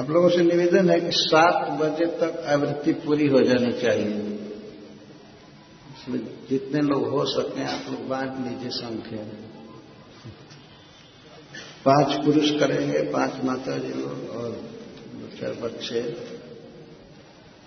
[0.00, 4.14] आप लोगों से निवेदन है कि सात बजे तक आवृत्ति पूरी हो जानी चाहिए।
[5.96, 9.18] इसलिए जितने लोग हो सके आप लोग बांट लीजिए संख्या।
[11.84, 14.62] पाँच पुरुष करेंगे, पाँच माता जी लोग और
[15.40, 16.16] चार बच्चे।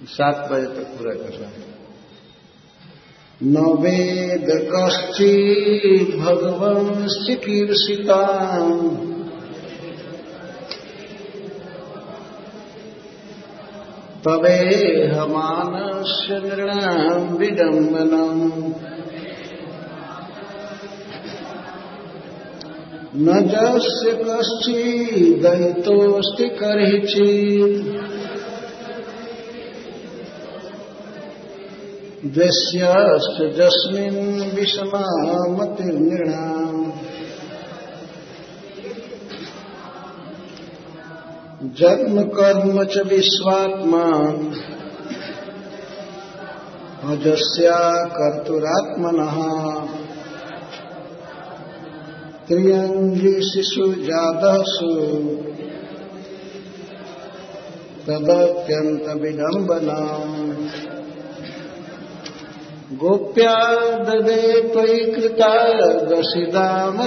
[0.05, 1.73] सात बजे तक पूरा कर रहे हैं।
[3.43, 6.15] न वेद कश्चित्
[14.27, 18.73] भगवंश्चिकीर्षिताम् तदेहमानस्य नृणाम् विडम्बनम्।
[23.15, 28.13] न जस्य कश्चिदयितोऽस्ति कर्हिचित्
[32.33, 36.62] द्वस्याश्च जस्मिन् विषमामतिर्नृणाम्।
[41.63, 44.05] जन्म कर्म च विश्वात्मा
[47.11, 47.75] अजस्या
[48.15, 49.37] कर्तुरात्मनः
[52.47, 54.89] त्रियङ्गी शिशु जातसु
[58.07, 60.33] तदत्यन्तविडम्बनाम्
[63.03, 63.53] गोप्या
[64.09, 64.41] ददे
[64.73, 65.53] त्वयि कृता
[66.11, 66.99] दशिदाम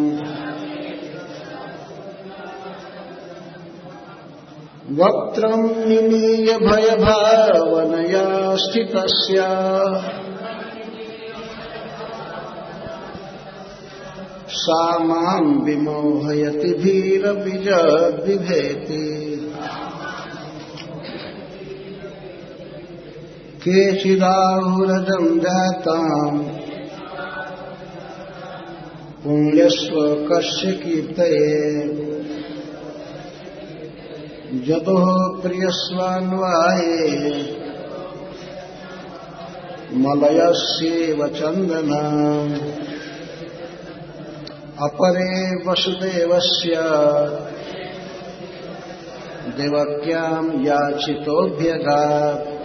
[4.99, 8.23] वक्त्रम् निमीय भयभावनया
[8.63, 9.39] स्थितस्य
[14.61, 17.41] सा माम् विमोहयति धीरबिजद्विभेति
[23.61, 26.39] केचिदाहुरजम् जाताम्
[29.23, 31.83] पुण्यस्व कस्य कीर्तये
[34.65, 34.95] जतो
[35.41, 37.09] प्रियस्वान्वाये।
[39.93, 42.03] मलयस्येव चन्दना
[44.85, 46.75] अपरे वसुदेवस्य।
[49.57, 52.60] देवक्याम् याचितोऽभ्यगात्।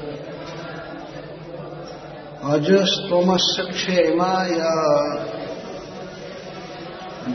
[2.46, 4.52] अजस्त्वमस्य क्षेमाय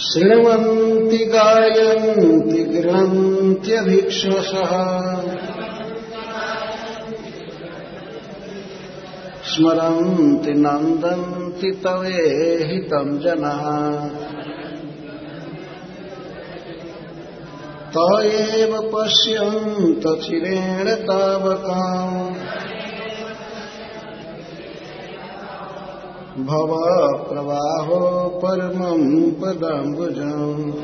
[0.00, 4.72] शृण्वन्ति गायन्ति गृह्णन्त्यभीक्ष्वसः
[9.50, 14.08] स्मरन्ति नन्दन्ति तवेहितं जनाः।
[17.94, 22.34] त एव पश्यन्त चिरेण तावकाम्
[26.30, 26.72] भव
[27.28, 30.74] प्रवाहो परमम् पदाम्बुजम्।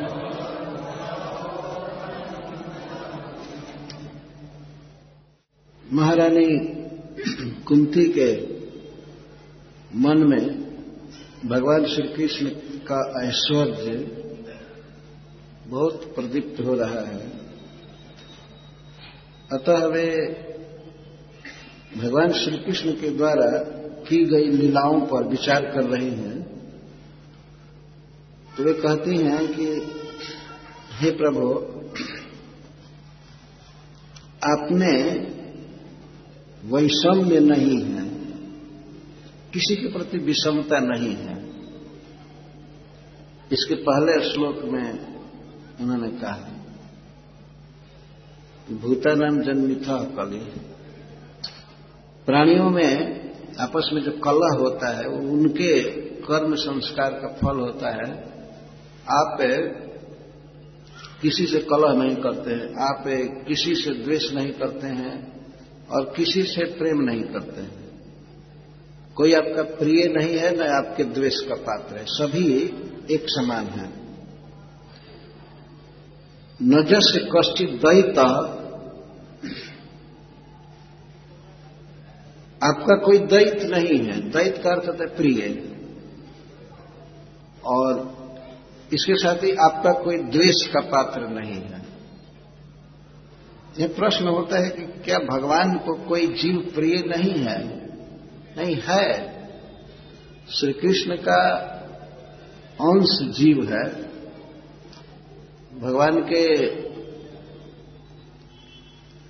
[5.93, 6.49] महारानी,
[7.65, 8.31] कुंती के
[9.99, 10.49] मन में
[11.47, 12.47] भगवान श्री कृष्ण
[12.91, 13.97] का ऐश्वर्य
[15.67, 17.31] बहुत प्रदीप्त हो रहा है।
[19.53, 20.07] अतः वे
[21.97, 23.77] भगवान श्री कृष्ण के द्वारा
[24.09, 26.37] की गई लीलाओं पर विचार कर रही हैं
[28.57, 29.67] तो वे कहती हैं कि,
[30.93, 31.49] हे प्रभु,
[34.45, 34.93] आपने
[36.65, 38.09] वैषम्य नहीं है,
[39.53, 41.37] किसी के प्रति विषमता नहीं है।
[43.53, 45.17] इसके पहले श्लोक में
[45.81, 46.53] उन्होंने कहा
[48.73, 50.39] भूतानाम जन्मिथा कली।
[52.27, 53.26] प्राणियों में
[53.61, 55.81] आपस में जो कलह होता है, वो उनके
[56.23, 58.11] कर्म संस्कार का फल होता है।
[59.13, 59.39] आप
[61.23, 63.05] किसी से कलह नहीं करते हैं, आप
[63.49, 65.15] किसी से द्वेष नहीं करते हैं
[65.91, 67.85] और किसी से प्रेम नहीं करते हैं।
[69.17, 72.49] कोई आपका प्रिय नहीं है, न आपके द्वेष का पात्र है। सभी
[73.11, 73.89] एक समान है।
[76.61, 78.19] नज़र से कष्टित दैत
[82.65, 85.73] आपका कोई दैत नहीं है। दैत का अर्थ है प्रिय।
[87.65, 88.17] और
[88.93, 91.83] इसके साथ ही आपका कोई द्वेष का पात्र नहीं है।
[93.81, 97.87] यह प्रश्न होता है कि क्या भगवान को कोई जीव प्रिय नहीं है?
[98.57, 99.37] नहीं है।
[100.51, 101.59] श्री कृष्ण का
[102.81, 104.03] अंश जीव है।
[105.81, 106.67] भगवान के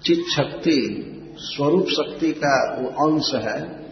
[0.01, 3.87] चित शक्ति स्वरूप शक्ति का वो अंश है,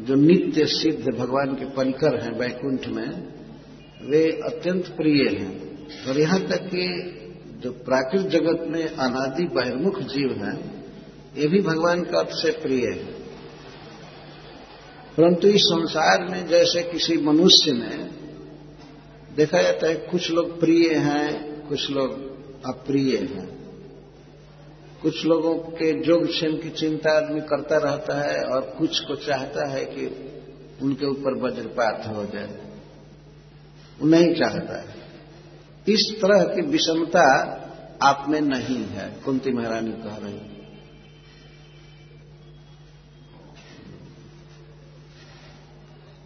[0.00, 3.28] जो नित्य सिद्ध भगवान के परिकर हैं वैकुंठ में,
[4.02, 5.78] वे अत्यंत प्रिय हैं।
[6.08, 7.14] और यहाँ तक कि
[7.62, 10.86] जो प्राकृत जगत में अनादि बहिर्मुख जीव हैं,
[11.36, 13.18] ये भी भगवान का से प्रिय है।
[15.16, 18.10] परंतु इस संसार में जैसे किसी मनुष्य में
[19.36, 22.12] देखा जाता है, कुछ लोग प्रिय हैं, कुछ लोग
[22.66, 23.57] अप्रिय हैं।
[25.02, 29.68] कुछ लोगों के जोग क्षेम की चिंता आदमी करता रहता है और कुछ को चाहता
[29.70, 30.06] है कि
[30.82, 32.52] उनके ऊपर वज्रपात हो जाए,
[33.98, 34.96] वो नहीं चाहता है।
[35.86, 37.24] इस तरह की विषमता
[38.02, 40.40] आप में नहीं है, कुंती महारानी कह रही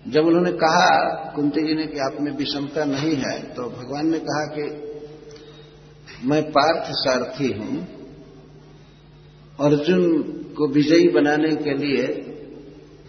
[0.06, 0.86] जब उन्होंने कहा,
[1.34, 4.64] कुंती जी ने कि आप में विषमता नहीं है तो भगवान ने कहा कि
[6.24, 7.76] मैं पार्थ सारथी हूँ
[9.60, 10.22] अर्जुन
[10.56, 12.28] को विजयी बनाने के लिए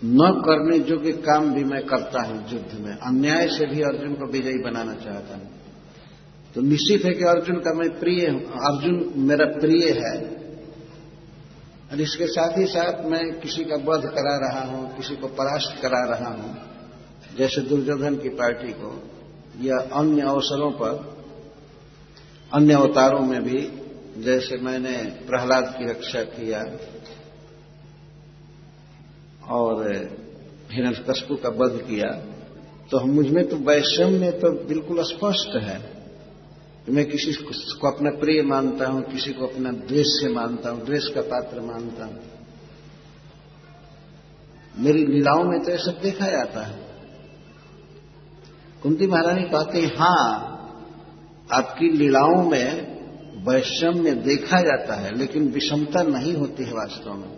[0.05, 4.31] न करने योग्य काम भी मैं करता हूँ युद्ध में। अन्याय से भी अर्जुन को
[4.31, 5.49] विजयी बनाना चाहता हूँ।
[6.55, 10.43] तो निश्चित है कि अर्जुन का मैं प्रिय हूँ। अर्जुन मेरा प्रिय है।
[11.91, 15.81] और इसके साथ ही साथ मैं किसी का वध करा रहा हूँ, किसी को परास्त
[15.81, 16.57] करा रहा हूँ।
[17.37, 19.03] जैसे दुर्योधन की पार्टी को
[19.61, 21.17] या अन्य अवसरों पर,
[22.53, 23.82] अन्य अवतारों में भी
[24.17, 26.59] जैसे मैंने प्रहलाद की रक्षा किया
[29.47, 29.87] और
[30.71, 32.11] हिरण्यकशपु का वध किया
[32.91, 35.93] तो हम मुझमें तो वैषम्य तो बिल्कुल स्पष्ट है।
[36.89, 41.07] मैं किसी को अपना प्रिय मानता हूँ, किसी को अपना द्वेष से मानता हूँ, द्वेष
[41.07, 42.19] का पात्र मानता हूँ।
[44.77, 46.79] मेरी लीलाओं में तो यह सब देखा जाता है।
[48.81, 50.49] कुंती महारानी कहते हैं, हाँ,
[51.53, 52.92] आपकी लीलाओं में
[53.43, 57.31] वैषम्य देखा जाता है, लेकिन विषमता नहीं होती है वास्तव में।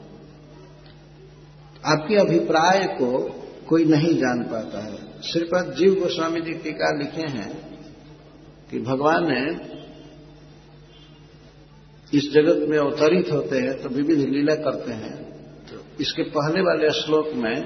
[1.83, 3.11] आपके अभिप्राय को
[3.69, 7.49] कोई नहीं जान पाता है। श्रीपद जीव गोस्वामी जी टीका लिखे हैं
[8.71, 9.41] कि भगवान ने
[12.13, 15.15] इस जगत में अवतरित होते हैं तो विविध लीला करते हैं।
[15.65, 17.57] तो इसके पहले वाले श्लोक में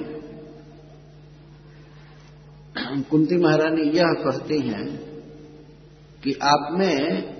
[3.09, 4.85] कुंती महारानी यह कहती हैं
[6.23, 7.38] कि आप में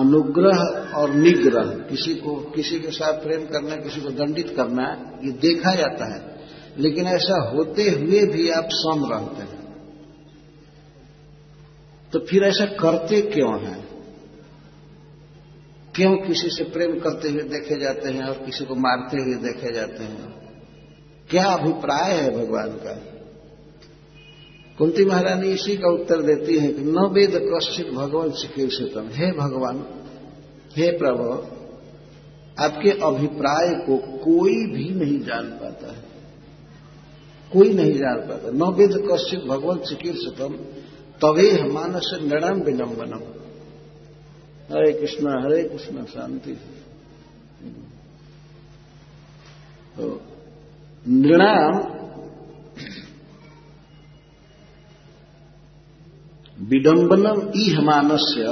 [0.00, 0.58] अनुग्रह
[0.94, 5.74] और निग्रह, किसी को, किसी के साथ प्रेम करना, किसी को दंडित करना, ये देखा
[5.74, 6.36] जाता है।
[6.78, 9.66] लेकिन ऐसा होते हुए भी आप सम रहते हैं।
[12.12, 13.88] तो फिर ऐसा करते क्यों हैं?
[15.94, 19.74] क्यों किसी से प्रेम करते हुए देखे जाते हैं और किसी को मारते हुए देखे
[19.74, 20.48] जाते हैं?
[21.30, 23.15] क्या अभिप्राय है भगवान का?
[24.78, 29.84] कुंती महारानी इसी का उत्तर देती है कि न वेद कश्चित भगवान चिकित्सितम हे भगवान,
[30.76, 31.56] हे प्रभु,
[32.62, 36.04] आपके अभिप्राय को कोई भी नहीं जान पाता है।
[37.52, 40.54] कोई नहीं जान पाता। न वेद कश्चित भगवान चिकित्सितम
[41.22, 43.36] तवे मानस नृणाम विलंबनम।
[44.72, 46.52] हरे कृष्ण हरे कृष्ण, शांति।
[49.96, 50.20] तो
[51.08, 51.95] नृणाम
[56.58, 58.42] विडंबनम इह मानस्य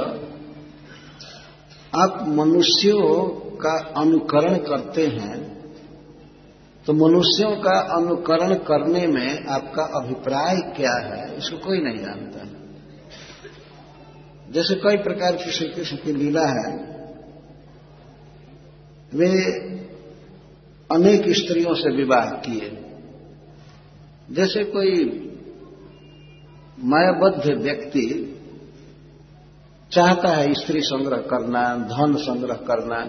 [1.93, 3.05] आप मनुष्यों
[3.55, 5.37] का अनुकरण करते हैं
[6.85, 12.43] तो मनुष्यों का अनुकरण करने में आपका अभिप्राय क्या है, इसको कोई नहीं जानता।
[14.51, 16.71] जैसे कई प्रकार की श्री कृष्ण की लीला है,
[19.13, 19.29] वे
[20.89, 22.69] अनेक स्त्रियों से विवाह किए।
[24.31, 24.93] जैसे कोई
[26.79, 28.31] मायाबद्ध व्यक्ति
[29.91, 33.05] चाहता है स्त्री संग्रह करना, धन संग्रह करना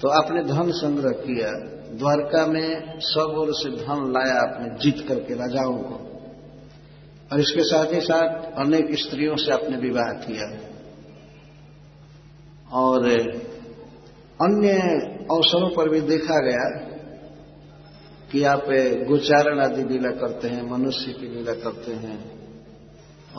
[0.00, 1.50] तो आपने धन संग्रह किया।
[1.94, 5.94] द्वारका में सब ओर से धन लाया आपने जीत करके राजाओं को।
[7.32, 10.46] और इसके साथ ही साथ अनेक स्त्रियों से आपने विवाह किया।
[12.72, 13.08] और
[14.42, 14.72] अन्य
[15.30, 16.68] अवसरों पर भी देखा गया
[18.32, 18.64] कि आप
[19.08, 22.37] गोचारण आदि लीला करते हैं, मनुष्य की लीला करते हैं।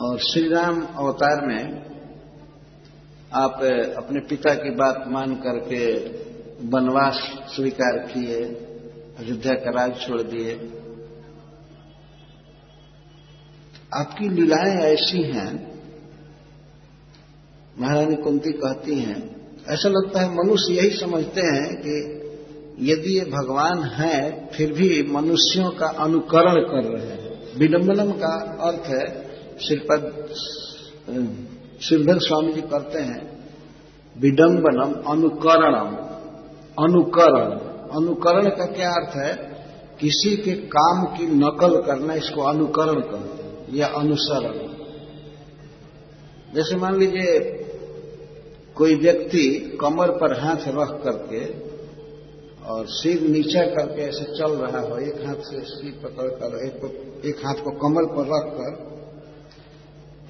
[0.00, 1.82] और श्री राम अवतार में
[3.32, 3.54] आप
[3.96, 5.96] अपने पिता की बात मान करके
[6.68, 7.18] वनवास
[7.56, 8.44] स्वीकार किए,
[9.18, 10.54] अयोध्या का राज छोड़ दिए।
[13.94, 15.80] आपकी लीलाएँ ऐसी हैं,
[17.78, 19.36] महारानी कुंती कहती हैं,
[19.68, 21.96] ऐसा लगता है मनुष्य यही समझते हैं कि
[22.92, 28.86] यदि ये भगवान है, फिर भी मनुष्यों का अनुकरण कर रहे हैं। विडम्बनम का अर्थ
[28.86, 29.29] है
[29.60, 30.34] श्रीपद
[31.82, 33.20] श्रीधर स्वामी जी करते हैं
[34.16, 35.90] विडम्बनम अनुकरणम
[36.78, 37.50] अनुकरण।
[37.90, 39.32] अनुकरण का क्या अर्थ है?
[40.00, 44.58] किसी के काम की नकल करना इसको अनुकरण कहते हैं या अनुसरण।
[46.54, 47.38] जैसे मान लीजिए
[48.76, 51.44] कोई व्यक्ति कमर पर हाथ रख करके
[52.64, 57.24] और सिर नीचा करके ऐसे चल रहा हो एक हाथ से सिर पकड़ कर एक,
[57.24, 58.89] एक हाथ को कमर पर रख कर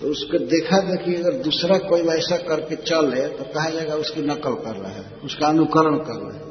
[0.01, 4.55] तो उसको देखा देखी अगर दूसरा कोई वैसा करके चले तो कहा जाएगा उसकी नकल
[4.57, 6.49] कर रहा है, उसका अनुकरण कर रहा है।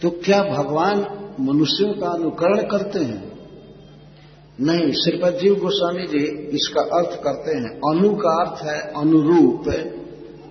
[0.00, 1.06] तो क्या भगवान
[1.40, 3.22] मनुष्यों का अनुकरण करते हैं?
[4.58, 6.24] नहीं श्रीपद जीव गोस्वामी जी
[6.56, 9.64] इसका अर्थ करते हैं, अनु का अर्थ है अनुरूप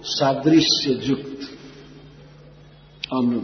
[0.08, 1.48] सादृश्य युक्त
[3.14, 3.40] अनु।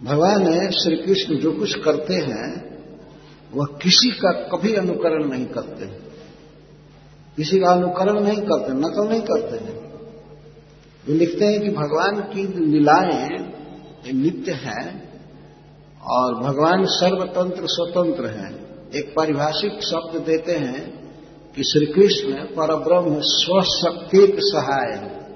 [0.00, 2.67] भगवान श्री कृष्ण जो कुछ करते हैं
[3.54, 6.08] वह किसी का कभी अनुकरण नहीं करते
[7.36, 9.78] किसी का अनुकरण नहीं करते नकल नहीं करते हैं।
[11.06, 13.28] वे लिखते हैं कि भगवान की लीलाएँ
[14.12, 15.08] नित्य हैं
[16.02, 21.12] और भगवान सर्वतंत्र स्वतंत्र हैं। एक पारिभाषिक शब्द देते हैं
[21.56, 25.26] कि श्री कृष्ण परब्रह्म स्वशक्तिक सहाय है।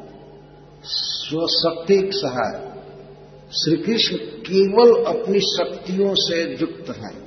[0.84, 2.72] स्वशक्तिक सहाय।
[3.52, 7.21] श्री कृष्ण केवल अपनी शक्तियों से युक्त हैं।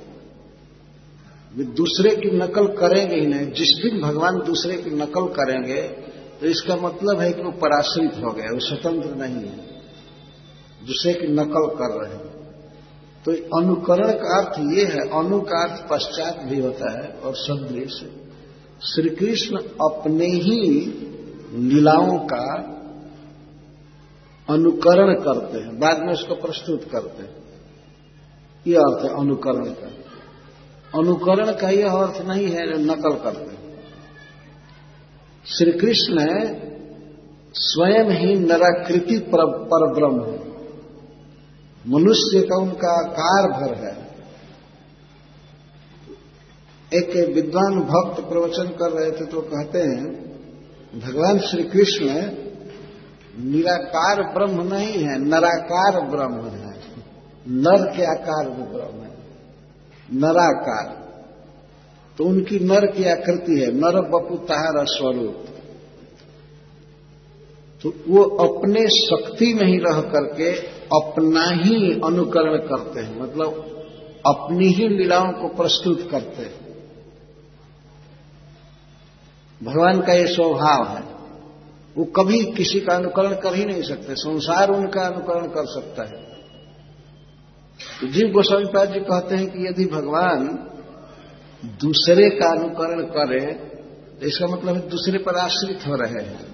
[1.56, 5.82] वे दूसरे की नकल करेंगे ही नहीं। जिस दिन भगवान दूसरे की नकल करेंगे
[6.40, 9.56] तो इसका मतलब है कि वो पराश्रित हो गए वो स्वतंत्र नहीं है।
[10.86, 12.34] दूसरे की नकल कर रहे हैं।
[13.24, 18.04] तो अनुकरण का अर्थ ये है, अनु का अर्थ पश्चात भी होता है और सदृश
[18.82, 20.60] श्री कृष्ण अपने ही
[21.52, 22.44] लीलाओं का
[24.48, 27.34] अनुकरण करते हैं। बाद में उसको प्रस्तुत करते हैं।
[28.66, 29.88] यह अर्थ है अनुकरण का।
[30.94, 33.54] अनुकरण का यह अर्थ नहीं है नकल करते।
[35.46, 36.24] श्री कृष्ण
[37.54, 39.42] स्वयं ही नराकृति पर,
[39.94, 40.38] ब्रह्म है।
[41.84, 43.94] मनुष्य का उनका आकार भर है।
[46.92, 50.04] एक विद्वान भक्त प्रवचन कर रहे थे तो कहते हैं
[51.00, 52.06] भगवान श्री कृष्ण
[53.44, 56.70] निराकार ब्रह्म नहीं है नराकार ब्रह्म है।
[57.56, 59.05] नर के आकार में ब्रह्म है।
[60.14, 61.06] नराकार।
[62.18, 65.44] तो उनकी नर की आकृति है, नर बपु तार स्वरूप।
[67.82, 70.50] तो वो अपने शक्ति में ही रह करके
[70.96, 73.72] अपना ही अनुकरण करते हैं मतलब
[74.26, 76.66] अपनी ही लीलाओं को प्रस्तुत करते हैं।
[79.64, 81.02] भगवान का ये स्वभाव है,
[81.96, 86.25] वो कभी किसी का अनुकरण कर ही नहीं सकते, संसार उनका अनुकरण कर सकता है।
[87.80, 90.46] तो जीव गोस्वामी पाद जी कहते हैं कि यदि भगवान
[91.80, 93.40] दूसरे का अनुकरण करे
[94.20, 96.44] तो इसका मतलब है दूसरे पर आश्रित हो रहे हैं।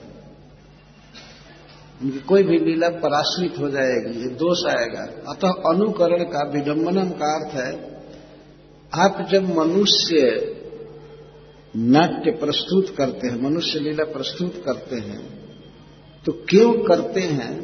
[2.01, 5.03] उनकी कोई भी लीला पराश्रित हो जाएगी, ये दोष आएगा।
[5.33, 7.73] अतः अनुकरण का विडंबनम का अर्थ है,
[8.93, 10.17] आप जब मनुष्य
[11.75, 15.21] नाट्य प्रस्तुत करते हैं, मनुष्य लीला प्रस्तुत करते हैं
[16.25, 17.55] तो क्यों करते हैं,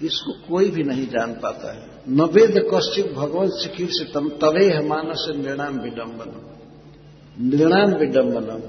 [0.00, 5.78] इसको कोई भी नहीं जान पाता है। न वेद कश्चित भगवत चिकित्सितम तवे मानस निर्णाम
[5.80, 8.60] विडम्बनम निर्णाम विडम्बनम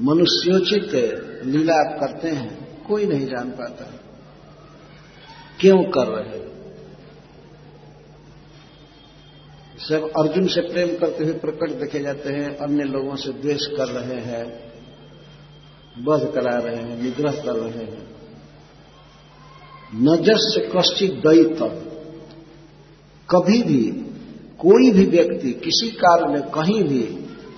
[0.00, 0.94] मनुष्योचित
[1.46, 3.84] लीला आप करते हैं, कोई नहीं जान पाता।
[5.60, 6.42] क्यों कर रहे
[9.78, 13.88] सब अर्जुन से प्रेम करते हुए प्रकट देखे जाते हैं, अन्य लोगों से द्वेष कर
[13.90, 14.44] रहे हैं
[16.04, 18.06] वध करा रहे हैं, निग्रह कर रहे हैं।
[20.02, 21.60] नजस से कश्चित दैत
[23.30, 23.82] कभी भी
[24.58, 27.02] कोई भी व्यक्ति किसी काल में कहीं भी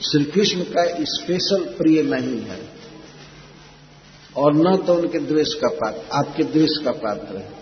[0.02, 2.58] श्री कृष्ण का स्पेशल प्रिय नहीं है।
[4.36, 7.54] और न तो उनके द्वेष का पात्र, आपके द्वेष का पात्र है।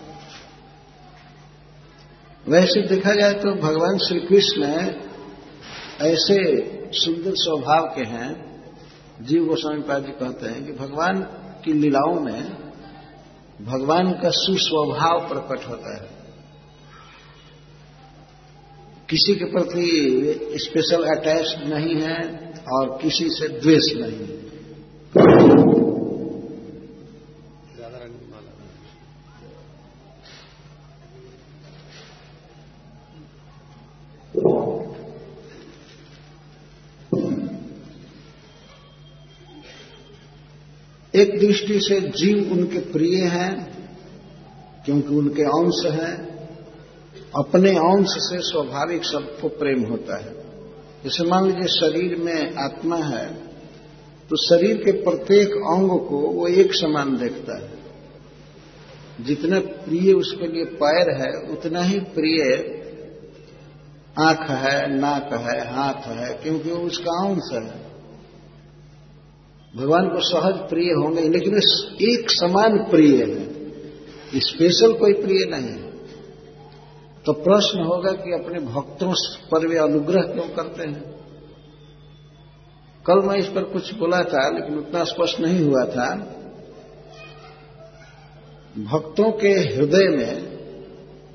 [2.47, 4.63] वैसे देखा जाए तो भगवान श्री कृष्ण
[6.05, 6.37] ऐसे
[6.93, 8.31] सुंदर स्वभाव के हैं,
[9.21, 11.21] जीव गोस्वामी पाद जी कहते हैं कि भगवान
[11.65, 12.41] की लीलाओं में
[13.61, 16.14] भगवान का सुस्वभाव प्रकट होता है।
[19.09, 22.17] किसी के प्रति स्पेशल अटैच नहीं है
[22.73, 24.35] और किसी से द्वेष नहीं
[41.13, 43.51] एक दृष्टि से जीव उनके प्रिय हैं,
[44.85, 46.34] क्योंकि उनके अंश हैं।
[47.35, 50.33] अपने अंश से स्वाभाविक सबको प्रेम होता है।
[51.03, 53.25] जैसे मान लीजिए शरीर में आत्मा है
[54.29, 57.69] तो शरीर के प्रत्येक अंग को वो एक समान देखता है।
[59.21, 62.41] जितना प्रिय उसके लिए पैर है, उतना ही प्रिय
[64.19, 67.85] आँख है, नाक है, हाथ है, क्योंकि वो उसका अंश है।
[69.73, 71.55] भगवान को सहज प्रिय होंगे, लेकिन
[72.09, 75.84] एक समान प्रिय है। स्पेशल कोई प्रिय नहीं है।
[77.25, 79.13] तो प्रश्न होगा कि अपने भक्तों
[79.51, 81.03] पर वे अनुग्रह क्यों करते हैं?
[83.05, 86.09] कल मैं इस पर कुछ बोला था, लेकिन उतना स्पष्ट नहीं हुआ था।
[88.85, 90.55] भक्तों के हृदय में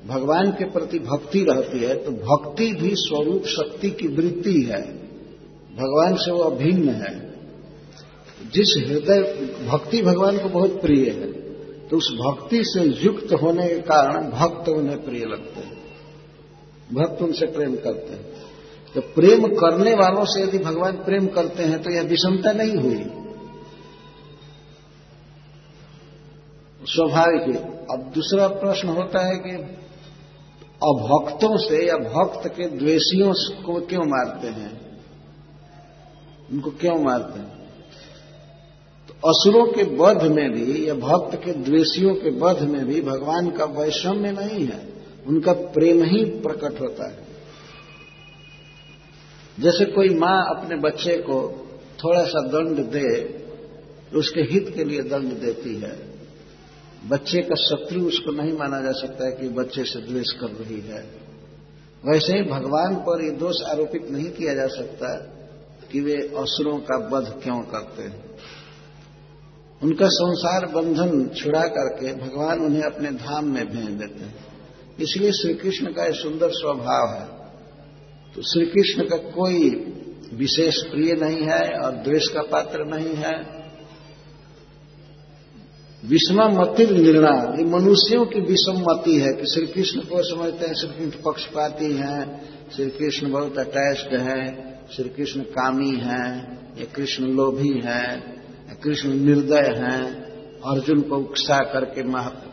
[0.07, 4.81] भगवान के प्रति भक्ति रहती है तो भक्ति भी स्वरूप शक्ति की वृत्ति है।
[5.75, 7.13] भगवान से वो अभिन्न है।
[8.53, 9.21] जिस हृदय,
[9.67, 11.31] भक्ति भगवान को बहुत प्रिय है
[11.87, 15.80] तो उस भक्ति से युक्त होने के कारण भक्त उन्हें प्रिय लगते हैं।
[16.93, 18.23] भक्त उनसे प्रेम करते हैं।
[18.95, 23.03] तो प्रेम करने वालों से यदि भगवान प्रेम करते हैं तो यह विषमता नहीं हुई।
[26.85, 29.51] स्वाभाविक है। अब दूसरा प्रश्न होता है कि
[30.83, 34.99] अभक्तों से या भक्त के द्वेषियों को क्यों मारते हैं?
[36.51, 37.61] उनको क्यों मारते हैं?
[39.07, 43.49] तो असुरों के वध में भी या भक्त के द्वेषियों के वध में भी भगवान
[43.49, 44.90] का वैषम्य नहीं है।
[45.27, 47.17] उनका प्रेम ही प्रकट होता है।
[49.59, 51.67] जैसे कोई माँ अपने बच्चे को
[52.03, 53.41] थोड़ा सा दंड दे,
[54.15, 56.11] उसके हित के लिए दंड देती है।
[57.09, 60.81] बच्चे का शत्रु उसको नहीं माना जा सकता है कि बच्चे से द्वेष कर रही
[60.81, 61.21] है।
[62.05, 65.15] वैसे ही भगवान पर ये दोष आरोपित नहीं किया जा सकता
[65.91, 68.29] कि वे असुरों का वध क्यों करते हैं।
[69.83, 74.50] उनका संसार बंधन छुड़ा करके भगवान उन्हें अपने धाम में भेज देते हैं।
[74.99, 77.25] इसलिए श्री कृष्ण का यह सुंदर स्वभाव है।
[78.35, 79.69] तो श्री कृष्ण का कोई
[80.33, 83.61] विशेष प्रिय नहीं है और द्वेष का पात्र नहीं है।
[86.03, 91.21] विषमति निर्णय ये मनुष्यों की विषमति है कि श्री कृष्ण को समझते हैं श्री कृष्ण
[91.21, 98.31] पक्षपाती हैं श्री कृष्ण बहुत अटैच्ड हैं श्री कृष्ण कामी हैं, ये कृष्ण लोभी हैं
[98.83, 100.20] कृष्ण निर्दय हैं।
[100.65, 102.03] अर्जुन को उकसा करके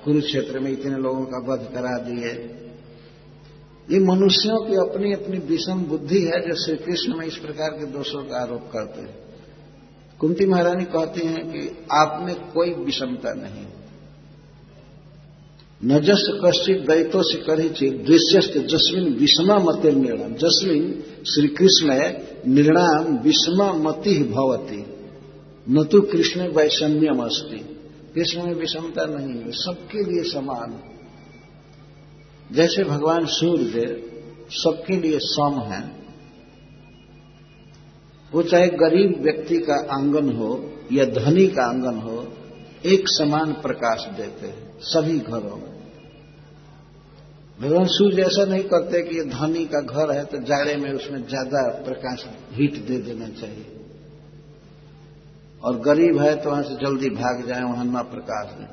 [0.05, 2.33] कुरुक्षेत्र में इतने लोगों का वध करा दिए।
[3.91, 7.87] ये मनुष्यों की अपनी अपनी विषम बुद्धि है जो श्री कृष्ण में इस प्रकार के
[7.87, 9.15] दोषों का आरोप करते हैं।
[10.19, 13.67] कुंती महारानी कहती हैं कि आप में कोई विषमता नहीं।
[15.85, 21.89] नजस कश्चित दैतो से करी चीज़ दृश्यस्त जस्मिन विषमा मते निर्णय जस्मिन श्री कृष्ण
[22.53, 24.85] निर्णाम विषमा मति भवती।
[25.71, 27.78] न तो कृष्ण वैषम्यम अस्ति
[28.15, 30.79] कृष्ण में विषमता नहीं है, सबके लिए समान
[32.51, 33.87] जैसे भगवान सूर्य
[34.55, 35.81] सबके लिए सम है,
[38.33, 40.51] वो चाहे गरीब व्यक्ति का आँगन हो
[40.93, 42.27] या धनी का आँगन हो,
[42.87, 45.77] एक समान प्रकाश देते हैं, सभी घरों में।
[47.59, 51.23] भगवान सूर्य ऐसा नहीं करते कि ये धनी का घर है तो जाड़े में उसमें
[51.25, 53.78] ज़्यादा प्रकाश हीट दे देना चाहिए।
[55.63, 58.67] और गरीब है तो वहाँ से जल्दी भाग जाए, वहाँ न प्रकाश दे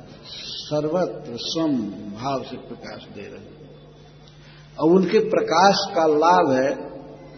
[0.66, 1.76] सर्वत्र सम
[2.14, 3.54] भाव से प्रकाश दे रहे
[4.78, 6.70] और उनके प्रकाश का लाभ है,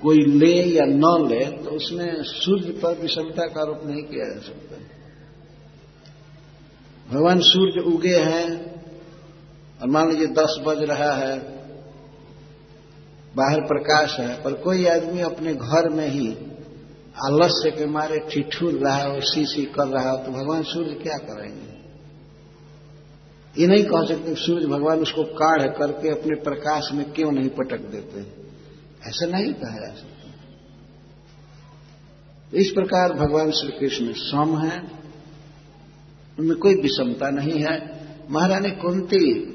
[0.03, 4.41] कोई ले या न ले तो उसमें सूर्य पर विषमता का आरोप नहीं किया जा
[4.43, 4.77] सकता।
[7.09, 8.49] भगवान सूर्य उगे हैं,
[9.81, 11.37] और मान लीजिए दस बज रहा है,
[13.35, 16.29] बाहर प्रकाश है, पर कोई आदमी अपने घर में ही
[17.27, 21.19] आलस्य के मारे ठिठुर रहा है सी सी कर रहा है तो भगवान सूर्य क्या
[21.19, 21.69] करेंगे?
[23.61, 27.81] ये नहीं कह सकते सूर्य भगवान उसको काढ़ करके अपने प्रकाश में क्यों नहीं पटक
[27.81, 28.21] देते।
[29.09, 30.31] ऐसा नहीं कहा जा सकता।
[32.51, 34.79] तो इस प्रकार भगवान श्री कृष्ण सम है।
[36.39, 37.99] उनमें कोई विषमता नहीं है।
[38.31, 39.48] महारानी कुंती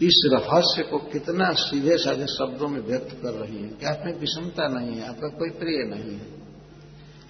[0.00, 4.12] इस रहस्य को कितना सीधे साधे शब्दों में व्यक्त कर रही है कि आप में
[4.20, 6.26] विषमता नहीं है, आपका कोई प्रिय नहीं है।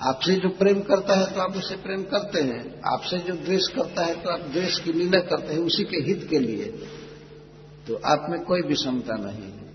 [0.00, 4.04] आपसे जो प्रेम करता है तो आप उसे प्रेम करते हैं, आपसे जो द्वेष करता
[4.04, 6.66] है तो आप द्वेष की लीला करते हैं उसी के हित के लिए।
[7.87, 9.66] तो आप में कोई विषमता नहीं है।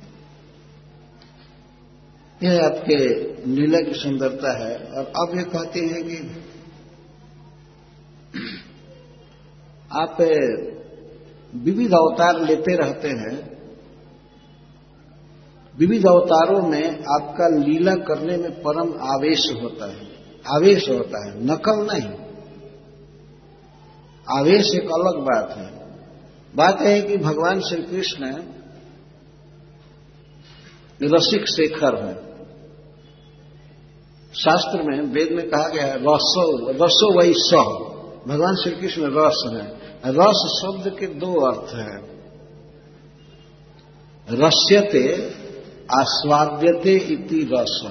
[2.41, 2.97] यह आपके
[3.51, 6.17] लीला की सुंदरता है और अब ये कहते हैं कि
[9.95, 10.17] आप
[11.55, 13.53] विविध अवतार लेते रहते हैं।
[15.79, 20.07] विविध अवतारों में आपका लीला करने में परम आवेश होता है।
[20.55, 22.23] आवेश होता है, नकल नहीं।
[24.39, 25.97] आवेश एक अलग बात है।
[26.55, 28.43] बात है कि भगवान श्री कृष्ण
[31.03, 32.15] रसिक शेखर है।
[34.33, 37.93] शास्त्र में, वेद में कहा गया है, रसो रसो वही सह।
[38.33, 42.13] भगवान श्री कृष्ण रस है। रस शब्द के दो अर्थ हैं।
[44.31, 45.31] रस्यते
[45.99, 47.87] आस्वाद्यते इति रस।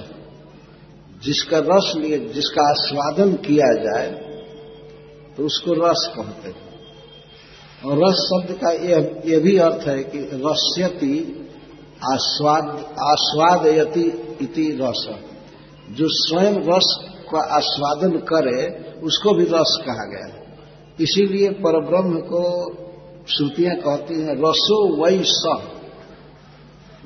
[1.23, 4.09] जिसका रस लिए, जिसका आस्वादन किया जाए
[5.37, 6.73] तो उसको रस कहते हैं।
[7.85, 11.47] और रस शब्द का यह भी अर्थ है कि रस्यति
[12.13, 12.65] आस्वाद,
[13.03, 15.07] आस्वादयति इति रस।
[15.91, 16.97] जो स्वयं रस
[17.31, 20.42] का आस्वादन करे, उसको भी रस कहा गया है।
[21.01, 22.73] इसीलिए परब्रह्म को
[23.29, 25.57] श्रुतियाँ कहती हैं, रसो वही स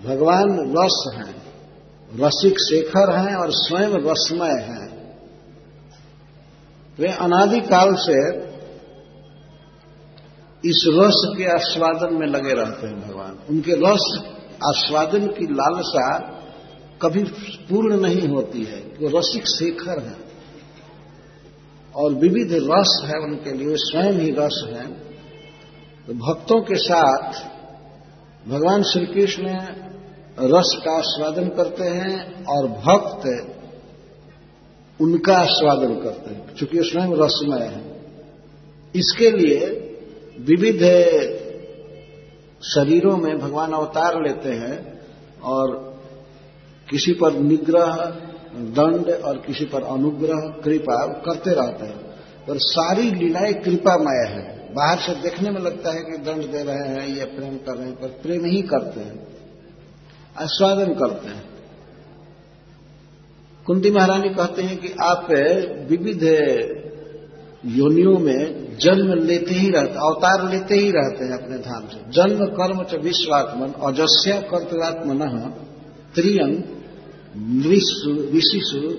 [0.05, 1.35] भगवान रस हैं,
[2.19, 4.87] रसिक शेखर हैं और स्वयं रसमय हैं।
[6.99, 8.47] वे अनादिकाल से
[10.69, 14.23] इस रस के आस्वादन में लगे रहते हैं भगवान। उनके रस
[14.67, 16.19] आस्वादन की लालसा
[17.01, 17.23] कभी
[17.69, 20.26] पूर्ण नहीं होती है, वो रसिक शेखर हैं।
[21.97, 24.85] और विविध रस है उनके लिए, स्वयं ही रस है
[26.07, 27.39] तो भक्तों के साथ
[28.45, 29.53] भगवान श्री कृष्ण
[30.47, 33.23] रस का आस्वादन करते हैं और भक्त
[34.99, 37.81] उनका आस्वादन करते हैं, चूँकि स्वयं रसमय है।
[38.95, 39.65] इसके लिए
[40.41, 40.83] विविध
[42.65, 44.77] शरीरों में भगवान अवतार लेते हैं
[45.45, 45.75] और
[46.87, 47.93] किसी पर निग्रह
[48.57, 52.07] दंड और किसी पर अनुग्रह, कृपा करते रहते हैं।
[52.49, 56.89] और सारी लीलाएँ कृपामय है। बाहर से देखने में लगता है कि दंड दे रहे
[56.89, 59.27] हैं, या प्रेम कर रहे हैं, पर प्रेम ही करते हैं,
[60.37, 61.43] आस्वादन करते हैं।
[63.65, 65.27] कुंती महारानी कहते हैं कि आप
[65.89, 66.23] विविध
[67.65, 72.45] योनियों में जन्म लेते ही रहते, अवतार लेते ही रहते हैं अपने धाम से। जन्म,
[72.45, 75.29] कर्म च विश्वात्मन, अजस्य कर्तवात्मन
[76.15, 76.76] त्रियंग
[78.33, 78.89] ऋषिषु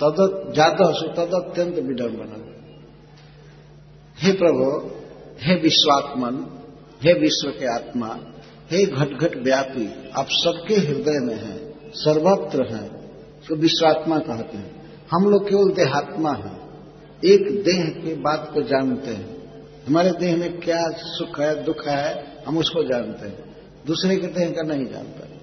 [0.00, 2.42] तदत जातसु तदत्यंत विडम्बन
[4.18, 4.90] हे प्रभु,
[5.40, 6.36] हे विश्वात्मन,
[7.02, 8.18] हे विश्व के आत्मा,
[8.70, 12.88] हे घट घट व्यापी, आप सबके हृदय में हैं, सर्वत्र हैं
[13.48, 16.58] तो विश्वात्मा कहते हैं। हम लोग केवल देहात्मा हैं,
[17.24, 19.36] एक देह के बात को जानते हैं।
[19.86, 23.54] हमारे देह में क्या सुख है, दुख है, हम उसको जानते हैं।
[23.86, 25.35] दूसरे के देह का नहीं जानते।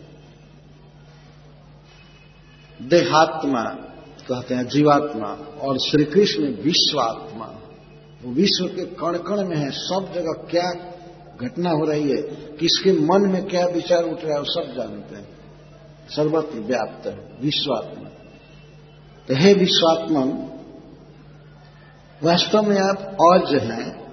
[2.81, 3.63] देहात्मा
[4.29, 5.27] कहते हैं, जीवात्मा
[5.61, 7.45] और श्री कृष्ण विश्वात्मा।
[8.23, 10.93] वो विश्व के कण कण में है, सब जगह क्या
[11.41, 12.21] घटना हो रही है,
[12.57, 15.27] किसके मन में क्या विचार उठ रहा है, वो सब जानते हैं।
[16.09, 18.09] सर्वत्र व्याप्त है, विश्वात्मा।
[19.27, 20.49] तो हे विश्वात्मन,
[22.23, 24.03] वास्तव में आप औज हैं।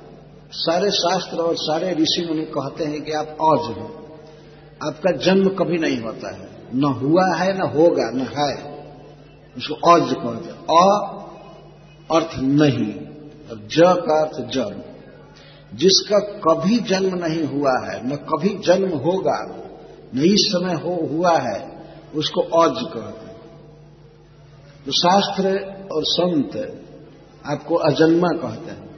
[0.53, 4.19] सारे शास्त्र और सारे ऋषि मुनि कहते हैं कि आप अज हैं।
[4.89, 8.71] आपका जन्म कभी नहीं होता है। न हुआ है, न होगा, न है।
[9.57, 11.11] उसको अज कहते अ
[12.17, 12.95] अर्थ नहीं।
[13.51, 14.83] और ज का अर्थ जन्म।
[15.77, 19.57] जिसका कभी जन्म नहीं हुआ है, न कभी जन्म होगा,
[20.15, 21.81] न इस समय हो, हुआ है,
[22.15, 23.31] उसको अज कहते
[24.87, 25.59] तो शास्त्र
[25.93, 26.83] और संत
[27.47, 28.91] आपको अजन्मा कहते हैं।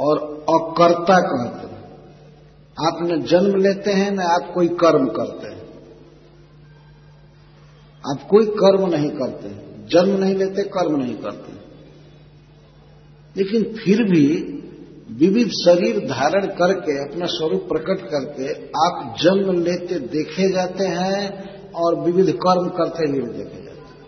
[0.00, 0.18] और
[0.50, 1.57] अकर्ता कहते हैं।
[2.80, 5.58] आप न जन्म लेते हैं न आप कोई कर्म करते हैं।
[8.10, 9.48] आप कोई कर्म नहीं करते,
[9.88, 11.52] जन्म नहीं लेते, कर्म नहीं करते।
[13.36, 14.54] लेकिन फिर भी
[15.10, 22.00] विविध शरीर धारण करके, अपना स्वरूप प्रकट करके आप जन्म लेते देखे जाते हैं और
[22.00, 23.98] विविध कर्म करते हुए देखे जाते हैं।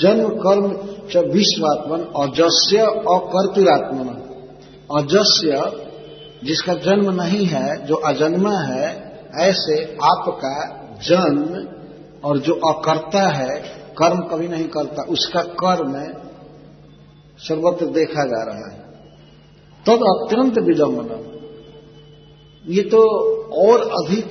[0.00, 0.72] जन्म, कर्म,
[1.08, 4.28] च, विश्वात्मन, अजस्य अकर्तुरात्मन
[4.96, 5.87] अजस्य
[6.44, 9.08] जिसका जन्म नहीं है, जो अजन्मा है,
[9.40, 11.68] ऐसे आपका जन्म
[12.24, 13.58] और जो अकर्ता है,
[13.98, 16.14] कर्म कभी नहीं करता, उसका कर्म
[17.38, 18.88] सर्वत्र देखा जा रहा है।
[19.86, 21.38] तब अत्यंत विडम्बना
[22.74, 23.08] ये तो
[23.52, 24.28] और अधिक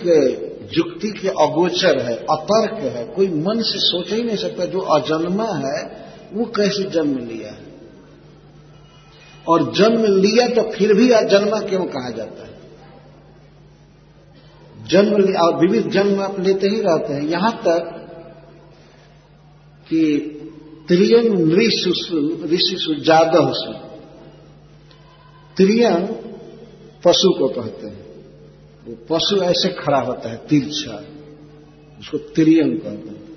[0.77, 5.47] युक्ति के अगोचर है, अतर्क है, कोई मन से सोच ही नहीं सकता, जो अजन्मा
[5.53, 7.76] है, वो कैसे जन्म लिया है।
[9.47, 12.57] और जन्म लिया तो फिर भी अजन्मा क्यों कहा जाता है?
[14.87, 17.93] जन्म लिया और विविध जन्म आप लेते ही रहते हैं। यहाँ तक
[19.89, 20.01] कि
[20.87, 21.51] त्रियंग
[22.43, 23.73] ऋषिशु जादह सु
[25.57, 26.07] त्रियंग
[27.05, 28.05] पशु को कहते हैं।
[28.87, 31.03] वो पशु ऐसे खड़ा होता है, तिरछा,
[31.99, 33.27] उसको त्रियंग कहते हैं।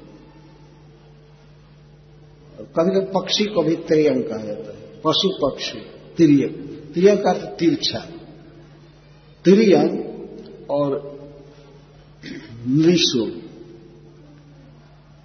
[2.78, 7.98] कभी कभी पक्षी को भी त्रियंग कहा जाता है। पशु पक्षी। तिरियंग तिरियंग का तिरछा।
[9.44, 9.98] तिरियंग
[10.70, 11.10] और
[12.66, 13.40] नृषु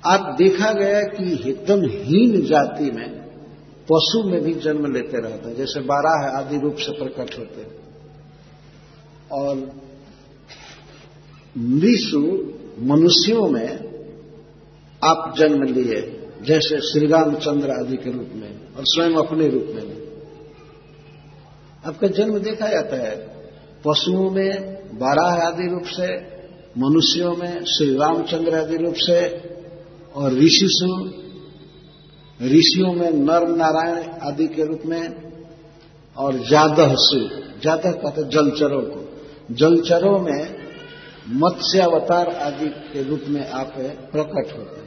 [0.05, 3.09] आप देखा गया कि एकदम हीन जाति में
[3.91, 7.85] पशु में भी जन्म लेते रहते हैं। जैसे बारह आदि रूप से प्रकट होते हैं।
[9.31, 9.71] और
[11.57, 13.67] नृषु मनुष्यों में
[15.03, 20.04] आप जन्म लिए, जैसे श्री रामचंद्र आदि के रूप में और स्वयं अपने रूप में।
[21.87, 23.15] आपका जन्म देखा जाता है।
[23.87, 26.17] पशुओं में बारह आदि रूप से,
[26.77, 29.49] मनुष्यों में श्री रामचंद्र आदि रूप से,
[30.15, 31.05] और ऋषिशु
[32.45, 35.31] ऋषियों में नर नारायण आदि के रूप में,
[36.17, 37.29] और जादह सु।
[37.63, 40.55] जादह कहते जलचरों को। जलचरों में
[41.29, 43.73] मत्स्य अवतार आदि के रूप में आप
[44.11, 44.84] प्रकट होते हैं।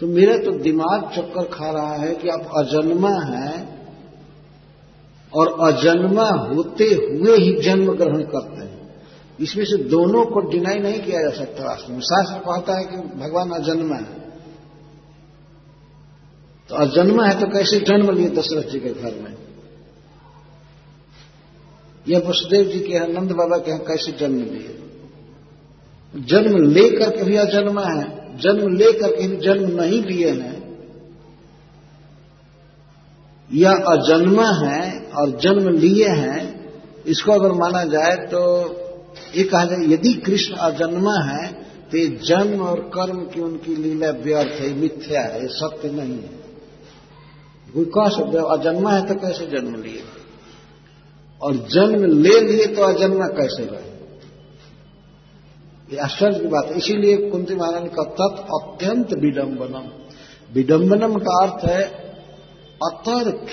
[0.00, 3.78] तो मेरा तो दिमाग चक्कर खा रहा है कि आप अजन्मा हैं
[5.34, 8.78] और अजन्मा होते हुए ही जन्म ग्रहण करते हैं।
[9.40, 12.96] इसमें से दोनों को डिनाई नहीं किया जा सकता। वास्तव में शास्त्र कहता है कि
[12.96, 14.28] भगवान अजन्मा है।
[16.68, 19.36] तो अजन्मा है तो कैसे जन्म लिए दशरथ जी के घर में?
[22.08, 24.82] यह वसुदेव जी के नंद बाबा के यहाँ कैसे जन्म लिए?
[26.16, 30.56] जन्म लेकर के भी अजन्मा है। जन्म लेकर के जन्म नहीं लिए हैं,
[33.50, 36.40] या अजन्मा है और जन्म लिए हैं,
[37.06, 38.42] इसको अगर माना जाए तो
[39.36, 41.46] ये कहा जाए, यदि कृष्ण अजन्मा है
[41.92, 46.36] तो जन्म और कर्म की उनकी लीला व्यर्थ है, मिथ्या है सत्य नहीं है।
[47.68, 50.02] कोई कह सकते अजन्मा है तो कैसे जन्म लिए?
[51.40, 53.87] और जन्म ले लिए तो अजन्मा कैसे रहे?
[55.92, 60.08] ये आश्चर्य की बात है। इसीलिए कुंती महारानी का तत् अत्यंत विडंबनम।
[60.54, 61.82] विडंबनम का अर्थ है,
[62.86, 63.46] अतर्क।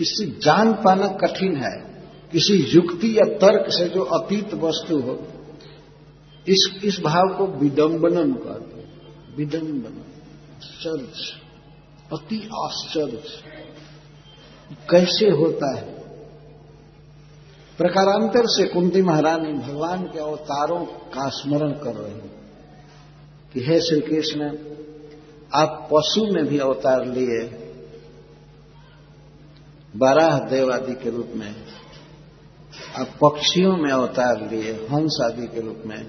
[0.00, 2.02] इससे जान पाना कठिन है।
[2.32, 5.26] किसी युक्ति या तर्क से जो अतीत वस्तु हो,
[6.48, 8.88] इस इस भाव को विडंबनम कहते हैं।
[9.36, 10.00] विडंबनम।
[10.56, 11.08] आश्चर्य।
[12.12, 13.22] अति आश्चर्य।
[14.90, 15.97] कैसे होता है?
[17.78, 22.30] प्रकारांतर से कुंती महारानी भगवान के अवतारों का स्मरण कर रही हैं
[23.54, 24.58] कि हे श्री कृष्ण
[25.54, 27.48] आप पशु में भी अवतार लिए।
[29.96, 31.54] बारह देव आदि के रूप में।
[33.00, 36.02] आप पक्षियों में अवतार लिए, हंस आदि के रूप में।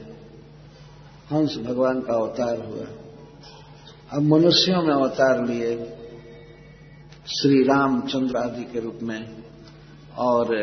[1.32, 2.86] हंस भगवान का अवतार हुआ।
[4.14, 5.78] अब मनुष्यों में अवतार लिए
[7.28, 9.44] श्री रामचंद्र आदि के रूप में।
[10.18, 10.56] और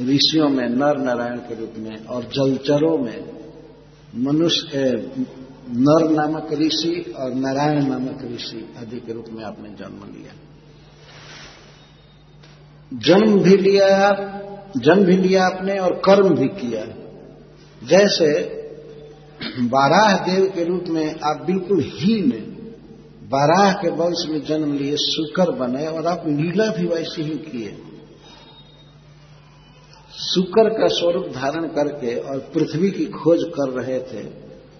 [0.00, 3.24] ऋषियों में नर नारायण के रूप में और जलचरों में,
[4.16, 4.78] मनुष्य
[5.70, 10.32] नर नामक ऋषि और नारायण नामक ऋषि आदि के रूप में आपने जन्म लिया।
[12.94, 14.12] जन्म भी लिया,
[14.76, 16.84] जन्म भी लिया आपने और कर्म भी किया।
[17.86, 18.56] जैसे
[19.60, 22.52] बाराह देव के रूप में आप बिल्कुल ही। हीन
[23.22, 27.82] बाराह के वंश में जन्म लिए, सुकर बने और आप लीला भी वैसे ही किए।
[30.18, 34.28] सुकर का स्वरूप धारण करके और पृथ्वी की खोज कर रहे थे,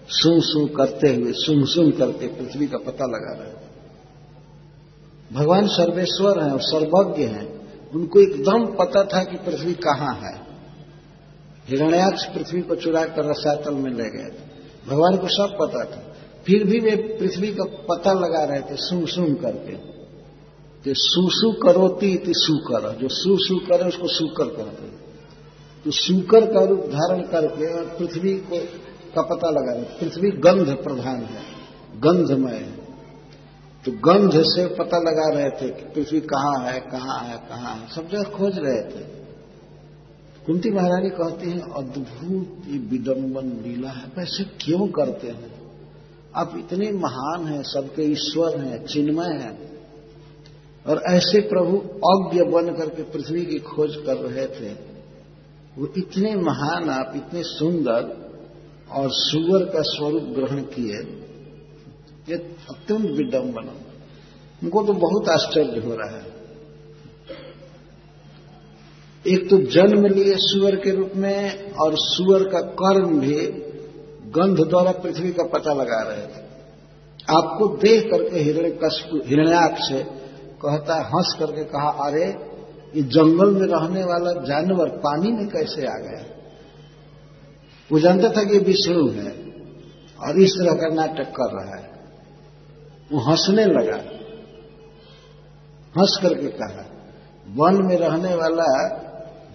[0.09, 3.67] सुन सुन करते हुए, सुन सुन करके पृथ्वी का पता लगा रहे थे।
[5.33, 7.57] भगवान सर्वेश्वर हैं और सर्वज्ञ हैं।
[7.91, 10.41] उनको एकदम पता था कि पृथ्वी कहाँ है।
[11.67, 14.49] हिरण्याक्ष पृथ्वी को चुरा कर रसातल में ले गए थे।
[14.89, 19.05] भगवान को सब पता था। फिर भी वे पृथ्वी का पता लगा रहे थे, सुन
[19.05, 19.97] सुन करके।
[20.93, 25.06] सुसु करोती इति सुकर जो सुसु करे उसको सुकर कहते हैं।
[25.85, 28.57] तो सुकर का रूप धारण करके और पृथ्वी को
[29.15, 31.41] का पता लगा रहे पृथ्वी गंध प्रधान है,
[31.99, 32.87] गंधमय है।
[33.85, 37.95] तो गंध से पता लगा रहे थे कि पृथ्वी कहाँ है कहाँ है कहाँ है।
[37.95, 39.17] सब जगह खोज रहे थे।
[40.45, 45.57] कुंती महारानी कहती हैं, अद्भुत ये विडम्बन लीला है वैसे क्यों करते हैं?
[46.35, 49.79] आप इतने महान हैं, सबके ईश्वर हैं, चिन्मय हैं।
[50.87, 51.77] और ऐसे प्रभु
[52.13, 54.96] अज्ञ बन करके पृथ्वी की खोज कर रहे थे।
[55.77, 58.05] वो इतने महान आप, इतने सुंदर
[58.91, 61.01] और सुअर का स्वरूप ग्रहण किए,
[62.29, 62.35] ये
[62.69, 63.69] अत्यंत विडम्बन
[64.61, 66.35] उनको तो बहुत आश्चर्य हो रहा है।
[69.25, 73.35] एक तो जन्म लिए सुअर के रूप में और सुअर का कर्म भी
[74.33, 76.45] गंध द्वारा पृथ्वी का पता लगा रहे थे।
[77.29, 78.89] आपको देख करके हिरण्य
[79.27, 79.89] हिरण्याक्ष
[80.61, 82.25] कहता है हंस करके कहा, अरे
[82.95, 86.37] ये जंगल में रहने वाला जानवर पानी में कैसे आ गया?
[87.91, 89.31] वो जानता था कि विष्णु है
[90.27, 91.97] और इस तरह का नाटक कर रहा है।
[93.11, 93.97] वो हंसने लगा।
[95.99, 96.85] हंस करके कहा,
[97.49, 98.97] वन में रहने वाला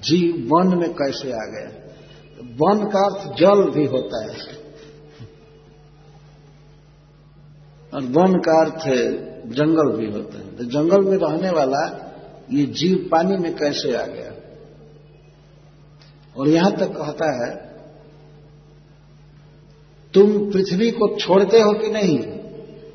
[0.00, 1.82] जीव वन में कैसे आ गया?
[2.42, 4.62] वन का अर्थ जल भी होता है।
[7.94, 8.80] और वन का अर्थ
[9.46, 12.08] जंगल भी होता है। तो जंगल में रहने वाला
[12.52, 14.32] ये जीव पानी में कैसे आ गया?
[16.36, 17.72] और यहाँ तक कहता है,
[20.14, 22.18] तुम पृथ्वी को छोड़ते हो कि नहीं?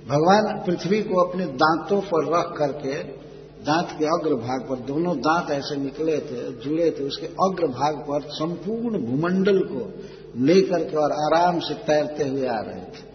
[0.07, 3.03] भगवान पृथ्वी को अपने दांतों पर रख करके,
[3.63, 7.95] दांत के अग्र भाग पर, दोनों दांत ऐसे निकले थे, जुड़े थे, उसके अग्र भाग
[7.97, 9.91] पर संपूर्ण भूमंडल को
[10.43, 13.05] लेकर के और आराम से तैरते हुए आ रहे थे,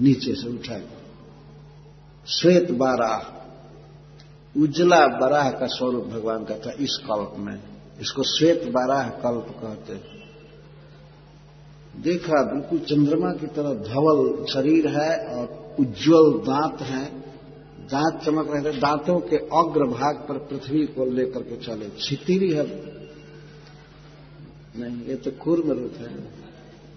[0.00, 0.80] नीचे से उठा
[2.26, 3.37] श्वेत बाराह।
[4.58, 7.58] उजला बराह का स्वरूप भगवान का था इस कल्प में।
[8.00, 10.18] इसको श्वेत बराह कल्प कहते हैं।
[12.02, 17.20] देखा बिल्कुल चंद्रमा की तरह धवल शरीर है और उज्जवल दांत हैं।
[17.90, 22.50] दांत चमक रहे थे। दांतों के अग्र भाग पर पृथ्वी को लेकर के चले। छितिरी
[22.50, 22.66] है।
[24.76, 26.10] नहीं ये तो कूर्म रूप है,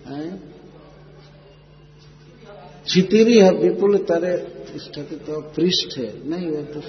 [0.07, 0.39] है?
[2.87, 4.37] छितिरी है विपुल तरह
[4.77, 6.81] स्थिति तो पृष्ठ है। नहीं वो तो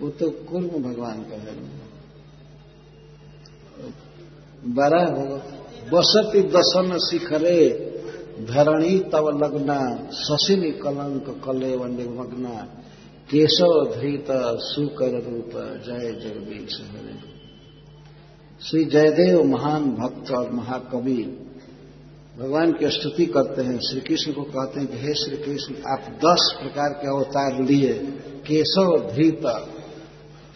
[0.00, 1.86] वो तो कुर्म भगवान का है।
[4.66, 5.36] बरा होगा
[5.92, 7.86] बसती दसन शिखरे
[8.40, 12.82] धरणी तव लग्ना शशिनी कलंक कले निमग्ना,
[13.30, 14.26] केशव धृत
[14.60, 15.50] सुकर रूप,
[15.86, 17.36] जय जगदीश हरे।
[18.62, 21.42] श्री जयदेव महान भक्त और महाकवि
[22.38, 26.00] भगवान की स्तुति करते हैं। श्री कृष्ण को कहते हैं कि, हे श्री कृष्ण आप
[26.00, 27.92] दस प्रकार के अवतार लिए।
[28.46, 29.72] केशव धृत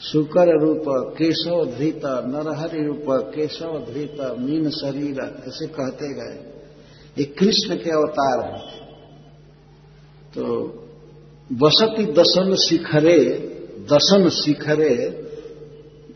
[0.01, 0.85] शुकर रूप
[1.19, 6.37] केशव धृत नरहरि रूप केशव धृत मीन शरीर, ऐसे कहते गए।
[7.19, 8.81] ये कृष्ण के अवतार हैं।
[10.35, 10.45] तो
[11.53, 13.19] बसती दसन शिखरे
[13.93, 14.95] दसन शिखरे,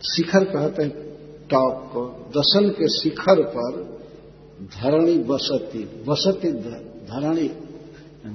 [0.04, 0.92] शिखर कहते हैं
[1.50, 3.82] टॉप को दसन के शिखर पर
[4.74, 6.52] धरणी बसती बसती
[7.06, 7.48] धरणी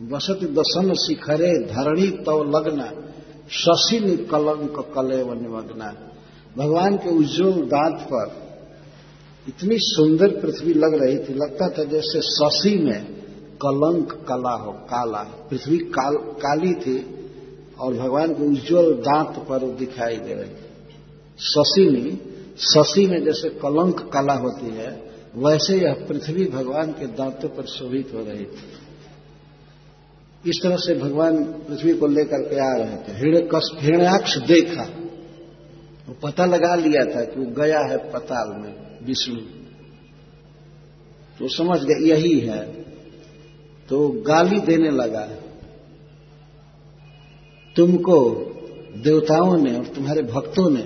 [0.06, 2.92] बसती दसन शिखरे, धरणी तव लग्ना।
[3.52, 4.00] शशि
[4.32, 5.90] कलंक कलेव निमग्ना।
[6.58, 8.28] भगवान के उज्जवल दांत पर
[9.48, 13.04] इतनी सुंदर पृथ्वी लग रही थी लगता था जैसे शशि में
[13.64, 16.98] कलंक कला हो काला। पृथ्वी काल, काली थी
[17.80, 20.52] और भगवान के उज्जवल दांत पर दिखाई दे रही
[21.46, 22.18] शशि में
[22.60, 24.90] शशि में जैसे कलंक कला होती है
[25.36, 28.79] वैसे यह पृथ्वी भगवान के दांतों पर शोभित हो रही थी।
[30.47, 33.12] इस तरह से भगवान पृथ्वी को लेकर के आ रहे थे।
[33.82, 34.84] हिरण्याक्ष देखा।
[36.08, 38.73] वो पता लगा लिया था कि वो गया है पताल में,
[39.04, 39.39] विष्णु।
[41.39, 42.62] तो समझ गए, यही है।
[43.89, 45.28] तो गाली देने लगा।
[47.75, 48.19] तुमको,
[48.98, 50.81] देवताओं ने और तुम्हारे भक्तों ने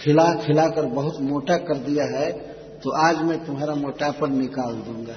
[0.00, 2.32] खिला, खिलाकर बहुत मोटा कर दिया है
[2.76, 5.16] तो आज मैं तुम्हारा मोटापन निकाल दूँगा।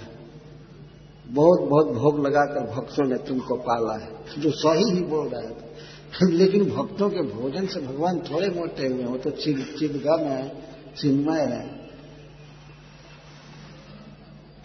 [1.29, 5.69] बहुत बहुत भोग लगाकर भक्तों ने तुमको पाला है। जो सही ही बोल रहा है।
[6.31, 10.57] लेकिन भक्तों के भोजन से भगवान थोड़े मोटे हुए हो। तो चिद, चिदगम है,
[10.97, 11.67] चिन्मय है।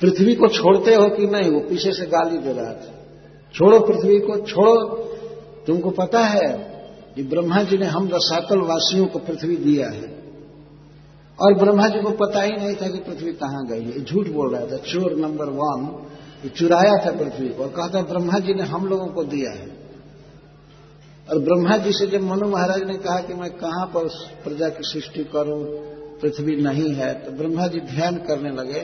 [0.00, 2.94] पृथ्वी को छोड़ते हो कि नहीं, वो पीछे से गाली दे रहा था।
[3.54, 4.96] छोड़ो पृथ्वी को, छोड़ो।
[5.66, 6.58] तुमको पता है
[7.16, 10.22] कि ब्रह्मा जी ने हम रसातल वासियों को पृथ्वी दिया है।
[11.40, 14.54] और ब्रह्मा जी को पता ही नहीं था कि पृथ्वी कहाँ गई है। झूठ बोल
[14.54, 16.06] रहा था। चोर नंबर वन
[16.48, 19.66] चुराया था पृथ्वी को और कहा था ब्रह्मा जी ने हम लोगों को दिया है।
[21.30, 24.08] और ब्रह्मा जी से जब मनु महाराज ने कहा कि मैं कहाँ पर
[24.44, 25.64] प्रजा की सृष्टि करूँ,
[26.20, 28.80] पृथ्वी नहीं है तो ब्रह्मा जी ध्यान करने लगे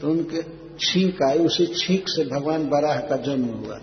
[0.00, 0.42] तो उनके
[0.80, 3.80] छींक आई उसी छींक से भगवान बराह का जन्म हुआ।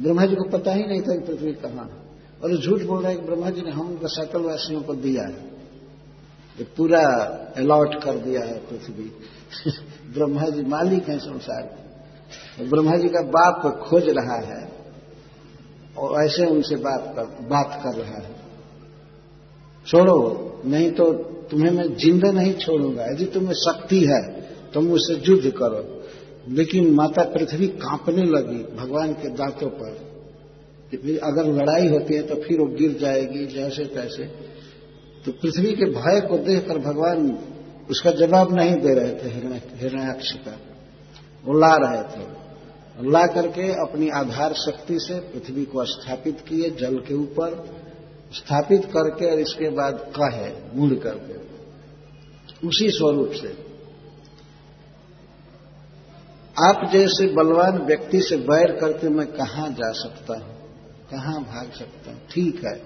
[0.00, 2.04] ब्रह्मा जी को पता ही नहीं था कि पृथ्वी कहाँ
[2.44, 5.48] और झूठ बोल रहे कि ब्रह्मा जी ने हम सकल वासियों को दिया है।
[6.76, 7.00] पूरा
[7.56, 9.10] अलॉट कर दिया है पृथ्वी।
[10.14, 11.87] ब्रह्मा जी मालिक हैं संसार के।
[12.58, 14.68] ब्रह्मा जी का बाप खोज रहा है
[15.98, 18.36] और ऐसे उनसे बात कर बात कर रहा है।
[19.86, 21.12] छोड़ो, नहीं तो
[21.50, 24.22] तुम्हें मैं ज़िंदा नहीं छोड़ूँगा। यदि तुम्हें शक्ति है,
[24.72, 26.02] तुम तो मुझसे युद्ध करो।
[26.48, 29.96] लेकिन माता पृथ्वी कांपने लगी भगवान के दांतों पर।
[30.90, 34.24] फिर अगर लड़ाई होती है तो फिर वो गिर जाएगी जैसे तैसे।
[35.24, 37.38] तो पृथ्वी के भय को देखकर भगवान
[37.90, 39.28] उसका जवाब नहीं दे रहे थे
[39.80, 40.56] हिरण्याक्ष का।
[41.44, 42.37] वो ला रहे थे।
[43.00, 47.78] ला करके अपनी आधार शक्ति से पृथ्वी को स्थापित किए, जल के ऊपर
[48.32, 51.38] स्थापित करके और इसके बाद कहे मुड़ करके।
[52.68, 53.68] उसी स्वरूप से।
[56.64, 60.58] आप जैसे बलवान व्यक्ति से बैर करके मैं कहाँ जा सकता हूँ?
[61.10, 62.20] कहाँ भाग सकता हूँ?
[62.30, 62.82] ठीक है।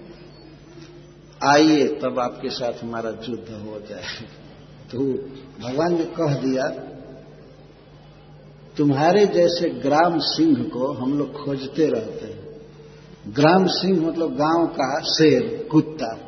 [1.45, 4.03] आइए, तब आपके साथ हमारा युद्ध हो जाए।
[4.93, 4.99] तो
[5.61, 6.92] भगवान ने कह दिया
[8.77, 12.43] तुम्हारे जैसे ग्राम सिंह को हम लोग खोजते रहते हैं।
[13.29, 16.19] ग्राम सिंह मतलब गाँव का शेर, कुत्ता।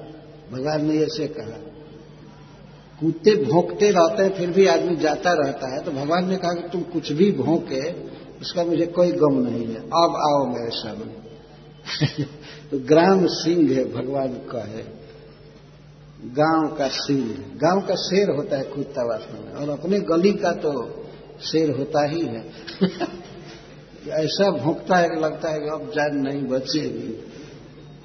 [0.52, 1.58] भगवान ने ऐसे कहा।
[3.00, 6.68] कुत्ते भोंकते रहते हैं, फिर भी आदमी जाता रहता है। तो भगवान ने कहा कि
[6.68, 7.92] तुम कुछ भी भोंके,
[8.40, 11.24] उसका मुझे कोई गम नहीं है। अब आओ मेरे सामने
[12.70, 15.04] तो ग्राम सिंह है, भगवान का है
[16.24, 20.52] गाँव का सिंह गाँव का शेर होता है कुत्ता वास्तव में। और अपने गली का
[20.52, 21.03] तो
[21.42, 22.48] शेर होता ही है।
[24.08, 27.24] ऐसा भोंकता है कि लगता है कि अब जान नहीं बचेगी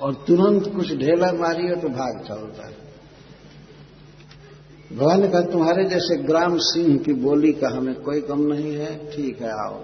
[0.01, 2.89] और तुरंत कुछ ढेला मारिए तो भाग चलता है
[4.93, 9.11] भगवान ने कहा, तुम्हारे जैसे ग्राम सिंह की बोली का हमें कोई कम नहीं है।
[9.11, 9.83] ठीक है, आओ।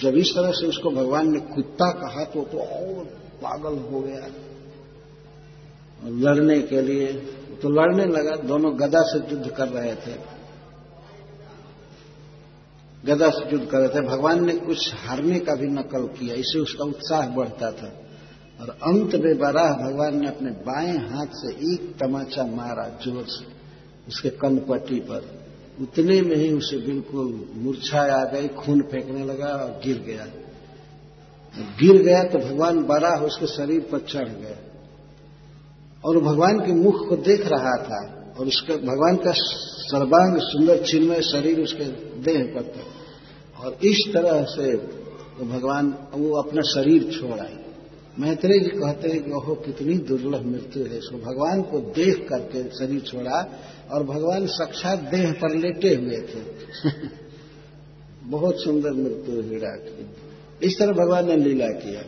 [0.00, 3.04] जब इस तरह से उसको भगवान ने कुत्ता कहा तो तो और
[3.44, 4.26] पागल हो गया।
[6.04, 7.06] लड़ने के लिए
[7.62, 10.35] तो लड़ने लगा। दोनों गदा से युद्ध कर रहे थे।
[13.06, 16.58] गदा से युद्ध कर रहे थे। भगवान ने कुछ हारने का भी नकल किया, इससे
[16.58, 17.92] उसका उत्साह बढ़ता था।
[18.60, 23.44] और अंत में बराह भगवान ने अपने बाएँ हाथ से एक तमाचा मारा ज़ोर से,
[24.08, 25.28] उसके कनपट्टी पर।
[25.82, 30.26] उतने में ही उसे बिल्कुल मूर्छा आ गई, खून फेंकने लगा और गिर गया।
[31.80, 34.56] गिर गया तो भगवान बड़ा उसके शरीर पर चढ़ गया
[36.04, 38.00] और भगवान के मुख को देख रहा था
[38.38, 41.84] और उसके, भगवान का सर्वांग सुंदर चिन्मय शरीर उसके
[42.22, 42.84] देह पर था।
[43.66, 44.76] और इस तरह से
[45.38, 47.64] तो भगवान, वो अपना शरीर छोड़ आए।
[48.18, 52.68] मैत्रेय जी कहते हैं कि, ओहो, कितनी दुर्लभ मृत्यु है इसको। भगवान को देख करके
[52.68, 53.60] शरीर छोड़ा
[53.92, 56.42] और भगवान साक्षात देह पर लेटे हुए थे।
[58.24, 60.06] बहुत सुंदर मृत्यु हीरा की।
[60.66, 62.02] इस तरह भगवान ने लीला किया।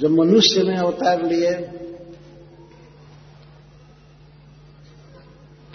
[0.00, 1.54] जब मनुष्य में अवतार लिए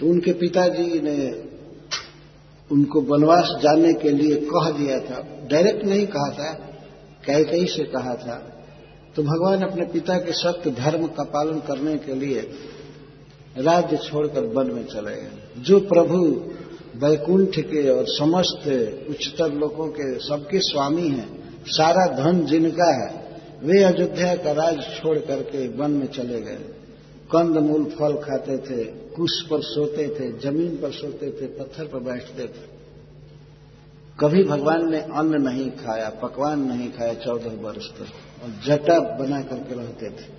[0.00, 1.48] तो उनके पिताजी ने
[2.72, 6.52] उनको वनवास जाने के लिए कह दिया था। डायरेक्ट नहीं कहा था
[7.26, 8.52] कई कई से कहा था।
[9.16, 12.40] तो भगवान अपने पिता के सत्य धर्म का पालन करने के लिए
[13.58, 16.18] राज्य छोड़कर वन में चले गए। जो प्रभु
[16.96, 18.68] वैकुंठ के और समस्त
[19.10, 21.28] उच्चतर लोगों के सबके स्वामी हैं,
[21.66, 23.26] सारा धन जिनका है,
[23.62, 26.58] वे अयोध्या का राज छोड़ करके वन में चले गए।
[27.32, 31.98] कंद मूल फल खाते थे कुश पर सोते थे, ज़मीन पर सोते थे, पत्थर पर
[31.98, 32.76] बैठते थे।
[34.20, 39.40] कभी भगवान ने अन्न नहीं खाया, पकवान नहीं खाया चौदह वर्ष तक, और जटा बना
[39.40, 40.36] करके रहते थे।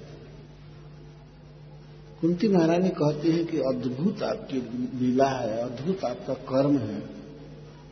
[2.21, 4.57] कुंती महारानी कहती है कि अद्भुत आपकी
[4.99, 6.99] लीला है, अद्भुत आपका कर्म है।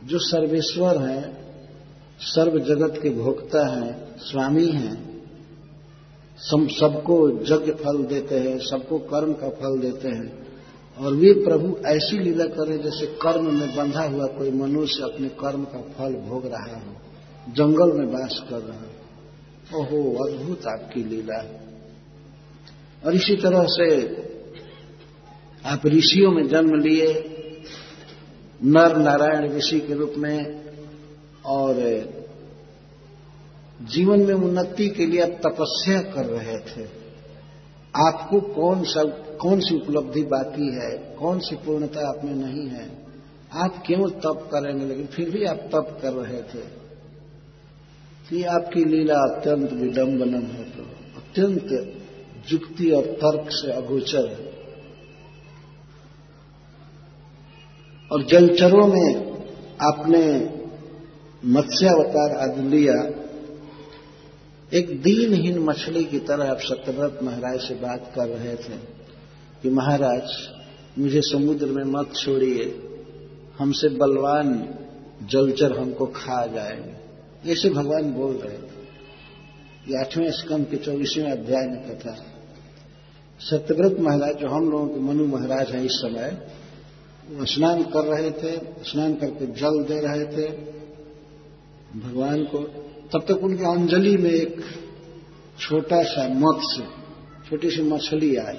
[0.04, 1.46] जो सर्वेश्वर है,
[2.20, 5.22] सर्व जगत के भोक्ता हैं, स्वामी हैं
[6.68, 10.45] सबको यज्ञ फल देते हैं, सबको कर्म का फल देते हैं।
[10.98, 15.64] और वे प्रभु ऐसी लीला करें जैसे कर्म में बंधा हुआ कोई मनुष्य अपने कर्म
[15.64, 16.96] का फल भोग रहा हो,
[17.48, 21.60] जंगल में वास कर रहा हो। ओहो, अद्भुत आपकी लीला।
[23.06, 24.16] और इसी तरह से
[25.66, 27.32] आप ऋषियों में जन्म लिए,
[28.64, 30.66] नर नारायण ऋषि के रूप में,
[31.46, 31.74] और
[33.82, 36.88] जीवन में उन्नति के लिए आप तपस्या कर रहे थे।
[38.06, 39.02] आपको कौन सा
[39.40, 41.16] कौन सी उपलब्धि बाकी है?
[41.16, 43.06] कौन सी पूर्णता आप में नहीं है?
[43.52, 46.86] आप क्यों तप करेंगे लेकिन फिर भी आप तप कर रहे थे।
[48.30, 50.82] कि आपकी लीला अत्यंत विडम्बनम है तो
[51.16, 51.92] अत्यंत
[52.48, 54.46] जुक्ति और तर्क से अगोचर है।
[58.12, 59.36] और जलचरों में
[59.82, 60.56] आपने
[61.44, 63.26] मत्स्यावतार आदि लिया।
[64.74, 68.95] एक दीनहीन मछली की तरह आप सत्यव्रत महाराज से बात कर रहे थे।
[69.62, 70.30] कि महाराज,
[70.98, 72.82] मुझे समुद्र में मत छोड़िए।
[73.58, 74.74] हमसे बलवान
[75.22, 77.06] जलचर हमको खा जाएँगे।
[77.52, 78.76] ऐसे भगवान बोल रहे थे।
[79.88, 82.16] ये आठवें स्कंद के चौबीसवें अध्याय में कथा।
[83.40, 86.46] सत्यव्रत महाराज, जो हम लोगों के मनु महाराज हैं इस समय,
[87.30, 90.48] वो स्नान कर रहे थे, स्नान करके जल दे रहे थे।
[92.00, 92.58] भगवान को
[93.12, 94.60] तब तक उनकी अंजलि में एक
[95.60, 96.82] छोटा सा मत्स्य,
[97.50, 98.58] छोटी सी मछली आई।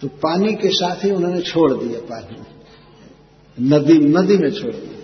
[0.00, 2.36] तो पानी के साथ ही उन्होंने छोड़ दिया पानी।
[3.58, 4.94] नदी नदी में छोड़ दिया।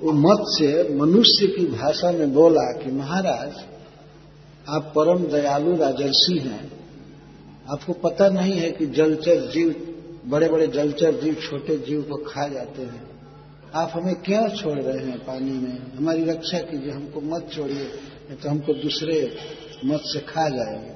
[0.00, 3.52] वो मत्स्य मनुष्य की भाषा में बोला कि महाराज,
[4.68, 6.70] आप परम दयालु राजर्षि हैं।
[7.70, 9.74] आपको पता नहीं है कि जलचर जीव
[10.26, 13.02] बड़े बड़े जलचर जीव, छोटे जीव को खा जाते हैं।
[13.74, 15.76] आप हमें क्यों छोड़ रहे हैं पानी में?
[15.96, 17.84] हमारी रक्षा कीजिए, हमको मत छोड़िए
[18.34, 19.36] तो हमको दूसरे
[19.84, 20.92] मत से खा जाएँगे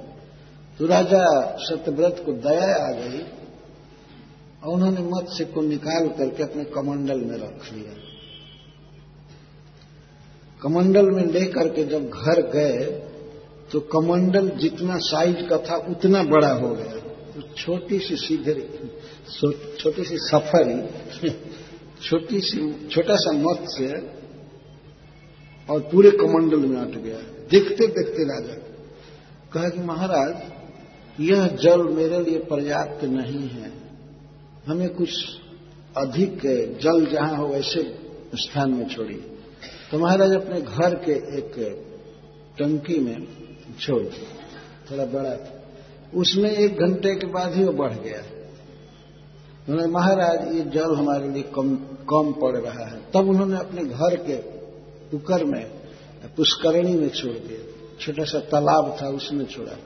[0.79, 1.25] तो राजा
[1.61, 3.21] सत्यव्रत को दया आ गई
[4.61, 7.95] और उन्होंने मत्स्य को निकाल करके अपने कमंडल में रख लिया।
[10.63, 12.85] कमंडल में लेकर के जब घर गए
[13.73, 16.95] तो कमंडल जितना साइज़ का था उतना बड़ा हो गया।
[17.35, 18.55] तो छोटी सी सीधे
[19.79, 20.79] छोटी सी सफरी,
[22.03, 24.01] छोटी सी, छोटा सा मत्स्य
[25.69, 27.19] और पूरे कमंडल में अट गया।
[27.51, 28.55] देखते देखते राजा
[29.53, 30.35] कहा कि महाराज,
[31.21, 33.71] यह जल मेरे लिए पर्याप्त नहीं है।
[34.67, 35.11] हमें कुछ
[35.97, 36.41] अधिक
[36.83, 37.83] जल जहाँ हो वैसे
[38.35, 39.21] स्थान में छोड़िए।
[39.91, 41.55] तो महाराज अपने घर के एक
[42.59, 43.17] टंकी में
[43.81, 44.03] छोड़
[44.91, 45.33] थोड़ा बड़ा
[46.15, 48.21] उसमें एक घंटे के बाद ही वो बढ़ गया।
[49.69, 51.75] उन्होंने महाराज, ये जल हमारे लिए कम
[52.11, 54.37] कम पड़ रहा है। तब उन्होंने अपने घर के
[55.11, 55.65] कुकर में
[56.37, 57.68] पुष्करणी में छोड़ दिया।
[58.01, 59.77] छोटा सा तालाब था, उसमें छोड़ा।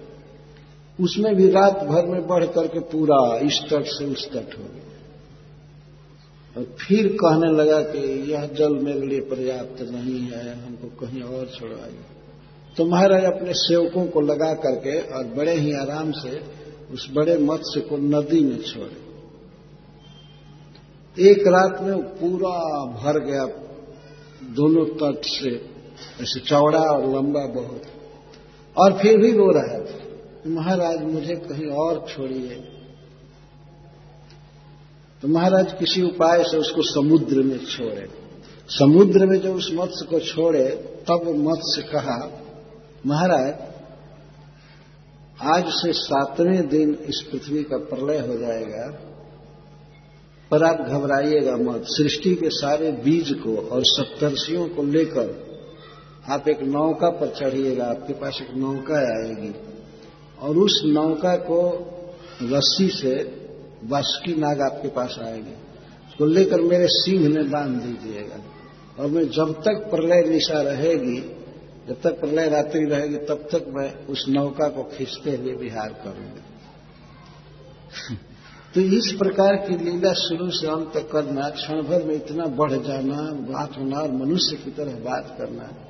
[0.99, 4.81] उसमें भी रात भर में बढ़ करके पूरा इस तट से उस तट हो गया।
[6.57, 7.99] और फिर कहने लगा कि
[8.33, 12.05] यह जल मेरे लिए पर्याप्त नहीं है, हमको कहीं और छोड़वाइए
[12.77, 16.31] तो महाराज अपने सेवकों को लगा करके और बड़े ही आराम से
[16.93, 18.97] उस बड़े मत्स्य को नदी में छोड़े।
[21.17, 22.55] एक रात में पूरा
[22.95, 23.45] भर गया,
[24.53, 25.51] दोनों तट से,
[26.23, 27.83] ऐसे चौड़ा और लंबा बहुत।
[28.77, 30.03] और फिर भी रो रहा था
[30.47, 32.55] महाराज, मुझे कहीं और छोड़िए।
[35.23, 38.09] तो महाराज, किसी उपाय से उसको समुद्र में छोड़े।
[38.69, 40.69] समुद्र में जब उस मत्स्य को छोड़े,
[41.11, 42.31] तब मत्स्य कहा,
[43.07, 43.55] महाराज,
[45.43, 48.99] आज से सातवें दिन इस पृथ्वी का प्रलय हो जाएगा,
[50.51, 55.52] पर आप घबराइएगा मत। सृष्टि के सारे बीज को और सप्तर्षियों को लेकर
[56.29, 59.55] आप एक नौका पर चढ़िएगा, आपके पास एक नौका आएगी।
[60.39, 61.89] और उस नौका को
[62.43, 63.25] रस्सी से
[63.85, 65.53] बासुकी नाग आपके पास आएगी।
[66.09, 68.37] उसको लेकर मेरे सिंह में बाँध दीजिएगा
[69.03, 71.21] और मैं जब तक प्रलय निशा रहेगी,
[71.89, 76.43] जब तक प्रलय रात्रि रहेगी, तब तक मैं उस नौका को खींचते हुए बिहार करूँगा।
[78.75, 82.73] तो इस प्रकार की लीला शुरू से अंत तक करना, क्षण भर में इतना बढ़
[82.73, 85.89] जाना, बात होना और मनुष्य की तरह बात करना।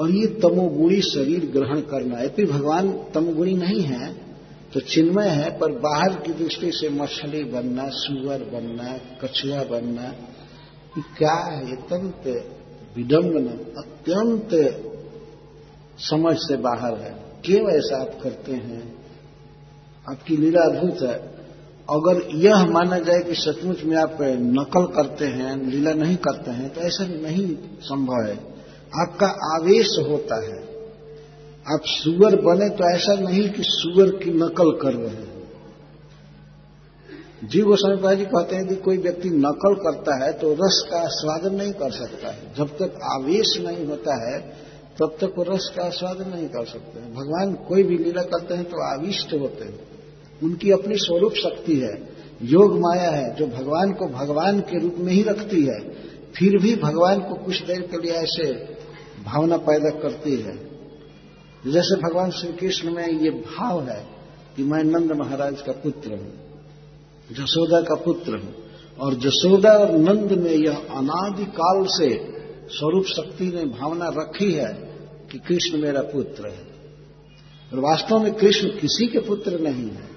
[0.00, 4.30] और ये तमोगुणी शरीर ग्रहण करना यदि भगवान तमोगुणी नहीं है
[4.74, 10.14] तो चिन्मय है, पर बाहर की दृष्टि से मछली बनना, सुअर बनना, कछुआ बनना
[11.18, 11.76] क्या है?
[11.76, 12.46] अत्यंत
[12.96, 14.50] विडम्बना अत्यंत
[15.98, 18.94] समझ से बाहर है। क्यों ऐसा आप करते हैं?
[20.10, 21.18] आपकी लीला है।
[21.90, 26.68] अगर यह माना जाए कि सचमुच में आप नकल करते हैं, लीला नहीं करते हैं
[26.68, 28.49] तो ऐसा नहीं संभव है।
[28.94, 30.58] आपका आवेश होता है।
[31.74, 35.30] आप सुअर बने तो ऐसा नहीं कि सुअर की नकल कर रहे हैं।
[37.44, 41.54] जीव गोस्वामी जी कहते हैं कि कोई व्यक्ति नकल करता है तो रस का आस्वादन
[41.54, 44.40] नहीं कर सकता है। जब तक आवेश नहीं होता है,
[45.00, 48.54] तब तक वो रस का आस्वादन नहीं कर सकते हैं। भगवान कोई भी लीला करते
[48.54, 49.80] हैं तो आविष्ट होते हैं।
[50.42, 52.08] उनकी अपनी स्वरूप शक्ति है।
[52.42, 56.76] योग माया है, जो भगवान को भगवान के रूप में ही रखती है। फिर भी
[56.76, 58.79] भगवान को कुछ देर के लिए ऐसे
[59.20, 60.56] भावना पैदा करती है।
[61.64, 64.00] जैसे भगवान श्री कृष्ण में ये भाव है
[64.56, 66.32] कि मैं नंद महाराज का पुत्र हूँ,
[67.30, 68.54] जसोदा का पुत्र हूँ,
[68.98, 72.08] और जसोदा और नंद में यह अनादिकाल से
[72.70, 74.72] स्वरूप शक्ति ने भावना रखी है
[75.30, 76.68] कि कृष्ण मेरा पुत्र है।
[77.72, 80.08] और वास्तव में कृष्ण किसी के पुत्र नहीं है,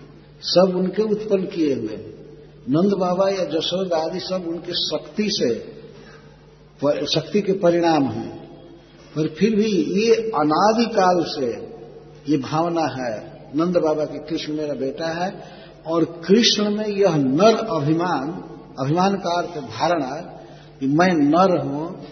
[0.43, 1.97] सब उनके उत्पन्न किए हुए
[2.69, 5.53] नंद बाबा या जसोदा आदि सब उनके शक्ति से
[7.07, 8.42] शक्ति के परिणाम हैं।
[9.15, 11.51] पर फिर भी ये अनादिकाल से
[12.31, 13.13] ये भावना है।
[13.55, 15.29] नंद बाबा की कृष्ण मेरा बेटा है
[15.85, 18.31] और कृष्ण में यह नर अभिमान
[18.79, 20.15] अभिमान का अर्थ धारणा
[20.79, 22.05] कि मैं नर हूँ,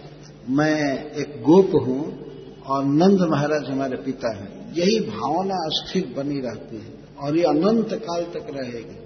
[0.49, 0.81] मैं
[1.13, 2.01] एक गोप हूँ
[2.65, 7.93] और नंद महाराज हमारे पिता हैं। यही भावना स्थिर बनी रहती है और ये अनंत
[8.03, 8.99] काल तक रहेगी।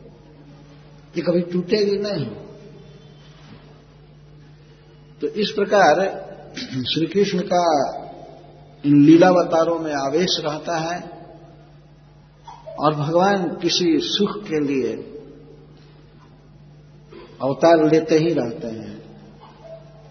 [1.15, 2.25] ये कभी टूटेगी नहीं।
[5.21, 6.01] तो इस प्रकार
[6.59, 7.93] श्री कृष्ण का
[8.85, 11.01] इन लीलावतारों में आवेश रहता है
[12.79, 14.93] और भगवान किसी सुख के लिए
[17.41, 19.03] अवतार लेते ही रहते हैं।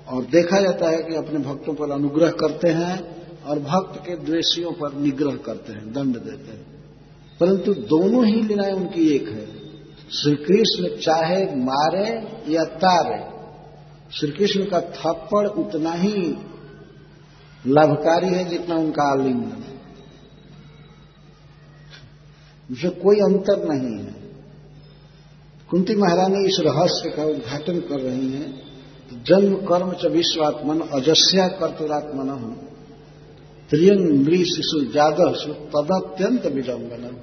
[0.04, 4.72] और देखा जाता है कि अपने भक्तों पर अनुग्रह करते हैं और भक्त के द्वेषियों
[4.72, 6.66] पर निग्रह करते हैं, दंड देते हैं।
[7.40, 9.46] परंतु दोनों ही लीलाएँ उनकी एक है।
[10.10, 12.08] श्री कृष्ण चाहे मारे
[12.48, 13.33] या तारे
[14.20, 16.36] श्री कृष्ण का थप्पड़ उतना ही
[17.66, 19.64] लाभकारी है जितना उनका आलिंगन
[22.70, 24.14] उसमें कोई अंतर नहीं है।
[25.70, 28.62] कुंती महारानी इस रहस्य का उद्घाटन कर रही हैं।
[29.24, 32.56] जन्म, कर्म च विश्वात्मन, अजस्या कर्तरात्मन
[33.70, 35.32] त्रियंग मृ शिशु जादव
[35.76, 37.16] तदत्यंत विडम्बन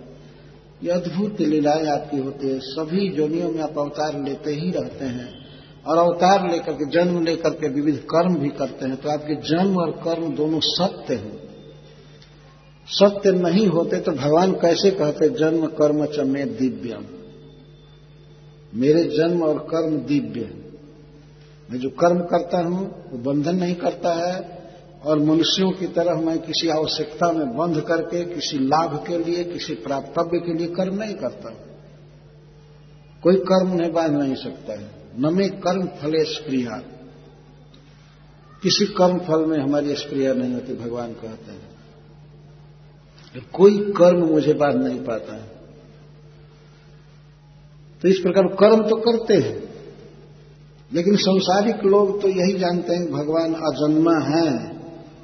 [0.84, 5.41] ये अद्भुत लीलाएँ आपकी होती है। सभी जोनियों में आप अवतार लेते ही रहते हैं।
[5.88, 9.78] और अवतार लेकर के, जन्म लेकर के, विविध कर्म भी करते हैं तो आपके जन्म
[9.78, 11.42] और कर्म दोनों सत्य हैं।
[12.88, 17.06] सत्य नहीं होते तो भगवान कैसे कहते, जन्म, कर्म च मैं दिव्यम।
[18.76, 20.58] मेरे जन्म और कर्म दिव्य
[21.72, 24.62] मैं जो कर्म करता हूँ, वो बंधन नहीं करता है,
[25.06, 29.74] और मनुष्यों की तरह मैं किसी आवश्यकता में बंध करके, किसी लाभ के लिए, किसी
[29.74, 31.50] प्राप्तव्य के लिए कर्म नहीं करता।
[33.24, 36.78] कोई कर्म नहीं बाँध नहीं सकता है। न में कर्म फले स्प्रिया।
[38.64, 41.70] किसी कर्म फल में हमारी स्प्रिया नहीं होती, भगवान कहते हैं।
[43.54, 45.50] कोई कर्म मुझे बाँध नहीं पाता है
[48.02, 49.58] तो इस प्रकार कर्म तो करते हैं।
[50.94, 54.48] लेकिन संसारिक लोग तो यही जानते हैं, भगवान अजन्मा है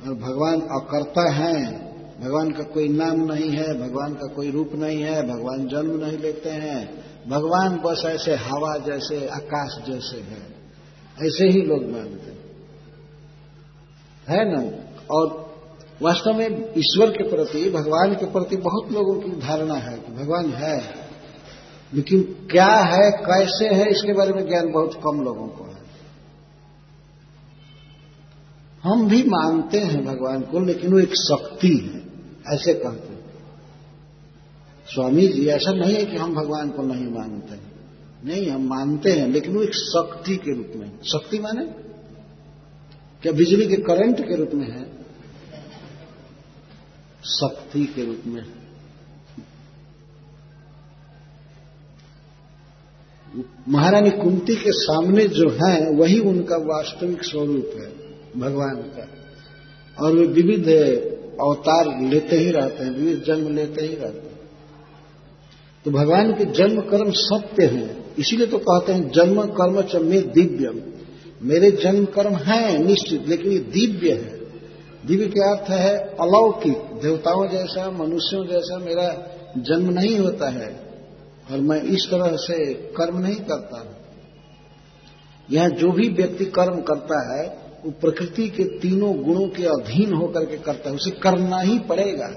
[0.04, 1.88] और भगवान अकर्ता है।
[2.22, 6.18] भगवान का कोई नाम नहीं है, भगवान का कोई रूप नहीं है, भगवान जन्म नहीं
[6.18, 10.58] लेते हैं। भगवान बस ऐसे हवा जैसे, आकाश जैसे है।
[11.28, 12.38] ऐसे ही लोग मानते हैं।
[14.30, 14.84] है ना?
[15.12, 15.48] और
[16.02, 20.46] वास्तव में ईश्वर के प्रति, भगवान के प्रति बहुत लोगों की धारणा है कि भगवान
[20.46, 21.08] है।
[21.94, 22.22] लेकिन
[22.52, 25.78] क्या है, कैसे है, इसके बारे में ज्ञान बहुत कम लोगों को है।
[28.84, 32.08] हम भी मानते हैं भगवान को, लेकिन वो एक शक्ति है।
[32.56, 33.07] ऐसे कहते
[34.88, 37.78] स्वामी जी, ऐसा नहीं है कि हम भगवान को नहीं मानते
[38.26, 41.66] नहीं, हम मानते हैं, लेकिन वो एक शक्ति के रूप में शक्ति माने?
[43.22, 44.86] क्या बिजली के करंट के रूप में है?
[47.26, 48.46] शक्ति के रूप में
[53.70, 57.90] महारानी कुंती के सामने जो है, वही उनका वास्तविक स्वरूप है,
[58.40, 59.08] भगवान का।
[60.06, 60.70] और वे विविध
[61.42, 64.27] अवतार लेते ही रहते हैं, विविध जन्म लेते ही रहते हैं।
[65.88, 70.32] तो भगवान के जन्म कर्म सत्य हैं। इसीलिए तो कहते हैं, जन्म कर्म च में
[70.32, 70.82] दिव्यम।
[71.42, 74.40] मेरे जन्म कर्म है निश्चित, लेकिन ये दिव्य है।
[75.06, 79.28] दिव्य के अर्थ है अलौकिक। देवताओं जैसा, मनुष्यों जैसा मेरा
[79.58, 80.80] जन्म नहीं होता है,
[81.52, 83.96] और मैं इस तरह से कर्म नहीं करता। हूँ
[85.52, 90.46] यह जो भी व्यक्ति कर्म करता है, वो प्रकृति के तीनों गुणों के अधीन होकर
[90.46, 92.28] के करता है। उसे करना ही पड़ेगा।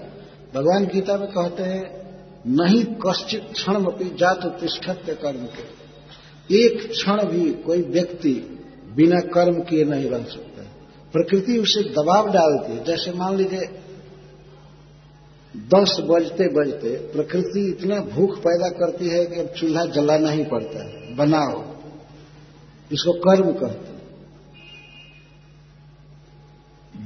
[0.54, 1.99] भगवान गीता में कहते हैं
[2.46, 5.80] नहीं कश्चित क्षण अपनी जात तिष्ठत्य कर्म के।
[6.56, 8.64] एक क्षण भी कोई व्यक्ति
[8.96, 10.62] बिना कर्म किए नहीं रह सकता।
[11.12, 13.60] प्रकृति उसे दबाव डालती है। जैसे मान लीजिए,
[15.56, 20.84] दस बजते बजते प्रकृति इतना भूख पैदा करती है कि अब चूल्हा जलाना ही पड़ता
[20.84, 21.76] है। बनाओ।
[22.92, 23.90] इसको कर्म कहते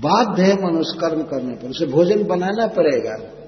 [0.00, 3.43] बाध्य है मनुष्य कर्म करने पर। उसे भोजन बनाना पड़ेगा।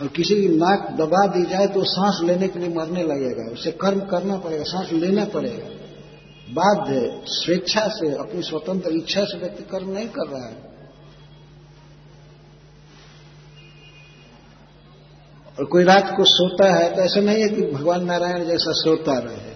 [0.00, 3.70] और किसी की नाक दबा दी जाए तो सांस लेने के लिए मरने लगेगा। उसे
[3.80, 5.68] कर्म करना पड़ेगा, सांस लेना पड़ेगा।
[6.52, 10.64] बाध्य स्वेच्छा से, अपनी स्वतंत्र इच्छा से व्यक्ति कर्म नहीं कर रहा है।
[15.58, 19.18] और कोई रात को सोता है तो ऐसा नहीं है कि भगवान नारायण जैसा सोता
[19.18, 19.54] रहे।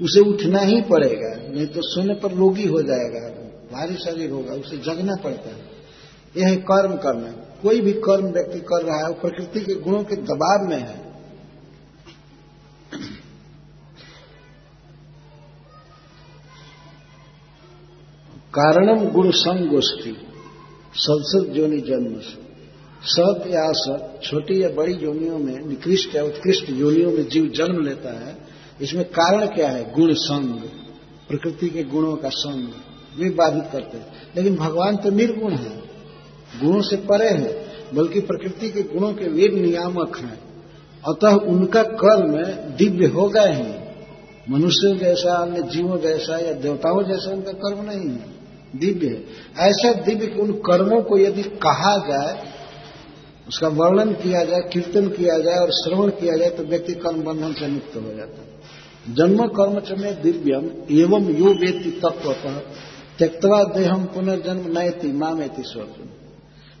[0.00, 3.20] उसे उठना ही पड़ेगा, नहीं तो सोने पर रोगी हो जाएगा,
[3.72, 5.62] भारी शरीर होगा, उसे जगना पड़ता है।
[6.36, 7.32] यह कर्म करना।
[7.62, 11.08] कोई भी कर्म व्यक्ति कर रहा है, वो प्रकृति के गुणों के दबाव में है।
[18.54, 20.16] कारणम गुण संगोष्ठी,
[20.94, 22.48] संसद जोनी जन्म से।
[23.02, 27.84] सत या असत छोटी या बड़ी योनियों में निकृष्ट या उत्कृष्ट योनियों में जीव जन्म
[27.84, 28.38] लेता है,
[28.80, 29.92] इसमें कारण क्या है?
[29.92, 30.60] गुण संग,
[31.28, 32.68] प्रकृति के गुणों का संग।
[33.16, 35.87] वे बाधित करते हैं। लेकिन भगवान तो निर्गुण है।
[36.62, 40.38] गुणों से परे है, बल्कि प्रकृति के गुणों के वे नियामक हैं।
[41.08, 42.32] अतः उनका कर्म
[42.76, 43.88] दिव्य होगा ही।
[44.50, 48.24] मनुष्य जैसा, अन्य जीवों जैसा या देवताओं जैसा उनका कर्म नहीं है,
[48.76, 49.24] दिव्य है।
[49.68, 52.46] ऐसा दिव्य उन कर्मों को यदि कहा जाए,
[53.48, 57.52] उसका वर्णन किया जाए, कीर्तन किया जाए और श्रवण किया जाए तो व्यक्ति कर्म बंधन
[57.52, 58.48] से मुक्त हो जाता है।
[59.14, 62.66] जन्म कर्म च में दिव्यम एवं यो वेति तत्व पर
[63.18, 66.17] त्यक्तवा देहम पुनर्जन्म नयति मामेति स्वर्ण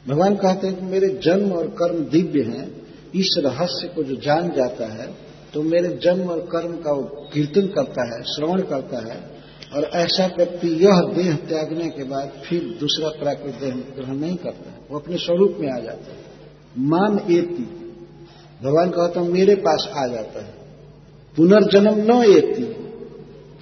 [0.08, 2.66] भगवान कहते हैं कि मेरे जन्म और कर्म दिव्य हैं।
[3.14, 5.08] इस रहस्य को जो जान जाता है
[5.54, 7.02] तो मेरे जन्म और कर्म का वो
[7.32, 9.38] कीर्तन करता है, श्रवण करता है।
[9.74, 14.70] और ऐसा व्यक्ति यह देह त्यागने के बाद फिर दूसरा प्राकृत देह ग्रहण नहीं करता
[14.70, 16.18] है। वो अपने स्वरूप में आ जाता है।
[16.78, 17.66] मान एति।
[18.64, 20.54] भगवान कहता हूँ, मेरे पास आ जाता है।
[21.36, 22.64] पुनर्जन्म न एति।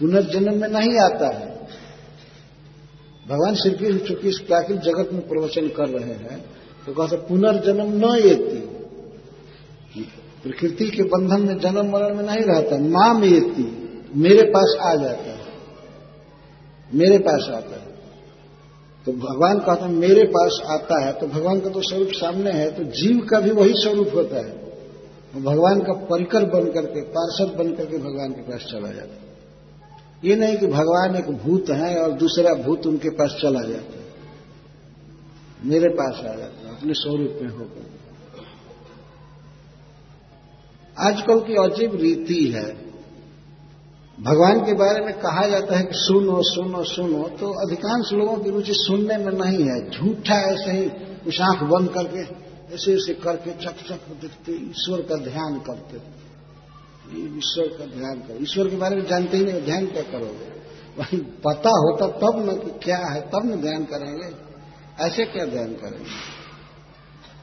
[0.00, 1.55] पुनर्जन्म में नहीं आता है।
[3.28, 6.38] भगवान श्री कृष्ण चूँकि इस प्राकृतिक जगत में प्रवचन कर रहे हैं
[6.86, 8.62] तो कहते पुनर्जन्म न एति
[10.44, 13.64] प्रकृति के बंधन में जन्म मरण में नहीं रहता, माम एति
[14.16, 15.44] मेरे पास आ जाता है।
[16.90, 17.94] मेरे पास आता है।
[19.06, 22.70] तो भगवान कहते हैं मेरे पास आता है। तो भगवान का तो स्वरूप सामने है
[22.70, 24.52] तो जीव का भी वही स्वरूप होता है।
[25.34, 29.25] वो भगवान का परिकर बन करके, पार्षद बन करके भगवान के पास चला जाता है।
[30.24, 34.04] ये नहीं कि भगवान एक भूत है और दूसरा भूत उनके पास चला जाता है।
[35.64, 37.84] मेरे पास आ जाता है, अपने स्वरूप में होकर।
[40.98, 42.86] आजकल की अजीब रीति है।
[44.18, 48.50] भगवान के बारे में कहा जाता है कि सुनो सुनो सुनो तो अधिकांश लोगों की
[48.50, 50.88] रुचि सुनने में नहीं है। झूठा ऐसे ही
[51.24, 52.20] कुछ आँख बंद करके
[52.74, 55.98] ऐसे ऐसे करके चक चक देखते, ईश्वर का ध्यान करते।
[57.14, 60.56] ईश्वर का ध्यान करो। ईश्वर के बारे में जानते ही नहीं, ध्यान क्या करोगे?
[60.98, 64.46] वही पता होता तब न कि क्या है, तब न ध्यान करेंगे।
[65.04, 66.36] ऐसे क्या ध्यान करेंगे?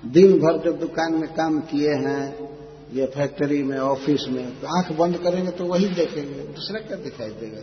[0.05, 2.53] दिन भर जब दुकान में काम किए हैं,
[2.93, 7.30] या फैक्ट्री में, ऑफ़िस में तो आँख बंद करेंगे तो वही देखेंगे, दूसरा क्या दिखाई
[7.30, 7.61] देगा?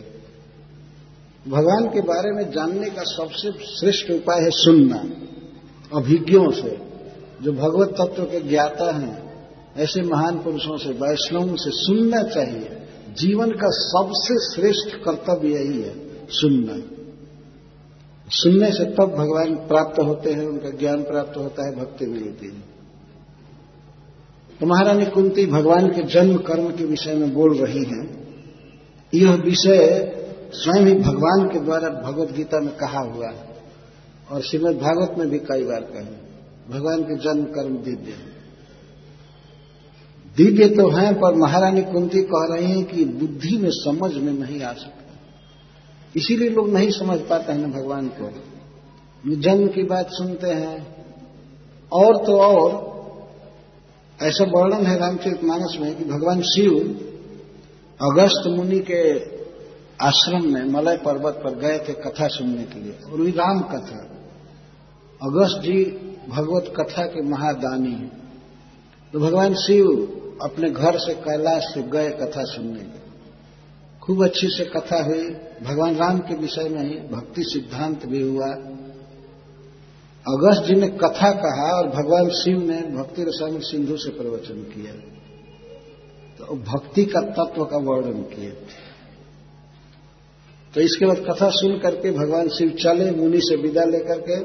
[1.47, 4.97] भगवान के बारे में जानने का सबसे श्रेष्ठ उपाय है सुनना,
[5.97, 6.91] अभिज्ञों से।
[7.41, 9.30] जो भगवत तत्व के ज्ञाता हैं
[9.77, 12.77] ऐसे महान पुरुषों से, वैष्णव से सुनना चाहिए।
[13.17, 17.01] जीवन का सबसे श्रेष्ठ कर्तव्य यही है, सुनना।
[18.29, 22.71] सुनने से तब भगवान प्राप्त होते हैं, उनका ज्ञान प्राप्त होता है, भक्ति मिलती है।
[24.59, 28.27] तो महारानी कुंती भगवान के जन्म कर्म के विषय में बोल रही हैं।
[29.13, 30.11] यह विषय
[30.53, 33.51] स्वयं ही भगवान के द्वारा भगवत गीता में कहा हुआ है।
[34.31, 36.31] और श्रीमद भागवत में भी कई बार कहे।
[36.73, 38.30] भगवान के जन्म कर्म दिव्य है।
[40.37, 44.61] दिव्य तो हैं, पर महारानी कुंती कह रही हैं कि बुद्धि में समझ में नहीं
[44.61, 45.13] आ सकता।
[46.15, 48.31] इसीलिए लोग नहीं समझ पाते हैं भगवान को।
[49.35, 51.05] जन्म की बात सुनते हैं।
[51.91, 52.91] और तो और,
[54.21, 56.73] ऐसा वर्णन है रामचरित मानस में कि भगवान शिव
[58.01, 59.19] अगस्त मुनि के
[60.05, 64.07] आश्रम में मलय पर्वत पर गए थे कथा सुनने के लिए। और वही राम कथा।
[65.23, 65.83] अगस्त जी
[66.29, 68.21] भगवत कथा के महादानी हैं।
[69.13, 72.99] तो भगवान शिव अपने घर से कैलाश से गए कथा सुनने के
[74.01, 75.23] खूब अच्छी से कथा हुई।
[75.63, 78.47] भगवान राम के विषय में ही भक्ति सिद्धांत भी हुआ।
[80.25, 84.93] अगस्त जी ने कथा कहा और भगवान शिव ने भक्ति रसायन सिंधु से प्रवचन किया।
[86.37, 88.51] तो भक्ति का तत्व का वर्णन किए
[90.73, 94.37] तो इसके बाद कथा सुन करके भगवान शिव चले, मुनि से विदा लेकर के।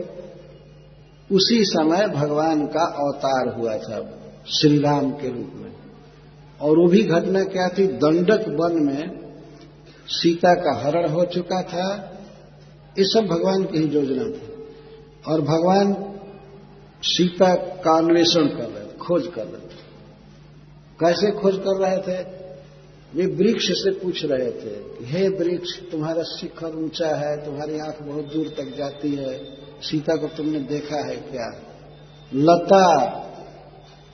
[1.30, 3.98] उसी समय भगवान का अवतार हुआ था
[4.50, 5.65] श्री राम के रूप में।
[6.60, 7.86] और वो भी घटना क्या थी?
[7.86, 9.26] दंडक वन में
[10.08, 12.12] सीता का हरण हो चुका था।
[12.98, 14.52] ये सब भगवान की ही योजना थी।
[15.32, 16.12] और भगवान
[17.02, 19.76] सीता का अन्वेषण कर रहे थे, खोज कर रहे थे।
[21.00, 22.36] कैसे खोज कर रहे थे?
[23.14, 28.02] वे वृक्ष से पूछ रहे थे कि, हे वृक्ष, तुम्हारा शिखर ऊँचा है, तुम्हारी आँख
[28.02, 31.62] बहुत दूर तक जाती है। सीता को तुमने देखा है क्या?
[32.34, 33.06] लता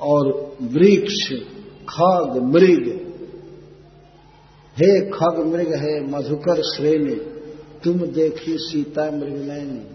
[0.00, 1.32] और वृक्ष
[1.88, 3.12] खग मृग।
[4.78, 7.14] हे खग मृग है मधुकर श्रेणी,
[7.84, 9.86] तुम देखी सीता मृगनैनी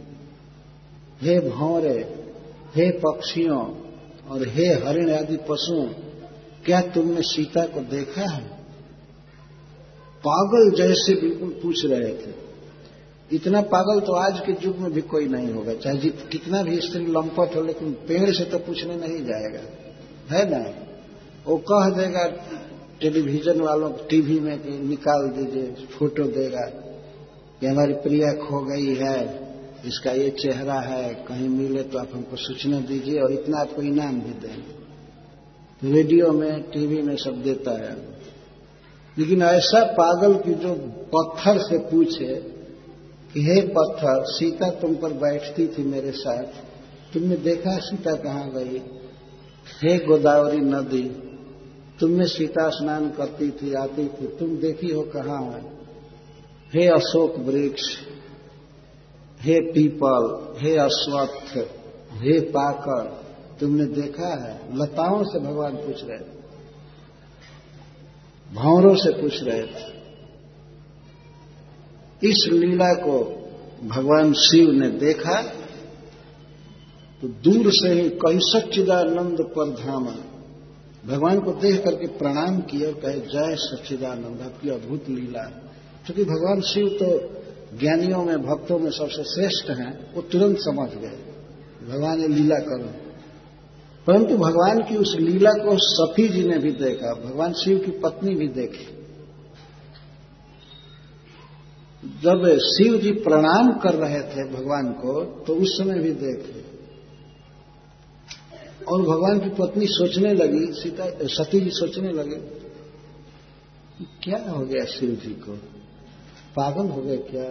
[1.21, 2.23] हे भौरे,
[2.75, 3.65] हे पक्षियों
[4.29, 5.87] और हे हरिण आदि पशुओं,
[6.65, 8.43] क्या तुमने सीता को देखा है?
[10.27, 12.47] पागल जैसे बिल्कुल पूछ रहे थे।
[13.31, 16.81] इतना पागल तो आज के युग में भी कोई नहीं होगा। चाहे जित कितना भी
[16.81, 19.59] स्त्री लंपट हो, लेकिन पेड़ से तो पूछने नहीं जाएगा।
[20.35, 20.86] है ना?
[21.47, 22.27] वो कह देगा,
[23.01, 26.61] टेलीविज़न वालों को टीवी में कि निकाल दीजिए, फ़ोटो देगा
[27.59, 29.47] कि हमारी प्रिया खो गई है,
[29.85, 34.21] इसका ये चेहरा है, कहीं मिले तो आप हमको सूचना दीजिए और इतना आपको इनाम
[34.21, 34.77] भी देंगे।
[35.91, 37.97] रेडियो में, टीवी में सब देता है।
[39.17, 40.73] लेकिन ऐसा पागल की जो
[41.15, 42.35] पत्थर से पूछे
[43.33, 46.43] कि, हे पत्थर, सीता तुम पर बैठती थी मेरे साथ,
[47.13, 48.81] तुमने देखा सीता कहाँ गई?
[49.83, 51.26] हे गोदावरी नदी
[51.99, 55.61] तुमने सीता स्नान करती थी, आती थी। तुम देखी हो कहाँ है?
[56.75, 57.81] हे अशोक वृक्ष,
[59.41, 61.57] हे पीपल, हे अश्वत्थ,
[62.13, 63.27] हे पाकर,
[63.59, 64.77] तुमने देखा है?
[64.77, 66.37] लताओं से भगवान पूछ रहे थे।
[68.53, 69.97] भौरों से पूछ रहे थे।
[72.29, 73.43] इस लीला को
[73.83, 75.41] भगवान शिव ने देखा
[77.21, 80.11] तो दूर से ही कई सच्चिदानंद पर धामा
[81.07, 85.41] भगवान को देख करके प्रणाम किए और कहे, जय सच्चिदानंद, आपकी अद्भुत लीला।
[86.05, 87.37] क्योंकि भगवान शिव तो
[87.77, 91.17] ज्ञानियों में, भक्तों में सबसे श्रेष्ठ हैं, वो तुरंत समझ गए,
[91.91, 92.89] भगवान, ये लीला करो।
[94.07, 98.35] परंतु भगवान की उस लीला को सफी जी ने भी देखा, भगवान शिव की पत्नी
[98.35, 98.93] भी देखी।
[102.23, 106.56] जब शिव जी प्रणाम कर रहे थे भगवान को तो उस समय भी देखे।
[108.87, 112.35] और भगवान की पत्नी सोचने लगी, सीता, सती जी सोचने लगे,
[114.23, 115.51] क्या हो गया शिव जी को?
[116.55, 117.43] पागल हो गए क्या?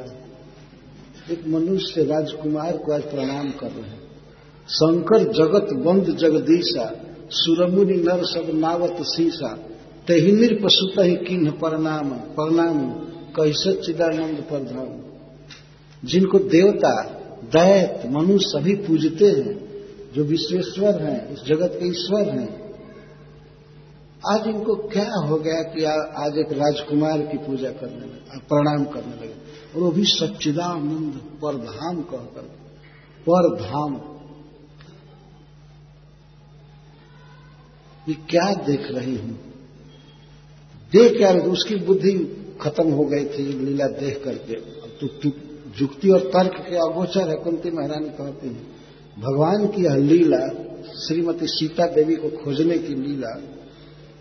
[1.30, 4.04] एक मनुष्य राजकुमार को आज प्रणाम कर रहे हैं।
[4.68, 9.54] शंकर जगत बंद जगदीशा, सुरमुनि नर सब नावत सीसा
[10.08, 12.80] तहिनिर पशुत ही किन्ह प्रणाम प्रणाम
[13.36, 15.02] कैसे चिदानंद प्रधान
[16.04, 16.92] जिनको देवता
[17.44, 19.65] दैत मनुष्य सभी पूजते हैं
[20.16, 22.66] जो विश्वेश्वर हैं, इस जगत के ईश्वर हैं।
[24.28, 25.84] आज इनको क्या हो गया कि
[26.18, 29.34] आज एक राजकुमार की पूजा करने लगे प्रणाम करने लगे।
[29.74, 31.14] और वो भी सच्चिदानंद
[31.44, 32.42] परधाम कहकर
[33.28, 33.94] परधाम।
[38.08, 39.38] ये क्या देख रही हूँ?
[40.92, 42.12] देख क्या उसकी बुद्धि
[42.60, 45.30] खत्म हो गई थी, लीला देख करके। अब तो
[45.78, 48.75] जुक्ति और तर्क के अगोचर है, कुंती महारानी कहती है।
[49.16, 50.46] भगवान की यह लीला,
[50.98, 53.34] श्रीमती सीता देवी को खोजने की लीला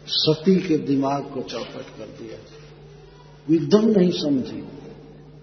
[0.08, 2.38] सती के दिमाग को चौपट कर दिया
[3.48, 4.62] एकदम नहीं समझी,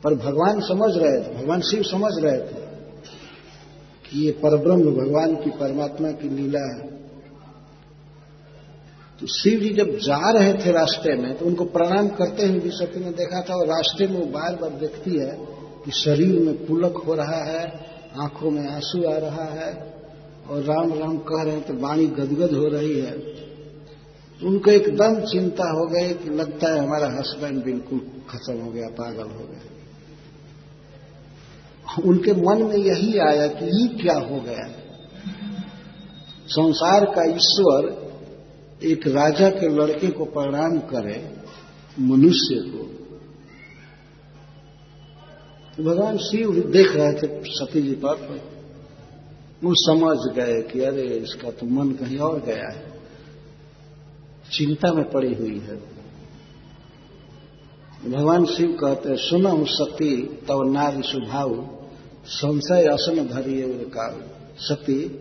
[0.05, 2.61] पर भगवान समझ रहे थे, भगवान शिव समझ रहे थे
[4.05, 6.91] कि ये परब्रह्म भगवान की परमात्मा की लीला है।
[9.21, 12.71] तो शिव जी जब जा रहे थे रास्ते में तो उनको प्रणाम करते हुए भी
[12.71, 15.37] सती ने देखा था और रास्ते में वो बार बार देखती है
[15.85, 19.95] कि शरीर में पुलक हो रहा है आँखों में आँसू आ रहा है
[20.51, 23.43] और राम राम कह रहे हैं तो वाणी गदगद हो रही है।
[24.43, 27.99] उनको एकदम चिंता हो गई कि लगता है हमारा हस्बैंड बिल्कुल
[28.29, 29.61] खत्म हो गया, पागल हो गया।
[32.05, 34.69] उनके मन में यही आया कि ये क्या हो गया।
[36.47, 38.03] संसार का ईश्वर
[38.83, 41.37] एक राजा के लड़के को प्रणाम करे,
[42.01, 43.02] मनुष्य को।
[45.77, 48.41] तो भगवान शिव देख रहे थे सती जी पर
[49.65, 52.93] वो समझ गए कि अरे इसका तो मन कहीं और गया है।
[54.53, 55.77] चिंता में पड़ी हुई है।
[58.11, 61.79] भगवान शिव कहते हैं, सुनो सती, तव नारी सुभाव,
[62.27, 64.17] संशय असन धरिए का
[64.59, 65.21] सती,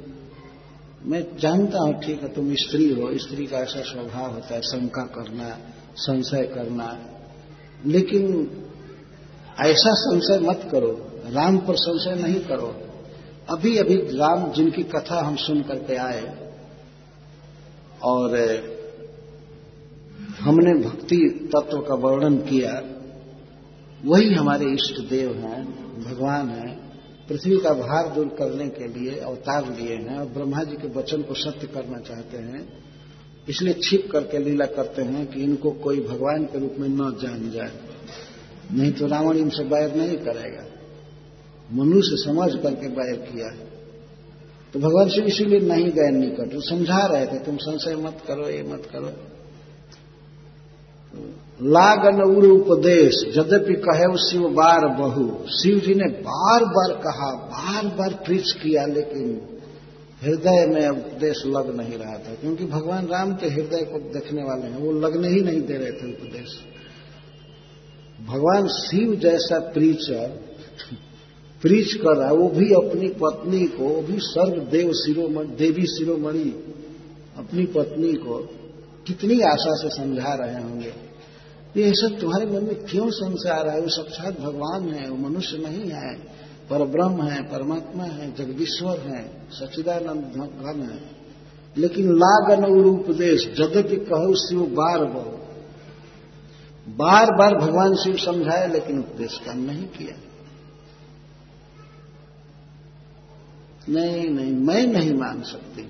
[1.03, 5.03] मैं जानता हूँ ठीक है, तुम स्त्री हो, स्त्री का ऐसा स्वभाव होता है, शंका
[5.03, 5.57] करना,
[5.95, 6.99] संशय करना।
[7.85, 8.49] लेकिन
[9.65, 12.75] ऐसा संशय मत करो, राम पर संशय नहीं करो।
[13.49, 16.51] अभी अभी राम जिनकी कथा हम सुन करके आए,
[18.03, 18.37] और,
[20.39, 22.81] हमने भक्ति तत्व का वर्णन किया,
[24.05, 25.65] वही हमारे इष्ट देव हैं,
[26.03, 26.91] भगवान हैं,
[27.29, 31.21] पृथ्वी का भार दूर करने के लिए अवतार लिए हैं, और ब्रह्मा जी के वचन
[31.21, 32.67] को सत्य करना चाहते हैं,
[33.49, 37.51] इसलिए छिप करके लीला करते हैं कि इनको कोई भगवान के रूप में न जान
[37.51, 37.90] जाए।
[38.73, 40.65] नहीं तो रावण इनसे बैर नहीं करेगा
[41.73, 43.49] मनुष्य समझ करके बैर किया
[44.73, 48.47] तो भगवान शिव इसीलिए नहीं गए निकट वो समझा रहे थे, तुम संशय मत करो,
[48.49, 49.11] ये मत करो।
[51.67, 55.25] लागन उर उपदेश, यद्यपि कहे शिव बार बहु।
[55.57, 59.41] शिव जी ने बार बार कहा, बार बार प्रीच किया, लेकिन
[60.23, 64.67] हृदय में उपदेश लग नहीं रहा था, क्योंकि भगवान राम के हृदय को देखने वाले
[64.67, 66.59] हैं, वो लगने ही नहीं दे रहे थे उपदेश।
[68.27, 70.51] भगवान शिव जैसा प्रीचर,
[71.61, 76.75] प्रीच कर रहा वो भी अपनी पत्नी को, वो भी सर्व देव शिरोमणि, देवी शिरोमणि,
[77.37, 78.49] अपनी पत्नी को
[79.07, 81.11] कितनी आशा से समझा रहे होंगे।
[81.77, 83.09] ये सब तुम्हारे मन में क्यों
[83.63, 83.81] रहा है?
[83.81, 86.15] वो साक्षात भगवान है, वो मनुष्य नहीं है।
[86.69, 90.23] पर ब्रह्म है, परमात्मा है, जगदीश्वर है, सच्चिदानंद
[90.61, 90.99] घन है।
[91.77, 95.40] लेकिन लागन और उपदेश जगत कहो शिव बार बहु।
[96.97, 100.15] बार बार भगवान शिव समझाए, लेकिन उपदेश काम नहीं किया।
[103.89, 105.81] नहीं नहीं, मैं नहीं मान सकती।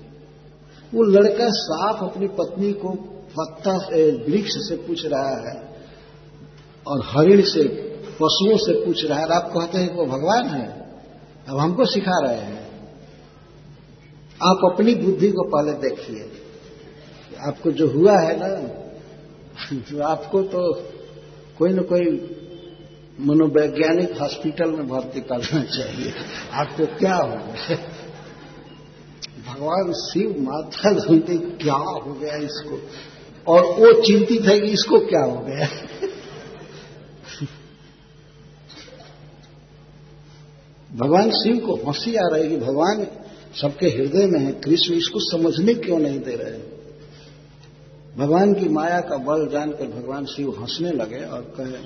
[0.94, 2.88] वो लड़का साफ़ अपनी पत्नी को
[3.40, 5.76] पत्ता से, वृक्ष से पूछ रहा है
[6.86, 7.68] और हरिण से,
[8.06, 10.68] पशुओं से पूछ रहा है आप कहते हैं वो भगवान है।
[11.48, 12.62] अब हमको सिखा रहे हैं।
[14.42, 16.32] आप अपनी बुद्धि को पहले देखिए।
[17.48, 18.82] आपको जो हुआ है ना
[19.72, 20.91] तो आपको तो
[21.58, 22.04] कोई न कोई
[23.20, 26.12] मनोवैज्ञानिक हॉस्पिटल में भर्ती करना चाहिए।
[26.52, 27.76] आपको क्या हो गया
[29.46, 32.78] भगवान शिव माथा धुलते क्या हो गया इसको।
[33.46, 35.66] और वो चिंतित है कि इसको क्या हो गया।
[40.90, 43.06] भगवान शिव को हँसी आ रही है कि भगवान
[43.60, 46.71] सबके हृदय में है, कृष्ण इसको समझने क्यों नहीं दे रहे
[48.16, 51.82] भगवान की माया का बल जानकर भगवान शिव हंसने लगे और कहे,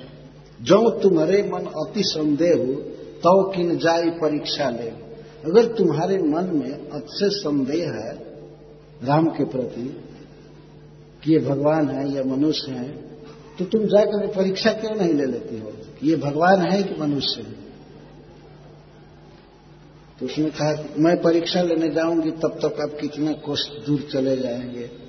[0.61, 2.73] जो तुम्हारे मन अति संदेह हो
[3.17, 4.89] तो किन जाई परीक्षा ले
[5.45, 8.13] अगर तुम्हारे मन में अच्छे संदेह है
[9.03, 9.85] राम के प्रति
[11.23, 12.89] कि ये भगवान है, या मनुष्य है
[13.59, 15.71] तो तुम जाकर परीक्षा क्यों नहीं ले लेती हो?
[15.99, 17.53] कि ये भगवान है कि मनुष्य है?
[20.19, 25.06] तो उसने कहा, मैं परीक्षा लेने जाऊँगी, तब तक आप कितना कोष दूर चले जाएँगे।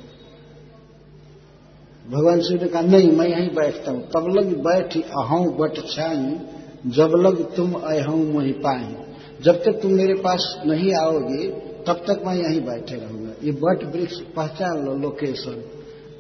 [2.11, 6.41] भगवान शिव ने कहा, नहीं, मैं यहीं बैठता हूँ। तब लग बैठ, अहू बट छाई,
[6.87, 8.97] जब लग तुम अहू मोहि पाई।
[9.43, 11.49] जब तक तुम मेरे पास नहीं आओगे,
[11.87, 15.65] तब तक मैं यहीं बैठे रहूँगा। ये बट वृक्ष पहचान लो, लोकेशन।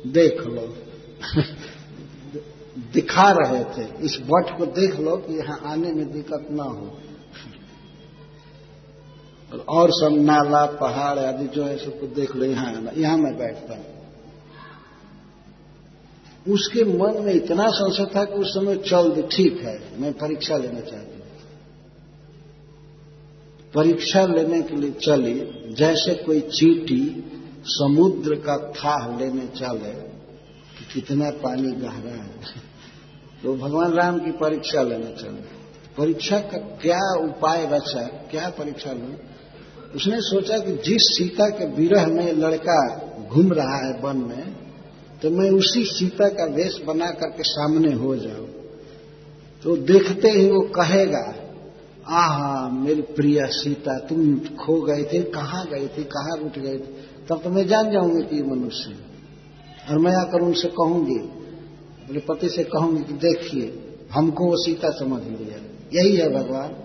[0.06, 0.74] देख लो।
[2.92, 6.98] दिखा रहे थे। इस बट को देख लो कि यहाँ आने में दिक्कत ना हो।
[9.68, 13.74] और सब नाला, पहाड़ आदि जो है, सबको देख लो। यहाँ आना यहाँ मैं बैठता
[13.74, 13.97] हूँ।
[16.48, 20.56] उसके मन में इतना संशय था कि उस समय चल दे, ठीक है, मैं परीक्षा
[20.56, 21.22] लेना चाहती हूँ।
[23.74, 25.34] परीक्षा लेने के लिए चली,
[25.74, 27.24] जैसे कोई चीटी
[27.64, 29.92] समुद्र का थाह लेने चले,
[30.78, 32.30] कि कितना पानी गहरा है।
[33.42, 35.58] तो भगवान राम की परीक्षा लेने चले।
[35.98, 39.18] परीक्षा का क्या उपाय रचा, क्या परीक्षा लें?
[39.94, 42.96] उसने सोचा कि जिस सीता के विरह में लड़का
[43.28, 44.67] घूम रहा है वन में
[45.22, 48.46] तो मैं उसी सीता का वेश बना करके सामने हो जाऊँ।
[49.62, 51.34] तो देखते ही वो कहेगा,
[52.08, 57.18] आहा, मेरी प्रिया सीता, तुम खो गए थे, कहाँ गए थे, कहाँ रुट गए थे?
[57.28, 58.94] तब तो मैं जान जाऊँगी कि मनुष्य
[59.90, 61.18] और मैं आकर उनसे कहूँगी,
[62.04, 65.58] अपने पति से कहूँगी कि देखिए, हमको वो सीता समझ लिया
[65.94, 66.76] यही है भगवान।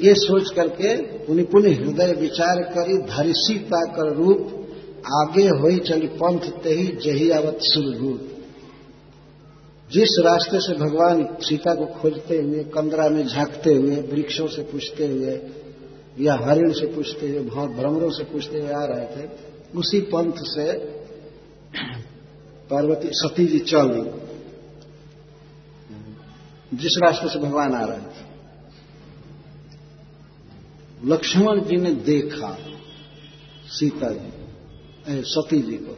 [0.00, 0.94] ये सोच करके
[1.26, 4.53] उन्हें पुनः हृदय विचार करी, धरिसी कर रूप
[5.06, 8.30] आगे होई चली पंथ ते ही जही आवत सुरभूत
[9.90, 15.06] जिस रास्ते से भगवान सीता को खोजते हुए, कंदरा में झांकते हुए, वृक्षों से पूछते
[15.06, 15.34] हुए,
[16.20, 17.40] या हरिण से पूछते हुए
[17.76, 19.28] भ्रमरों से पूछते हुए आ रहे थे,
[19.76, 20.72] उसी पंथ से
[22.70, 24.04] पार्वती सती जी चली
[26.76, 28.24] जिस रास्ते से भगवान आ रहे थे।
[31.06, 32.56] लक्ष्मण जी ने देखा
[33.68, 34.33] सीता जी।
[35.08, 35.92] सती जी को।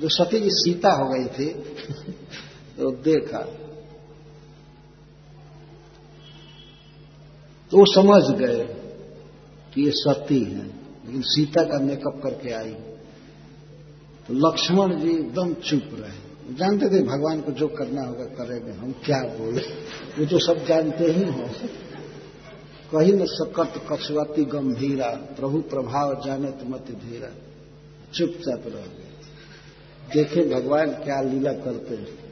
[0.00, 1.48] तो सती जी सीता हो गई थी।
[2.78, 3.38] तो देखा।
[7.70, 8.64] तो वो समझ गए
[9.74, 10.66] कि ये सती है,
[11.06, 12.72] लेकिन सीता का मेकअप करके आई।
[14.28, 18.92] तो लक्ष्मण जी एकदम चुप रहे। जानते थे भगवान को जो करना होगा करेंगे, हम
[18.92, 19.60] क्या बोले?
[20.18, 21.48] वो तो सब जानते ही हो।
[22.94, 27.49] कही न सकत कछुआती गंभीरा, प्रभु प्रभाव जाने मत धीरा।
[28.14, 29.10] चुपचाप रह गए।
[30.12, 32.30] देखे भगवान क्या लीला करते हैं।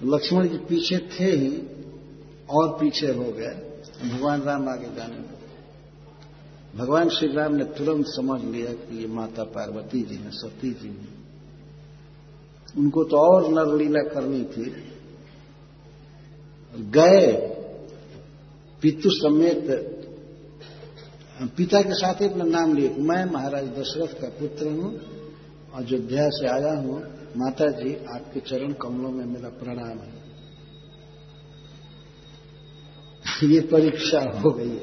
[0.00, 1.62] तो लक्ष्मण जी पीछे थे ही,
[2.50, 5.36] और पीछे हो गए। भगवान राम आगे जाने लगे।
[6.78, 10.88] भगवान श्री राम ने तुरंत समझ लिया कि ये माता पार्वती जी हैं, सती जी
[10.88, 11.26] हैं।
[12.78, 14.92] उनको तो और नरलीला करनी थी।
[16.82, 17.32] गए,
[18.82, 19.95] पितु समेत
[21.42, 24.98] पिता के साथ ही अपना नाम लिए मैं महाराज दशरथ का पुत्र हूँ,
[25.74, 27.02] अयोध्या से आया हूँ।
[27.36, 30.22] माता जी आपके चरण कमलों में मेरा प्रणाम है।
[33.54, 34.76] ये परीक्षा हो गई।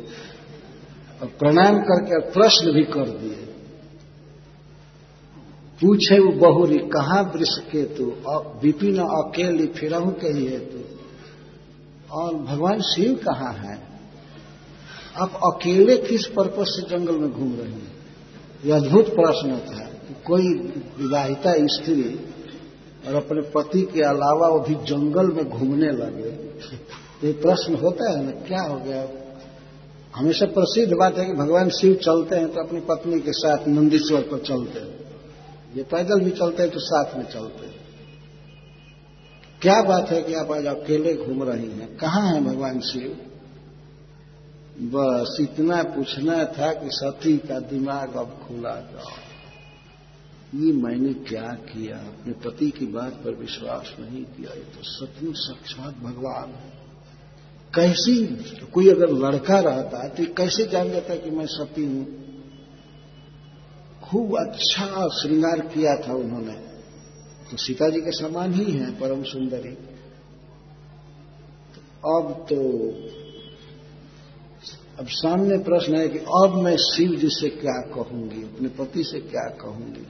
[1.21, 3.45] और प्रणाम करके प्रश्न भी कर दिए।
[5.81, 8.05] पूछे वो बहुरी, कहाँ वृष के तू?
[8.63, 10.79] विपिन अकेली फिरहू के ही है तू?
[12.11, 13.92] और भगवान शिव कहाँ है?
[15.15, 17.91] आप अकेले किस पर्पज से जंगल में घूम रहे हैं?
[18.65, 20.47] यह अद्भुत प्रश्न था कि कोई
[20.97, 22.03] विवाहिता, स्त्री
[23.07, 26.31] और अपने पति के अलावा वो भी जंगल में घूमने लगे
[27.21, 29.07] तो ये प्रश्न होता है ना, क्या हो गया?
[30.15, 34.21] हमेशा प्रसिद्ध बात है कि भगवान शिव चलते हैं तो अपनी पत्नी के साथ नंदीश्वर
[34.21, 37.81] पर चलते हैं। ये पैदल भी चलते हैं तो साथ में चलते हैं।
[39.61, 41.95] क्या बात है कि आप आज अकेले घूम रही हैं?
[41.97, 43.15] कहाँ है भगवान शिव?
[44.79, 49.11] बस इतना पूछना था कि सती का दिमाग अब खुला जाओ
[50.55, 51.97] ये मैंने क्या किया?
[51.97, 56.73] अपने पति की बात पर विश्वास नहीं किया। ये तो सचमुच साक्षात भगवान है।
[57.75, 58.25] कैसी?
[58.73, 62.23] कोई अगर लड़का रहता तो कैसे जान जाता कि मैं सती हूँ?
[64.03, 66.53] खूब अच्छा श्रृंगार किया था उन्होंने।
[67.51, 69.75] तो सीता जी के समान ही है, परम सुंदरी।
[71.75, 72.89] तो अब तो
[74.99, 78.43] अब सामने प्रश्न है कि अब मैं शिव जी से क्या कहूँगी?
[78.43, 80.07] अपने पति से क्या कहूँगी?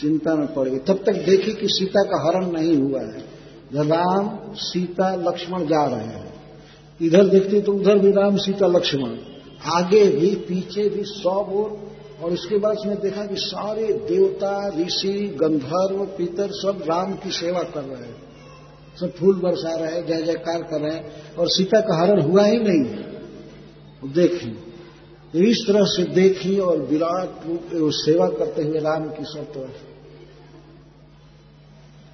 [0.00, 3.36] चिंता में पड़ गई। तब तक देखी कि सीता का हरण नहीं हुआ है।
[3.74, 6.26] राम सीता लक्ष्मण जा रहे हैं।
[7.02, 9.16] इधर देखती तो उधर भी राम, सीता, लक्ष्मण।
[9.72, 15.38] आगे भी, पीछे भी सब ओर और उसके बाद उसने देखा कि सारे देवता, ऋषि,
[15.40, 18.25] गंधर्व, पितर सब राम की सेवा कर रहे हैं।
[19.00, 22.44] सब फूल बरसा रहे हैं, जय जयकार कर रहे हैं, और सीता का हरण हुआ
[22.44, 24.50] ही नहीं देखी
[25.34, 29.84] तो इस तरह से देखी और विराट रूप सेवा करते हुए राम की सब तरफ़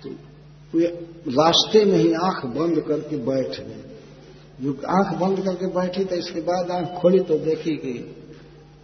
[0.03, 0.11] तो
[1.33, 3.83] रास्ते में ही आँख बंद करके बैठ गए।
[4.61, 7.93] जो आँख बंद करके बैठी तो इसके बाद आँख खोली तो देखी कि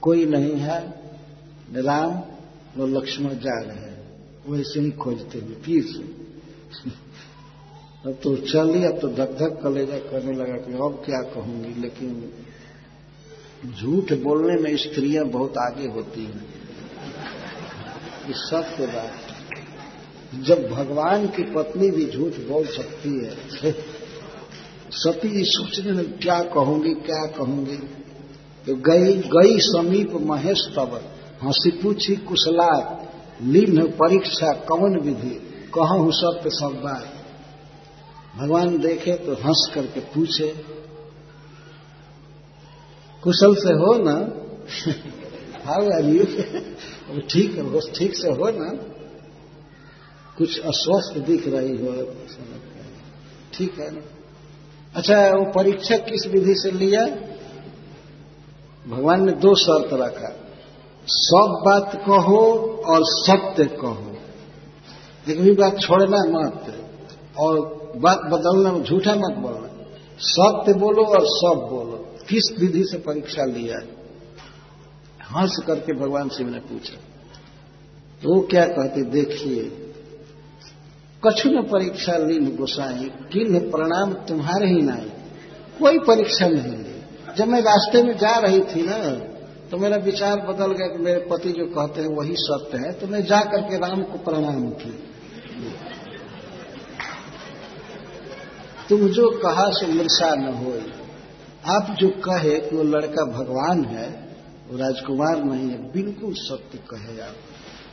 [0.02, 0.78] कोई नहीं है
[1.78, 2.12] राम
[2.80, 3.96] और लक्ष्मण जा रहे हैं।
[4.48, 6.02] वैसे ही खोजते हुए, फिर से।
[7.98, 12.10] अब तो चली अब तो धक धक कलेजा करने लगा कि अब क्या कहूँगी, लेकिन
[13.72, 16.44] झूठ बोलने में स्त्रियाँ बहुत आगे होती हैं।
[18.30, 19.12] इस सत्य बात
[20.46, 23.72] जब भगवान की पत्नी भी झूठ बोल सकती है,
[24.94, 27.76] सती जी सोचने में क्या कहूँगी क्या कहूँगी?
[28.66, 31.00] तो गई गई समीप महेश तब
[31.42, 32.72] हँसी पूछी कुशला
[33.42, 35.38] लीन परीक्षा, कवन विधि?
[35.74, 37.14] कहूँ सत्य सब बात।
[38.38, 40.48] भगवान देखे तो हंस करके पूछे,
[43.22, 44.16] कुशल से हो ना?
[45.64, 46.24] हाउ आर यू
[47.30, 48.70] ठीक है ठीक से हो ना?
[50.38, 51.92] कुछ अस्वस्थ दिख रही हो।
[53.54, 54.02] ठीक है ना?
[54.94, 57.04] अच्छा वो परीक्षा किस विधि से लिया?
[58.86, 60.30] भगवान ने दो शर्त रखा।
[61.08, 62.40] सब बात कहो
[62.86, 64.16] और सत्य कहो।
[65.28, 66.74] एक भी बात छोड़ना मत।
[67.38, 67.58] और
[67.96, 69.68] बात बदलना, झूठा मत बोलना।
[70.26, 73.76] सत्य बोलो और सब बोलो। किस विधि से परीक्षा लिया
[75.30, 76.96] हंस करके भगवान शिव ने पूछा।
[78.22, 79.62] तो वो क्या कहते, देखिए
[81.22, 85.10] कछु न परीक्षा लीन गोसाई किन प्रणाम तुम्हारे ही नहीं
[85.78, 88.98] कोई परीक्षा नहीं ली। जब मैं रास्ते में जा रही थी ना
[89.70, 93.06] तो मेरा विचार बदल गया कि मेरे पति जो कहते हैं वही सत्य है। तो
[93.06, 94.92] मैं जा करके राम को प्रणाम की
[98.88, 100.80] तुम जो कहा सो मृषा न हो
[101.66, 104.36] आप जो कहे कि वो लड़का भगवान है,
[104.68, 107.34] वो राजकुमार नहीं है, बिल्कुल सत्य कहे आप।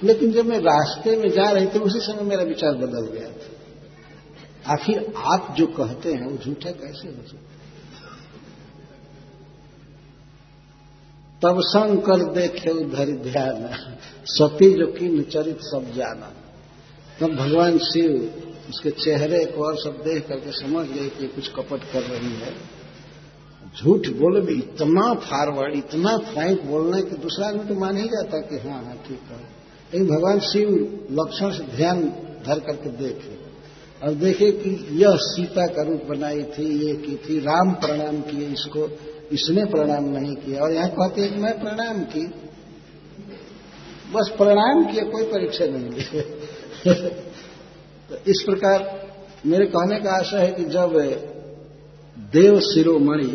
[0.04, 4.74] लेकिन जब मैं रास्ते में जा रही थी, उसी समय मेरा विचार बदल गया था।
[4.74, 7.52] आखिर आप जो कहते हैं, वो झूठा कैसे हो सकता
[11.44, 13.88] तब संग कर देखे उधर ध्यान,
[14.26, 16.32] सती जो किन चरित सब जाना।
[17.20, 21.92] तब भगवान शिव उसके चेहरे को और सब देख करके समझ गए कि कुछ कपट
[21.94, 22.86] कर रही है।
[23.82, 28.38] झूठ बोले भी इतना फॉरवर्ड इतना फ्रैंक बोलना कि दूसरा आदमी तो मान ही जाता
[28.38, 29.38] कि हाँ हाँ ठीक है।
[29.94, 30.70] लेकिन भगवान शिव
[31.12, 32.04] लक्षण से ध्यान
[32.46, 33.46] धर करके देखे।
[34.04, 38.48] और देखे कि यह सीता का रूप बनाई थी, ये की थी, राम प्रणाम किए,
[38.48, 38.88] इसको
[39.32, 42.28] इसने प्रणाम नहीं किया। और यहाँ कहते हैं कि मैं प्रणाम की।
[44.14, 47.26] बस प्रणाम किए कोई परीक्षा नहीं लिखे
[48.10, 48.84] तो इस प्रकार
[49.46, 50.94] मेरे कहने का आशा है कि जब
[52.34, 53.34] देव शिरोमणि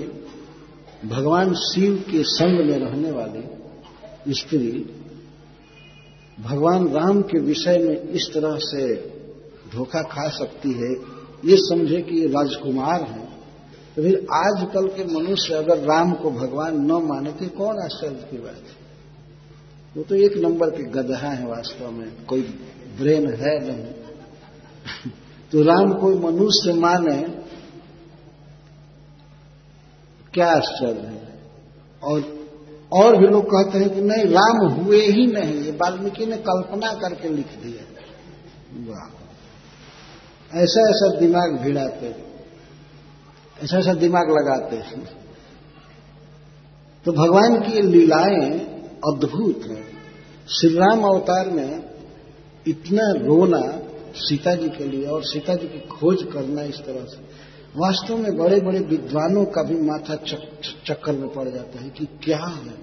[1.07, 4.71] भगवान शिव के संग में रहने वाली स्त्री
[6.39, 8.95] भगवान राम के विषय में इस तरह से
[9.75, 10.91] धोखा खा सकती है,
[11.45, 13.29] ये समझे कि ये राजकुमार हैं
[13.97, 18.39] तो फिर आजकल के मनुष्य अगर राम को भगवान न माने तो कौन आश्चर्य की
[18.39, 18.79] बात है?
[19.97, 22.43] वो तो एक नंबर के गदहा है वास्तव में, कोई
[22.99, 24.00] ब्रेन है नहीं।
[25.53, 27.23] तो राम कोई मनुष्य माने,
[30.35, 31.43] क्या आश्चर्य है?
[32.03, 32.41] और
[32.93, 36.93] और भी लोग कहते हैं कि नहीं, राम हुए ही नहीं, ये वाल्मीकि ने कल्पना
[36.93, 37.85] करके लिख दिया
[38.91, 39.17] वाह।
[40.59, 42.31] ऐसा ऐसा दिमाग भिड़ाते
[43.65, 45.05] ऐसा ऐसा दिमाग लगाते हैं।
[47.05, 48.59] तो भगवान की लीलाएँ
[49.13, 49.85] अद्भुत हैं।
[50.49, 51.85] श्री राम अवतार में
[52.67, 53.80] इतना रोना
[54.17, 57.23] सीता जी के लिए और सीता जी की खोज करना इस तरह से।
[57.77, 60.41] वास्तव में बड़े बड़े विद्वानों का भी माथा चक,
[60.87, 62.75] चक्कर में पड़ जाता है कि क्या है।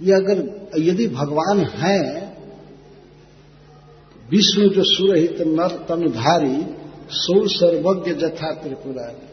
[0.00, 0.38] ये अगर
[0.78, 2.00] यदि भगवान है
[4.30, 6.56] विष्णु जो सुरहित नर तनुधारी
[7.10, 9.28] सो सर्वज्ञ जथा त्रिपुरारी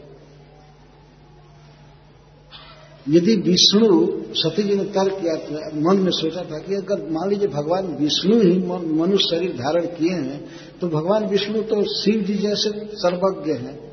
[3.08, 5.34] यदि विष्णु सती जी ने तर्क किया
[5.74, 8.58] मन में सोचा था कि अगर मान लीजिए भगवान विष्णु ही
[8.94, 10.40] मनुष्य शरीर धारण किए हैं
[10.80, 13.88] तो भगवान विष्णु तो शिव जी जैसे सर्वज्ञ हैं।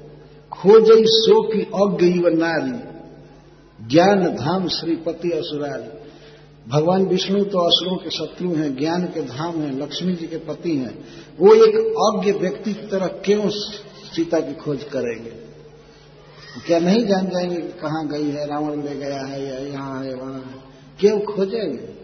[0.50, 2.96] खोज सो की अज्ञ व नारी।
[3.88, 6.06] ज्ञान धाम श्रीपति असुरारी।
[6.70, 10.78] भगवान विष्णु तो असुरों के शत्रु हैं, ज्ञान के धाम हैं, लक्ष्मी जी के पति
[10.78, 11.06] हैं।
[11.40, 13.50] वो एक अज्ञ व्यक्ति की तरह क्यों
[14.16, 15.30] सीता की खोज करेंगे?
[16.68, 20.16] क्या नहीं जान जाएँगे कि कहाँ गई है, रावण ले गया है या यहाँ है,
[20.16, 20.64] वहाँ है?
[21.00, 21.95] क्यों खोजेंगे?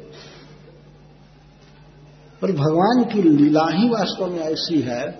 [2.41, 5.11] पर भगवान की लीला ही वास्तव में ऐसी है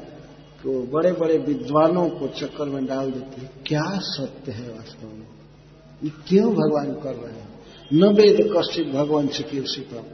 [0.63, 5.07] कि वो बड़े बड़े विद्वानों को चक्कर में डाल देती है। क्या सत्य है वास्तव
[5.07, 5.27] में?
[6.03, 7.59] ये क्यों भगवान कर रहे हैं?
[7.93, 10.05] न वेद कश्चित भगवान चिकित्सित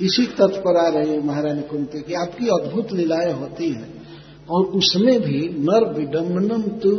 [0.00, 4.02] इसी तत्व पर। आ रही है महारानी कुंती की आपकी अद्भुत लीलाएँ होती हैं
[4.50, 6.96] और उसमें भी नर विडम्बनम तो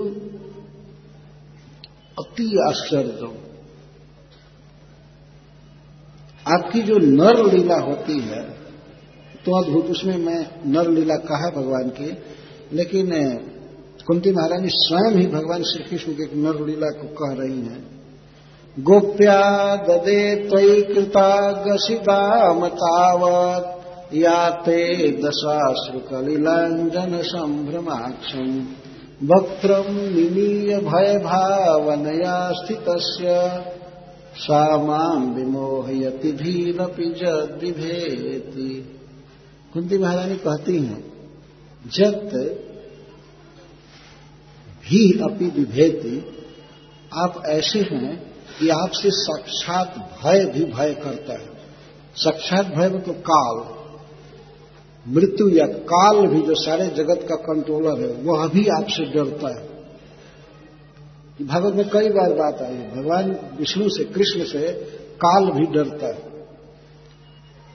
[2.23, 3.52] अति आश्चर्य
[6.47, 8.53] आपकी जो नर लीला होती है
[9.45, 12.17] तो अद्भुत उसमें मैं नर लीला कहा भगवान की,
[12.73, 13.39] लेकिन
[14.07, 17.93] कुंती महारानी स्वयं ही भगवान श्री कृष्ण के नर लीला को कह रही हैं।
[18.77, 28.65] गोप्या ददे त्वयि कृता गसितामतावत् या ते दशाश्रुकलिलाञ्जन सम्भ्रमाक्षम्
[29.23, 33.25] वक्त्रम् निमीय भयभावनया स्थितस्य।
[35.35, 38.99] विमोहयति भीमपि जद्विभेति
[39.73, 41.03] कुंती महारानी कहती हैं,
[41.87, 42.31] जत
[44.85, 46.35] भी अपि विभेति
[47.13, 51.49] आप ऐसे हैं कि आपसे साक्षात भय भी भय करता है।
[52.15, 53.83] साक्षात भय में तो काल,
[55.13, 59.72] मृत्यु या काल भी जो सारे जगत का कंट्रोलर है, वह भी आपसे डरता है।
[61.41, 64.71] भागवत में कई बार बात आई। है भगवान विष्णु से, कृष्ण से
[65.17, 66.31] काल भी डरता है।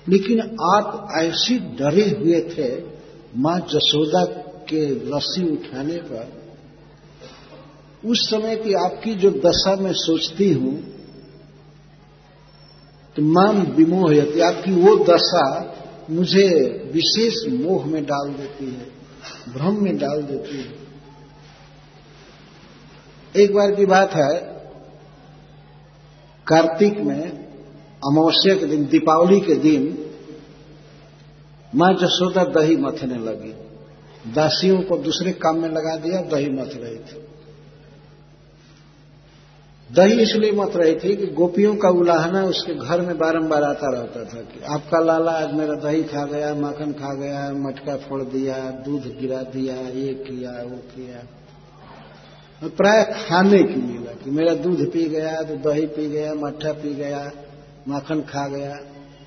[0.09, 0.41] लेकिन
[0.75, 2.69] आप ऐसी डरे हुए थे,
[3.37, 4.25] माँ जसोदा
[4.69, 6.39] के रस्सी उठाने पर,
[8.07, 10.75] उस समय की आपकी जो दशा मैं सोचती हूँ
[13.17, 15.47] तो मान विमोह यति आपकी वो दशा
[16.11, 16.49] मुझे
[16.95, 18.87] विशेष मोह में डाल देती है,
[19.53, 20.88] भ्रम में डाल देती है।
[23.37, 24.41] एक बार की बात है,
[26.47, 27.31] कार्तिक में
[28.11, 30.11] अमावस्या के दिन, दीपावली के दिन,
[31.75, 33.55] माँ जसोदा दही मथने लगी।
[34.33, 37.29] दासियों को दूसरे काम में लगा दिया, दही मथ रही थी।
[39.93, 44.25] दही इसलिए मत रही थी कि गोपियों का उलाहना उसके घर में बारंबार आता रहता
[44.25, 48.55] था कि आपका लाला आज मेरा दही खा गया, माखन खा गया, मटका फोड़ दिया,
[48.71, 51.38] दूध गिरा दिया, ये किया, वो किया।
[52.65, 56.95] प्राय खाने की मिला कि मेरा दूध पी गया तो दही पी गया, मट्ठा पी
[56.95, 57.31] गया,
[57.89, 58.73] माखन खा गया।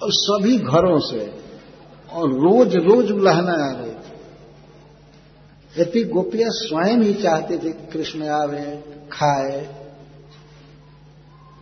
[0.03, 1.31] और सभी घरों से,
[2.13, 4.11] और रोज रोज उलाहना आ रही थी।
[5.81, 9.75] यदि गोपियाँ स्वयं ही चाहते थे कृष्ण आवे, खाए।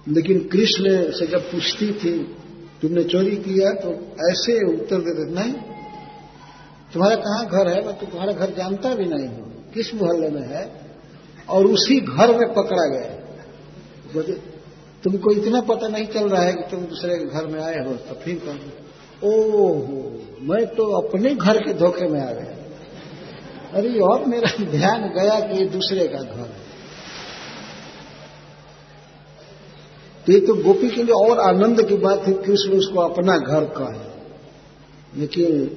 [0.08, 2.24] लेकिन कृष्ण से जब पूछती थी,
[2.82, 3.90] तुमने चोरी किया तो
[4.32, 5.54] ऐसे उत्तर देते, नहीं,
[6.94, 7.88] तुम्हारा कहाँ घर है?
[7.88, 10.79] मैं तुम्हारा घर जानता भी नहीं हूँ। किस मोहल्ले में है?
[11.50, 13.10] और उसी घर में पकड़ा गया।
[14.14, 14.34] बोले,
[15.04, 17.94] तुमको इतना पता नहीं चल रहा है कि तुम दूसरे के घर में आए हो
[17.94, 18.60] तो फिर कौन?
[19.24, 22.56] ओहो, मैं तो अपने घर के धोखे में आ गया।
[23.74, 26.50] अरे, और मेरा ध्यान गया कि ये दूसरे का घर।
[30.26, 33.64] तो ये तो गोपी के लिए और आनंद की बात है उसने उसको अपना घर
[33.78, 34.10] कहे
[35.22, 35.70] लेकिन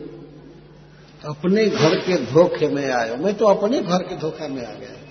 [1.25, 5.02] अपने घर के धोखे में आयो मैं तो अपने घर के धोखा में आ गया।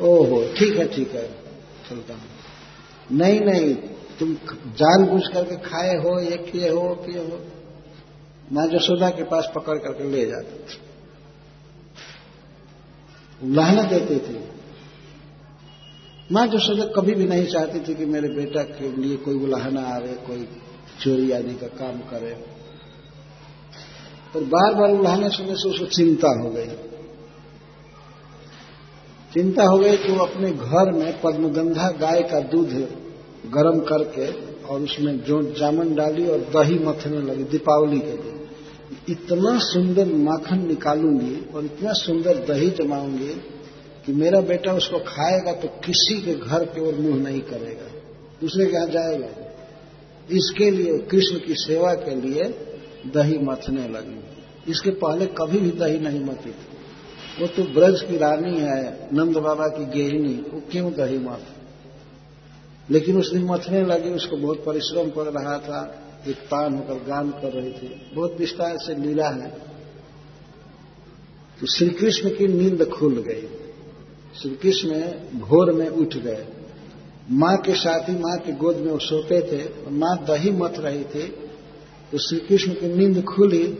[0.00, 1.26] ओहो, ठीक है ठीक है
[1.90, 2.22] चलता हूँ।
[3.10, 3.74] नहीं नहीं,
[4.18, 4.34] तुम
[4.66, 7.40] जानबूझ करके खाए हो, ये किए हो किए हो।
[8.52, 10.80] माँ जसोदा के पास पकड़ करके ले जाते
[13.42, 14.40] उल्लाहना देते थे।
[16.32, 20.12] माँ जसोदा कभी भी नहीं चाहती थी कि मेरे बेटा के लिए कोई उलाहना आवे,
[20.12, 20.48] कोई
[21.00, 22.34] चोरी आदि का काम करे।
[24.34, 26.91] पर बार बार उल्लाहना सुनने से उसको चिंता हो गई।
[29.34, 32.72] चिंता हो गई वो अपने घर में पद्मगंधा गाय का दूध
[33.52, 34.26] गर्म करके
[34.66, 38.40] और उसमें जो जामन डाली और दही मथने लगी दीपावली के दिन।
[39.08, 43.34] इतना सुंदर माखन निकालूँगी और इतना सुंदर दही जमाऊँगी
[44.06, 47.88] कि मेरा बेटा उसको खाएगा तो किसी के घर की ओर मुँह नहीं करेगा।
[48.40, 49.28] दूसरे के यहाँ जाएगा।
[50.30, 52.44] इसके लिए, कृष्ण की सेवा के लिए
[53.14, 56.71] दही मथने लगी इसके पहले कभी भी दही नहीं मथी थी।
[57.40, 61.40] वो तो ब्रज की रानी है, नंद बाबा की गेहनी वो क्यों दही मत?
[62.90, 67.30] लेकिन उस दिन मथने लगी, उसको बहुत परिश्रम पड़ रहा था, एक तान होकर गान
[67.30, 69.50] कर रही थी। बहुत विस्तार से लीला है।
[71.60, 73.48] तो श्री कृष्ण की नींद खुल गई।
[74.42, 74.90] श्री कृष्ण
[75.40, 76.46] भोर में उठ गए।
[77.30, 80.78] माँ के साथ ही माँ की गोद में वो सोते थे, और माँ दही मथ
[80.78, 81.22] रही थी।
[82.12, 83.78] तो श्री कृष्ण की नींद खुली।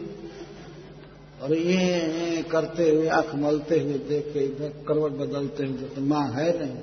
[1.43, 6.27] और ये करते हुए, आँख मलते हुए देख के इधर करवट बदलते हुए तो माँ
[6.28, 6.77] है नहीं।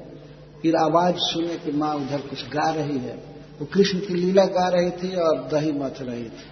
[0.61, 3.15] फिर आवाज़ सुने कि माँ उधर कुछ गा रही है।
[3.59, 6.47] वो कृष्ण की लीला गा रही थी और दही मथ रही थी।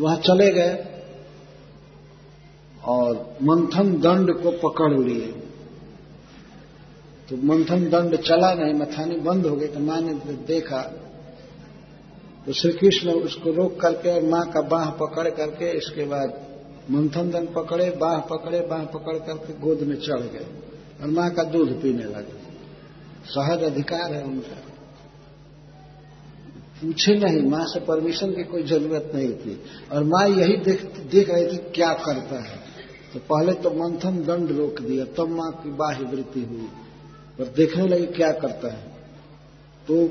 [0.00, 0.84] वहाँ चले गए
[2.84, 5.26] और मंथन दंड को पकड़ लिए।
[7.30, 10.14] तो मंथन दंड चला नहीं, मथानी बंद हो गई तो माँ ने
[10.46, 10.80] देखा
[12.46, 16.46] तो श्री कृष्ण उसको रोक करके, माँ का बाह पकड़ करके, इसके बाद
[16.90, 20.46] मंथन दंड पकड़े, बाह पकड़े, बाह पकड़ करके गोद में चढ़ गए
[21.02, 22.46] और माँ का दूध पीने लगे।
[23.24, 24.56] सहज अधिकार है उनका।
[26.82, 29.60] पूछे नहीं, माँ से परमिशन की कोई ज़रूरत नहीं थी।
[29.92, 32.58] और माँ यही देख देख रही थी, क्या करता है।
[33.12, 36.68] तो पहले तो मंथन दंड रोक दिया, तब माँ की बाह्य वृत्ति हुई।
[37.40, 38.82] और देखने लगी क्या करता है।
[39.88, 40.08] तो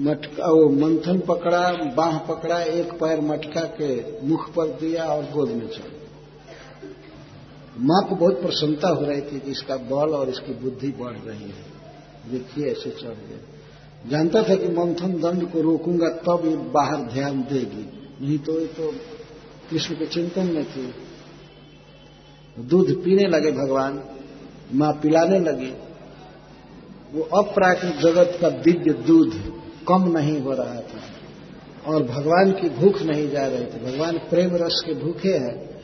[0.00, 5.50] मटका, वो मंथन पकड़ा, बाह पकड़ा, एक पैर मटका के मुख पर दिया और गोद
[5.50, 5.92] में चढ़
[7.80, 11.44] माँ को बहुत प्रसन्नता हो रही थी कि इसका बल और इसकी बुद्धि बढ़ रही
[11.44, 11.72] है।
[12.30, 13.40] देखिए, ऐसे चढ़ गए
[14.10, 17.84] जानता था कि मंथन दंड को रोकूँगा, तब ये बाहर ध्यान देगी।
[18.26, 18.92] नहीं तो ये तो
[19.70, 20.94] कृष्ण के चिंतन में थी।
[22.58, 24.02] दूध पीने लगे भगवान,
[24.74, 25.72] माँ पिलाने लगी।
[27.14, 29.34] वो अप्राकृत जगत का दिव्य दूध
[29.88, 31.02] कम नहीं हो रहा था।
[31.86, 35.74] और भगवान की भूख नहीं जा रही थी। भगवान प्रेम रस के भूखे हैं।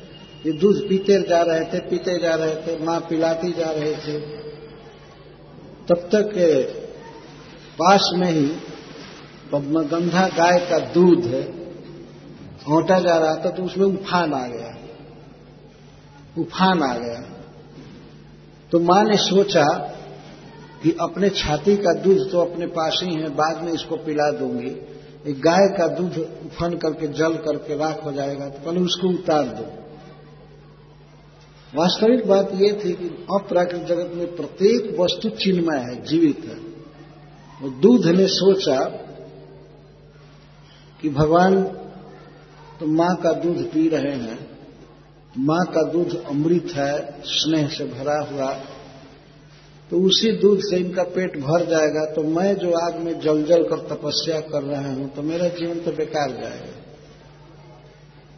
[0.47, 4.21] ये दूध पीते जा रहे थे, पीते जा रहे थे, माँ पिलाती जा रहे थे।
[5.89, 6.33] तब तक
[7.79, 8.47] पास में ही
[9.53, 11.55] पद्मगंधा गाय का दूध
[12.69, 14.79] औटा जा रहा था तो उसमें उफान आ गया।
[16.39, 17.23] उफान आ गया।
[18.73, 19.97] तो माँ ने सोचा
[20.83, 24.71] कि अपने छाती का दूध तो अपने पास ही है, बाद में इसको पिला दूँगी।
[25.27, 29.47] एक गाय का दूध उफन करके, जल करके राख हो जाएगा तो पहले उसको उतार
[29.51, 29.67] दो।
[31.73, 36.59] वास्तविक बात यह थी कि अप्राकृत जगत में प्रत्येक वस्तु चिन्मय है, जीवित है।
[37.61, 38.79] वो दूध ने सोचा
[41.01, 41.63] कि भगवान
[42.81, 44.39] तो माँ का दूध पी रहे हैं,
[45.39, 48.51] माँ का दूध अमृत है, स्नेह से भरा हुआ
[49.91, 53.63] तो उसी दूध से इनका पेट भर जाएगा तो मैं जो आग में जल जल
[53.65, 56.77] कर तपस्या कर रहा हूँ तो मेरा जीवन तो बेकार जाएगा।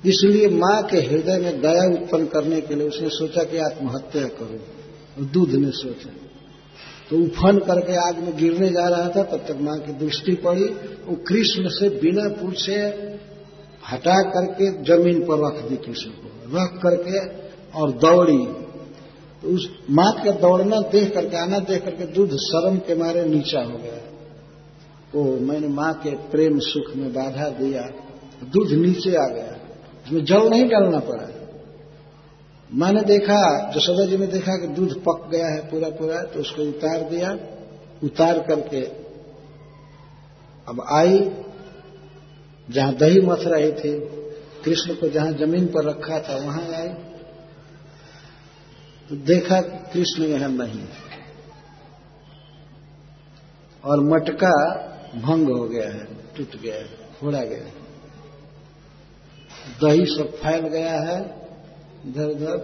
[0.04, 4.58] इसलिए माँ के हृदय में दया उत्पन्न करने के लिए उसने सोचा कि आत्महत्या करो,
[5.18, 6.10] और दूध ने सोचा।
[7.10, 10.64] तो उफन करके आग में गिरने जा रहा था, तब तक माँ की दृष्टि पड़ी
[11.06, 12.80] वो कृष्ण से बिना पूछे
[13.82, 17.18] हटा करके ज़मीन पर रख दी कृष्ण को। रख करके
[17.80, 18.42] और दौड़ी।
[19.42, 23.60] तो उस मात का दौड़ना देख करके, आना देख करके दूध शर्म के मारे नीचा
[23.60, 23.98] हो गया।
[25.14, 27.82] ओ, मैंने माँ के प्रेम सुख में बाधा दिया,
[28.44, 29.52] दूध नीचे आ गया।
[30.06, 31.28] उसमें जल नहीं डालना पड़ा।
[32.74, 36.40] माँ ने देखा जसोदा जी ने देखा कि दूध पक गया है पूरा पूरा तो
[36.40, 37.36] उसको उतार दिया।
[38.04, 38.80] उतार करके
[40.68, 41.30] अब आई,
[42.70, 43.92] जहाँ दही मथ रही थी,
[44.64, 46.88] कृष्ण को जहाँ ज़मीन पर रखा था, वहाँ आई।
[49.12, 50.84] तो देखा कृष्ण यहाँ नहीं।
[53.84, 54.74] और मटका
[55.14, 57.72] भंग हो गया है, टूट गया है फोड़ा गया है।
[59.80, 61.20] दही सब फैल गया है,
[62.06, 62.56] इधर उधर।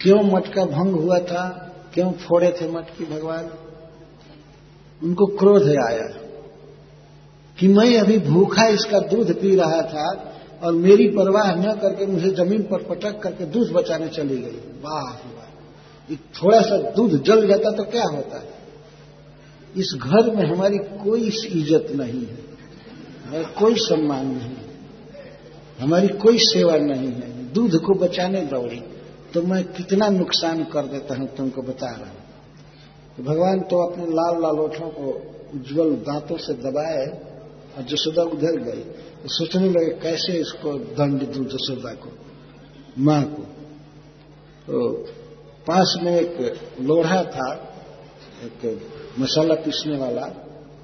[0.00, 1.48] क्यों मटका भंग हुआ था?
[1.94, 3.50] क्यों फोड़े थे मटकी भगवान?
[5.02, 6.08] उनको क्रोध आया
[7.58, 12.30] कि मैं अभी भूखा इसका दूध पी रहा था और मेरी परवाह न करके मुझे
[12.36, 15.10] ज़मीन पर पटक करके दूध बचाने चली गई। वाह
[16.34, 18.38] थोड़ा सा दूध जल जाता तो क्या होता?
[18.38, 18.56] है
[19.74, 22.36] इस घर में हमारी कोई इज़्ज़त नहीं है,
[23.24, 24.66] हमारा कोई सम्मान नहीं है,
[25.80, 28.80] हमारी कोई सेवा नहीं है। दूध को बचाने दौड़ी
[29.34, 32.22] तो मैं कितना नुकसान कर देता हूँ तुमको बता रहा हूँ।
[33.16, 35.10] तो भगवान तो अपने लाल लाल ओठों को
[35.54, 37.06] उज्जवल दांतों से दबाए
[37.78, 38.80] और जसोदा उधर गई
[39.22, 42.10] तो सोचने लगे, कैसे इसको दंड दू जसोदा को?
[42.98, 43.42] माँ को?
[44.66, 44.90] तो
[45.66, 47.52] पास में एक लोढ़ा था,
[48.44, 48.88] एक
[49.18, 50.26] मसाला पीसने वाला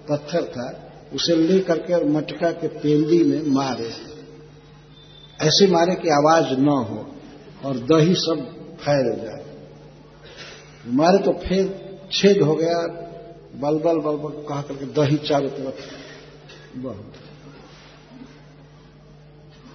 [0.09, 3.91] पत्थर था, उसे ले करके और मटका के पेंदी में मारे।
[5.41, 7.07] ऐसे मारे कि आवाज़ न हो
[7.65, 8.47] और दही सब
[8.77, 9.45] फैल जाए।
[10.87, 11.75] मारे तो फिर
[12.13, 12.79] छेद हो गया,
[13.55, 16.04] बलबल बलबल कहा करके दही चारों तरफ़
[16.77, 17.13] बहुत।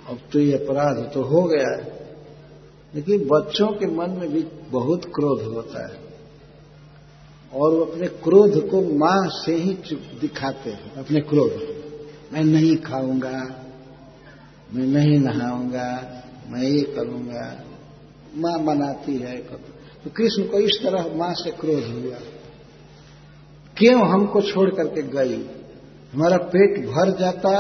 [0.10, 2.00] अब तो ये अपराध तो हो गया है।
[2.96, 5.98] लेकिन बच्चों के मन में भी बहुत क्रोध होता है।
[7.54, 9.74] और वो अपने क्रोध को माँ से ही
[10.22, 11.54] दिखाते हैं। अपने क्रोध।
[12.34, 13.38] मैं नहीं खाऊँगा,
[14.74, 15.90] मैं नहीं नहाऊँगा,
[16.48, 17.46] मैं ये करूँगा।
[18.36, 19.38] माँ मनाती है
[20.04, 22.20] तो कृष्ण को इस तरह माँ से क्रोध हुआ।
[23.78, 25.59] क्यों हमको छोड़ करके गई?
[26.14, 27.52] हमारा पेट भर जाता,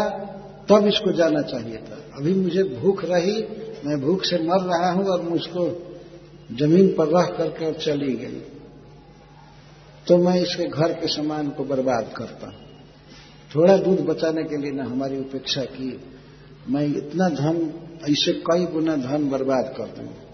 [0.69, 3.35] तब इसको जाना चाहिए था। अभी मुझे भूख रही,
[3.85, 5.65] मैं भूख से मर रहा हूँ और मुझको
[6.51, 8.41] ज़मीन पर रह करके और चली गई।
[10.07, 12.51] तो मैं इसके घर के सामान को बर्बाद करता
[13.51, 15.89] थोड़ा दूध बचाने के लिए ना हमारी उपेक्षा की,
[16.69, 17.57] मैं इतना धन,
[18.03, 20.27] ऐसे कई गुना धन बर्बाद कर दूँगा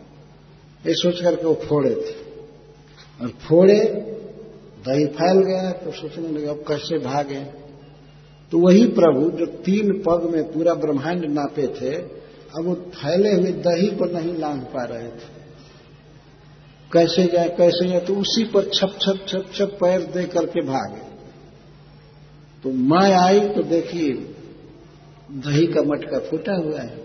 [0.86, 2.16] ये सोच करके वो फोड़े थे।
[3.20, 3.80] और फोड़े,
[4.86, 7.40] दही फैल गया तो सोचने लगे, अब कैसे भागे?
[8.52, 11.96] तो वही प्रभु जो तीन पग में पूरा ब्रह्मांड नापे थे,
[12.52, 15.34] अब वो फैले हुए दही को नहीं लांग पा रहे थे।
[16.92, 21.02] कैसे जाए कैसे जाए तो उसी पर छप छप छप छप पैर दे करके भागे।
[22.64, 24.14] तो माँ आई तो देखिए,
[25.32, 27.04] दही का मटका फूटा हुआ है।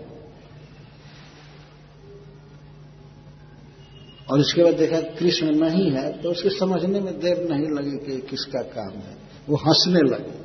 [4.29, 8.19] और उसके बाद देखा कृष्ण नहीं है तो उसके समझने में देर नहीं लगी कि
[8.29, 9.15] किसका काम है।
[9.49, 10.40] वो हंसने लगे।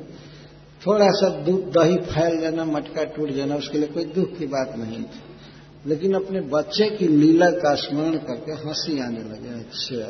[0.87, 4.75] थोड़ा सा दूध दही फैल जाना, मटका टूट जाना, उसके लिए कोई दुख की बात
[4.79, 5.21] नहीं थी।
[5.87, 10.09] लेकिन अपने बच्चे की लीला का स्मरण करके हँसी आने लगे अच्छा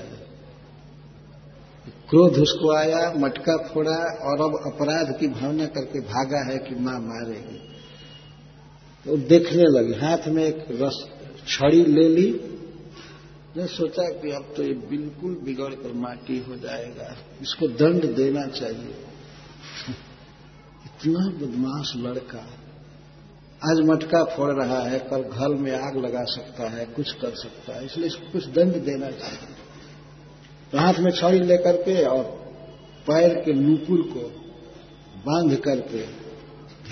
[2.10, 6.98] क्रोध उसको आया, मटका फोड़ा और अब अपराध की भावना करके भागा है कि माँ
[7.00, 7.58] मारेगी
[9.06, 10.98] तो देखने लगे, हाथ में एक रस,
[11.48, 12.28] छड़ी ले ली।
[13.56, 18.46] ने सोचा कि अब तो ये बिल्कुल बिगड़ कर माटी हो जाएगा, इसको दंड देना
[18.50, 18.94] चाहिए।
[20.96, 22.38] इतना बदमाश लड़का?
[23.70, 27.76] आज मटका फोड़ रहा है कल घर में आग लगा सकता है, कुछ कर सकता
[27.76, 29.56] है, इसलिए इसको कुछ दंड देना चाहिए।
[30.72, 32.22] तो हाथ में छड़ी लेकर के और
[33.06, 34.20] पैर के नूपुर को
[35.26, 36.02] बाँध करके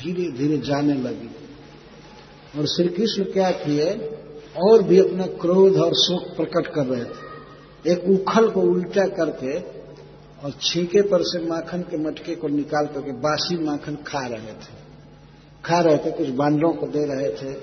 [0.00, 1.30] धीरे धीरे जाने लगी।
[2.58, 3.90] और श्री कृष्ण क्या किए?
[4.56, 7.34] और भी अपना क्रोध और शोक प्रकट कर रहे थे।
[7.92, 9.83] एक उखल को उल्टा करके
[10.44, 14.82] और छीके पर से माखन के मटके को निकाल करके बासी माखन खा रहे थे।
[15.64, 17.54] खा रहे थे, कुछ बांदरों को दे रहे थे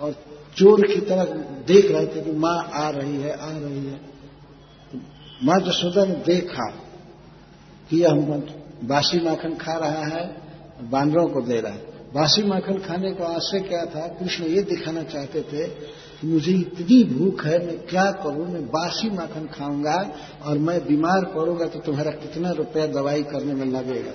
[0.00, 0.12] और
[0.56, 1.24] चोर की तरह
[1.66, 3.98] देख रहे थे कि माँ आ रही है, आ रही है।
[4.92, 4.98] तो
[5.44, 6.70] माँ जसोदा ने देखा
[7.90, 8.12] कि यह
[8.84, 10.24] बासी माखन खा रहा है
[10.90, 11.78] बांदरों को दे रहा है।
[12.14, 14.06] बासी माखन खाने का आशय क्या था?
[14.08, 15.66] कृष्ण ये दिखाना चाहते थे
[16.24, 18.48] मुझे इतनी भूख है मैं क्या करूँ?
[18.48, 20.10] मैं बासी माखन खाऊँगा
[20.42, 24.12] और मैं बीमार पड़ूँगा तो तुम्हारा कितना रुपया दवाई करने में लगेगा?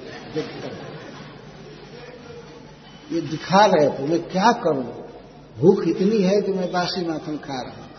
[3.11, 4.83] ये दिखा रहे थे मैं क्या करूँ?
[5.59, 7.91] भूख इतनी है कि मैं बासी माखन खा रहा हूँ।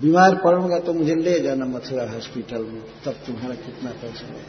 [0.00, 4.44] बीमार पड़ूँगा तो मुझे ले जाना मथुरा हॉस्पिटल में, तब तुम्हारा कितना पैसा है।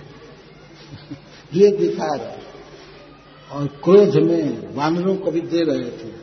[1.53, 6.20] ये दिखा रहा और क्रोध में वानरों को भी दे रहे थे।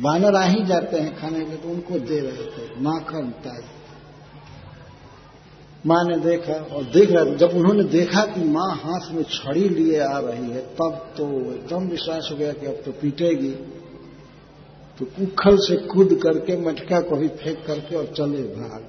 [0.00, 3.62] वानर आ ही जाते हैं खाने में तो उनको दे रहे थे। माखन ताज
[5.86, 10.00] माँ ने देखा और देख रहा जब उन्होंने देखा कि माँ हाथ में छड़ी लिए
[10.00, 13.50] आ रही है, तब तो एकदम विश्वास हो गया कि अब तो पीटेगी।
[14.98, 18.82] तो उखल से कूद करके, मटका को भी फेंक करके और चले भाग।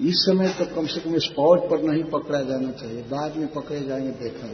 [0.00, 3.80] इस समय तो कम से कम स्पॉट पर नहीं पकड़ा जाना चाहिए। बाद में पकड़े
[3.80, 4.46] जाएँगे, देखा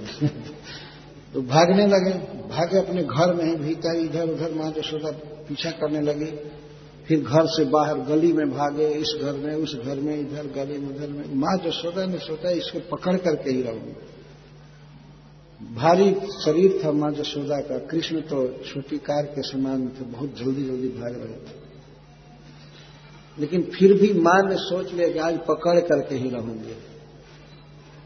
[1.34, 2.12] तो भागने लगे,
[2.48, 5.10] भागे अपने घर में ही भीतर, इधर, उधर, माँ जशोदा
[5.48, 6.30] पीछा करने लगी।
[7.06, 10.78] फिर घर से बाहर गली में भागे, इस घर में, उस घर में, इधर गली
[10.78, 13.92] में, उधर में। माँ जशोदा ने सोचा, इसको पकड़ करके ही रहूँगी
[15.74, 16.14] भारी
[16.44, 20.88] शरीर था माँ जशोदा का। कृष्ण तो छोटी कार के समान थे, बहुत जल्दी जल्दी
[20.88, 21.56] भाग रहे थे।
[23.38, 26.87] लेकिन फिर भी माँ ने सोच लिया कि आज पकड़ करके ही रहूँगे।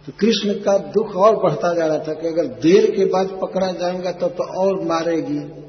[0.07, 3.73] तो कृष्ण का दुख और बढ़ता जा रहा था कि अगर देर के बाद पकड़ा
[3.73, 5.63] जाऊँगा तब तो, तो और मारेगी।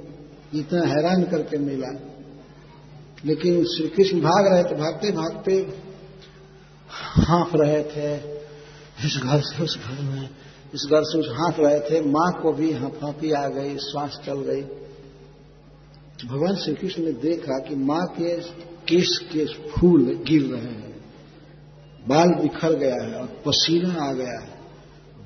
[0.59, 2.09] इतना हैरान करके मिला।
[3.25, 5.53] लेकिन श्री कृष्ण भाग रहे थे भागते भागते
[7.11, 8.15] हाँफ रहे थे।
[9.07, 10.29] इस घर से उस घर में
[10.73, 14.33] इस घर से उस हाँफ रहे थे। माँ को भी हाँफी आ गई श्वास चल
[14.33, 14.61] गई।
[16.27, 18.35] भगवान श्री कृष्ण ने देखा कि माँ के
[18.87, 20.92] केस के फूल गिर रहे हैं।
[22.07, 24.53] बाल बिखर गया है और पसीना आ गया है।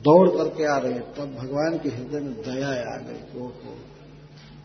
[0.04, 3.78] दौड़ करके आ रहे तब भगवान के हृदय में दया आ गई ओहो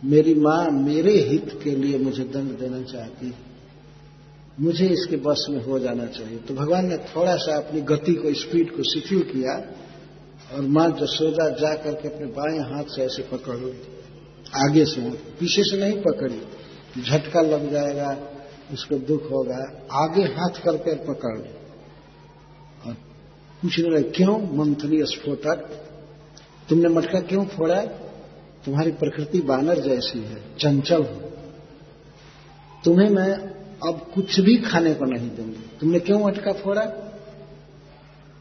[0.04, 3.34] मेरी माँ मेरे हित के लिए मुझे दंड देना चाहती
[4.60, 8.34] मुझे इसके बस में हो जाना चाहिए। तो भगवान ने थोड़ा सा अपनी गति को,
[8.34, 9.54] स्पीड को शिथिल किया
[10.54, 13.72] और माँ जसोदा जा करके अपने बाएँ हाथ से ऐसे पकड़। ली
[14.54, 16.42] आगे से पीछे से नहीं पकड़ी।
[17.02, 18.18] झटका लग जाएगा,
[18.72, 21.61] उसको दुख होगा। आगे हाथ करके पकड़ ली।
[23.62, 25.86] पूछने लगे क्यों मंथली स्फोटक?
[26.68, 27.82] तुमने मटका क्यों फोड़ा?
[28.64, 31.32] तुम्हारी प्रकृति बानर जैसी है, चंचल हो।
[32.84, 33.34] तुम्हें मैं
[33.88, 36.84] अब कुछ भी खाने को नहीं दूँगी। तुमने क्यों मटका फोड़ा?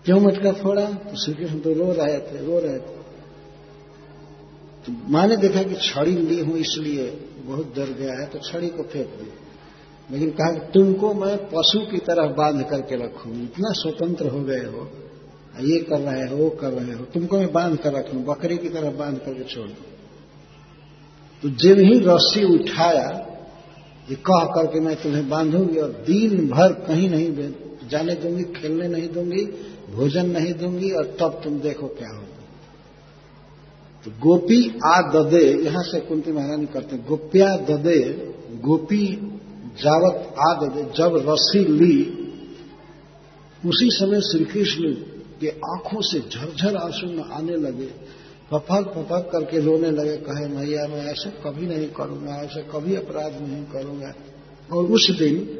[0.06, 0.86] क्यों मटका फोड़ा?
[0.86, 3.02] तो श्री कृष्ण तो रो रहे थे, रो रहे थे।
[4.86, 8.70] तो माँ ने देखा कि छड़ी ली हूँ, इसलिए बहुत डर गया है तो छड़ी
[8.70, 9.32] को फेंक दी।
[10.14, 14.60] लेकिन कहा कि, तुमको मैं पशु की तरह बाँध करके रखूँगी। इतना स्वतंत्र हो गए
[14.60, 14.92] हो
[15.60, 18.70] ये कर रहे हो, वो कर रहे हो, तुमको मैं बाँध कर रखूँ, बकरी की
[18.70, 19.90] तरह बाँध करके छोड़ दू।
[21.44, 23.28] तो जब ही रस्सी उठाया,
[24.10, 27.54] ये कह करके मैं तुम्हें बांधूँगी और दिन भर कहीं नहीं
[27.90, 29.44] जाने दूँगी, खेलने नहीं दूँगी,
[29.96, 32.28] भोजन नहीं दूँगी और तब तुम देखो क्या होगा।
[34.06, 38.00] तो गोपी आ ददे, यहाँ से कुंती महारानी करते हैं, गोप्या ददे,
[38.62, 39.06] गोपी
[39.84, 42.18] जावत आ ददे, जब रस्सी ली,
[43.66, 45.11] उसी समय श्री कृष्ण
[45.42, 50.88] के आँखों से झरझर आँसू में आने लगे। फफक फफक करके रोने लगे, कहे, मैया,
[50.88, 54.14] मैं ऐसे कभी नहीं करूँगा, ऐसे कभी अपराध नहीं करूँगा।
[54.74, 55.60] और उस दिन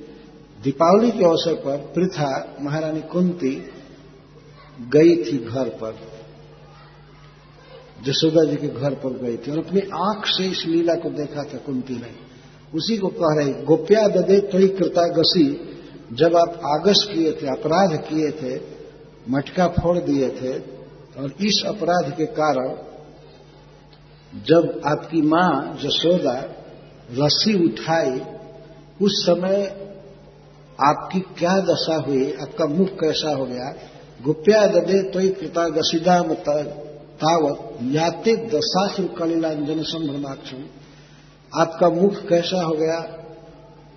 [0.64, 3.64] दीपावली के अवसर पर पृथा महारानी कुंती
[4.82, 5.96] गई थी घर पर।
[8.06, 11.44] जसोदा जी के घर पर गई थी और अपनी आँख से इस लीला को देखा
[11.44, 12.32] था कुंती ने।
[12.74, 15.78] उसी को कह रही, गोप्या ददे त्रि कृतागसी,
[16.14, 18.81] जब आप आगस किए थे, अपराध किए थे
[19.30, 20.60] मटका फोड़ दिए थे
[21.22, 22.76] और इस अपराध के कारण
[24.46, 26.34] जब आपकी माँ जसोदा
[27.12, 28.22] रस्सी उठाई,
[29.02, 29.78] उस समय
[30.88, 33.74] आपकी क्या दशा हुई, आपका मुख कैसा हो गया?
[34.24, 40.66] गुप्या ददे तो कृता गसीदा तावत याते दशाश्र कलिलांजन संभ्रमाक्षम।
[41.60, 43.18] आपका मुख कैसा हो गया?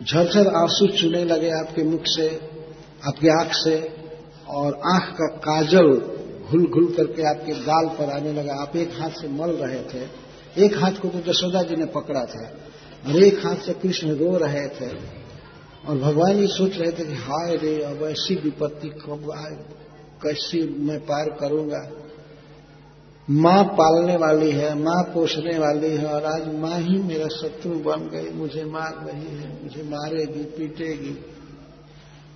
[0.02, 2.40] झरझर आँसू चुने लगे आपके मुख से,
[3.08, 4.03] आपकी आँख से।
[4.54, 5.88] और आँख का काजल
[6.50, 10.24] घुल घुल करके आपके गाल पर आने लगा। आप एक हाथ से मल रहे थे।
[10.64, 12.50] एक हाथ को तो जसोदा जी ने पकड़ा था
[13.06, 14.92] और एक हाथ से कृष्ण रो रहे थे।
[15.88, 19.56] और भगवान ये सोच रहे थे कि, हाय रे, अब ऐसी विपत्ति कब आए?
[20.22, 21.90] कैसी मैं पार करूँगा?
[23.30, 28.10] माँ पालने वाली है, माँ पोषने वाली है और आज माँ ही मेरा शत्रु बन
[28.12, 31.33] गई। मुझे मार रही है, मुझे मारेगी, पीटेगी।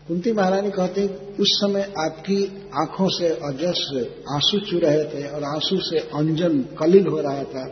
[0.08, 2.44] कुंती महारानी कहते हैं, उस समय आपकी
[2.80, 7.64] आँखों से अजस्र आँसू चू रहे थे और आँसू से अंजन कलिल हो रहा था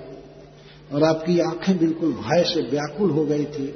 [0.93, 3.69] और आपकी आँखें बिल्कुल भय से व्याकुल हो गई थी।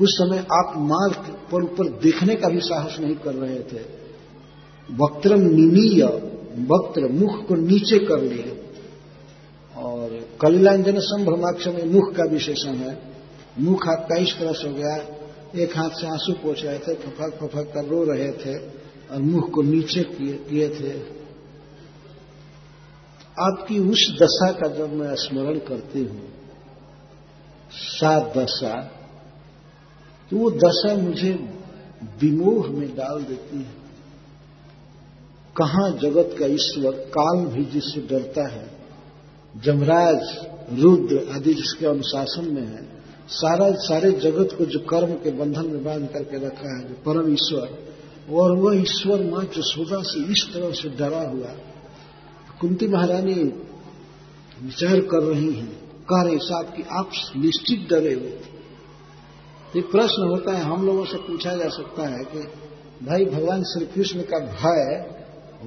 [0.00, 3.82] उस समय आप मार्ग पर ऊपर देखने का भी साहस नहीं कर रहे थे।
[4.90, 6.04] वक्त्रम निमीय,
[6.72, 8.62] वक्त्र मुख को नीचे कर लिए।
[9.76, 12.98] और कलिलांजन संभ्रमाक्ष में मुख का विशेषण है।
[13.58, 14.96] मुख आपका इस तरह से हो गया
[15.54, 18.56] एक हाथ से आँसू पोछ रहे थे, फफक फफक कर रो रहे थे
[19.08, 20.92] और मुँह को नीचे किए थे।
[23.36, 26.28] आपकी उस दशा का जब मैं स्मरण करती हूँ,
[27.72, 28.74] सात दशा
[30.30, 31.32] तो वो दशा मुझे
[32.20, 33.80] विमोह में डाल देती है।
[35.56, 38.66] कहाँ जगत का ईश्वर काल भी जिससे डरता है,
[39.54, 40.22] जमराज,
[40.78, 42.90] रुद्र आदि जिसके अनुशासन में है
[43.28, 47.32] सारा, सारे जगत को जो कर्म के बंधन में बाँध करके रखा है, जो परम
[47.32, 47.68] ईश्वर,
[48.32, 51.54] और वह ईश्वर माँ जसोदा से इस तरह से डरा हुआ,
[52.60, 53.34] कुंती महारानी
[54.62, 55.70] विचार कर रही हैं
[56.10, 58.38] कह रहे साहब कि आप निश्चित डरे हुए
[59.76, 62.38] एक प्रश्न होता है, हम लोगों से पूछा जा सकता है कि
[63.06, 64.80] भाई भगवान श्री कृष्ण का भय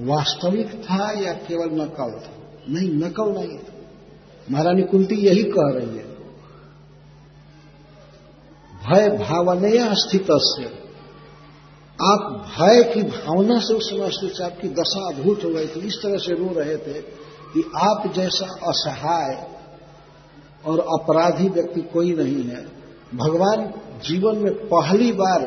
[0.06, 2.32] वास्तविक था या केवल नकल था?
[2.68, 3.72] नहीं नकल नहीं था
[4.50, 6.05] महारानी कुंती यही कह रही है।
[8.86, 10.30] भय भावनया स्थित
[12.00, 15.96] आप भय की भावना से उस समय स्थित आपकी दशा अभूत हो गई थी। इस
[16.02, 17.00] तरह से रो रहे थे
[17.52, 19.32] कि आप जैसा असहाय
[20.66, 22.64] और अपराधी व्यक्ति कोई नहीं है।
[23.14, 23.64] भगवान
[24.06, 25.44] जीवन में पहली बार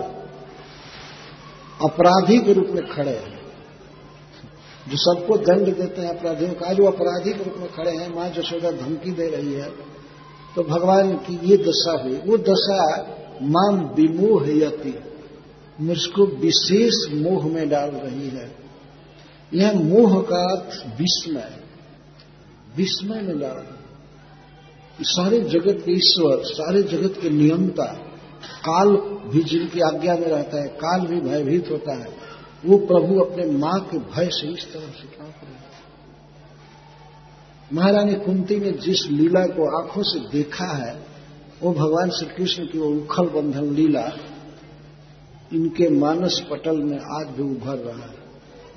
[1.81, 3.37] अपराधी के रूप में खड़े हैं।
[4.87, 8.29] जो सबको दंड देते हैं अपराधियों का, जो अपराधी के रूप में खड़े हैं, माँ
[8.29, 9.69] जशोदा धमकी दे रही है
[10.55, 12.79] तो भगवान की ये दशा हुई। वो दशा
[13.41, 14.99] माम विमोह यति।
[15.81, 18.55] मुझको विशेष मोह में डाल रही है।
[19.53, 21.63] यह मोह का अर्थ विस्मय
[22.77, 23.75] विस्मय में डाल
[25.01, 27.83] सारे जगत के ईश्वर, सारे जगत के नियमता,
[28.43, 28.89] काल
[29.29, 32.07] भी जिनकी आज्ञा में रहता है, काल भी भयभीत होता है,
[32.65, 35.59] वो प्रभु अपने माँ के भय से इस तरह से क्या रहे
[37.73, 41.08] महारानी कुंती ने जिस लीला को आँखों से देखा है
[41.63, 44.11] वो भगवान श्री कृष्ण की वो उखल बंधन लीला,
[45.53, 48.19] इनके मानस पटल में आज भी उभर रहा है।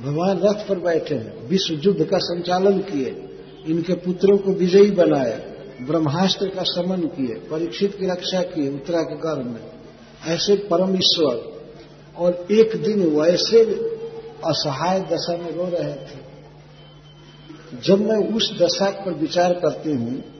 [0.02, 3.28] भगवान रथ पर बैठे हैं, विश्व युद्ध का संचालन किए,
[3.66, 5.52] इनके पुत्रों को विजयी बनाए,
[5.82, 9.70] ब्रह्मास्त्र का समन किए, परीक्षित की रक्षा किए उत्तरा के गर्भ में।
[10.26, 11.52] ऐसे परम ईश्वर,
[12.16, 13.64] और एक दिन वैसे
[14.46, 16.20] असहाय दशा में रो रहे थे।
[17.82, 20.31] जब मैं उस दशा पर विचार करती हूँ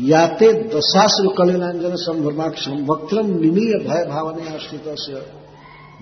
[0.00, 4.88] याते दशाश्र कलिनांजन संभ्रमाक्षम, वक्त्रम निमीय भय भावने आश्रित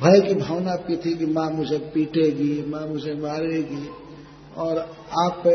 [0.01, 3.89] भय की भावना थी कि माँ मुझे पीटेगी, माँ मुझे मारेगी।
[4.57, 4.79] और
[5.21, 5.47] आप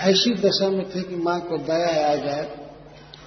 [0.00, 2.50] ऐसी दशा में थे कि माँ को दया आ जाए,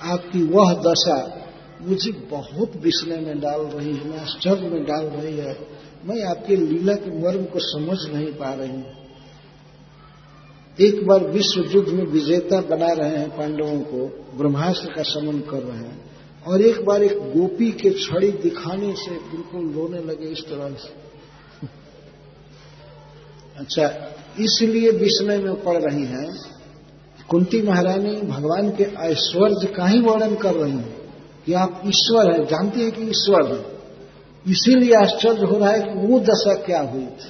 [0.03, 1.38] आपकी वह दशा
[1.81, 5.57] मुझे बहुत विस्मय में डाल रही है आश्चर्य में डाल रही है।
[6.06, 9.00] मैं आपके लीला के मर्म को समझ नहीं पा रही हूँ।
[10.77, 14.06] एक बार विश्व युद्ध में विजेता बना रहे हैं पांडवों को,
[14.38, 15.99] ब्रह्मास्त्र का समन कर रहे हैं,
[16.48, 20.93] और एक बार एक गोपी के छड़ी दिखाने से बिल्कुल रोने लगे इस तरह से।
[23.57, 23.85] अच्छा
[24.39, 26.30] इसलिए विस्मय में पड़ रही हैं,
[27.30, 30.95] कुंती महारानी भगवान के ऐश्वर्य का ही वर्णन कर रही हैं
[31.45, 33.60] कि आप ईश्वर हैं, जानती हैं कि ईश्वर है।
[34.45, 37.30] इसीलिए आश्चर्य हो रहा है कि वो दशा क्या हुई थी।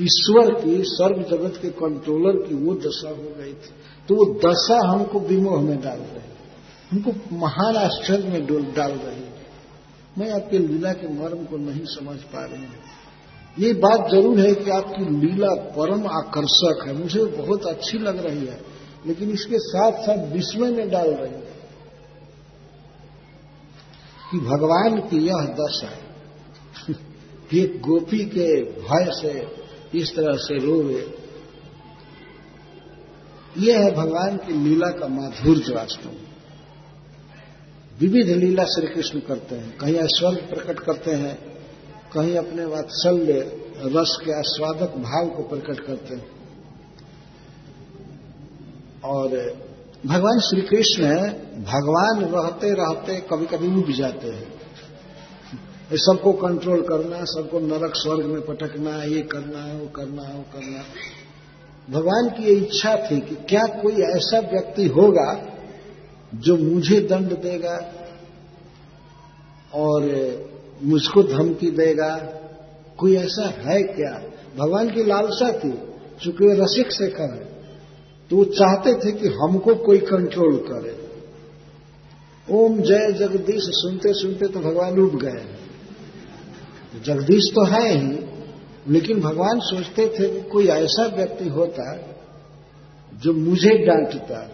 [0.00, 3.74] ईश्वर की सर्व जगत के कंट्रोलर की वो दशा हो गई थी।
[4.08, 6.24] तो वो दशा हमको विमोह में डाल रही
[6.92, 9.34] हमको महान आश्चर्य में डाल रही है।
[10.18, 12.74] मैं आपके लीला के मर्म को नहीं समझ पा रही हूँ।
[13.58, 18.46] ये बात ज़रूर है कि आपकी लीला परम आकर्षक है। मुझे बहुत अच्छी लग रही
[18.46, 18.60] है,
[19.06, 21.54] लेकिन इसके साथ साथ विस्मय में डाल रही है
[24.30, 26.02] कि भगवान की यह दशा है।
[27.54, 29.63] एक गोपी के भय से
[29.98, 31.14] इस तरह से रोवे
[33.58, 36.34] यह है भगवान की लीला का माधुर्य वास्तव में
[38.00, 41.38] विविध लीला श्री कृष्ण करते हैं। कहीं ऐश्वर्य प्रकट करते हैं,
[42.12, 43.40] कहीं अपने वात्सल्य,
[43.76, 46.34] रस के आस्वादक भाव को प्रकट करते हैं।
[49.04, 49.28] और
[50.06, 51.16] भगवान श्री कृष्ण
[51.64, 54.53] भगवान रहते रहते कभी कभी उब जाते हैं।
[55.90, 60.44] सबको कंट्रोल करना, सबको नरक स्वर्ग में पटकना, ये करना है वो करना है वो
[60.52, 60.84] करना।
[61.88, 65.30] भगवान की ये इच्छा थी कि क्या कोई ऐसा व्यक्ति होगा
[66.34, 67.76] जो मुझे दंड देगा
[69.74, 70.06] और
[70.82, 72.16] मुझको धमकी देगा?
[72.98, 74.12] कोई ऐसा है क्या?
[74.56, 75.72] भगवान की लालसा थी,
[76.22, 77.52] चूँकि वे रसिक शेखर है
[78.30, 80.96] तो वो चाहते थे कि हमको कोई कंट्रोल करे।
[82.48, 85.44] ओम जय जगदीश सुनते सुनते तो भगवान उठ गए।
[87.02, 88.18] जगदीश तो है ही,
[88.88, 91.96] लेकिन भगवान सोचते थे कि कोई ऐसा व्यक्ति होता
[93.14, 94.50] जो मुझे डांटता।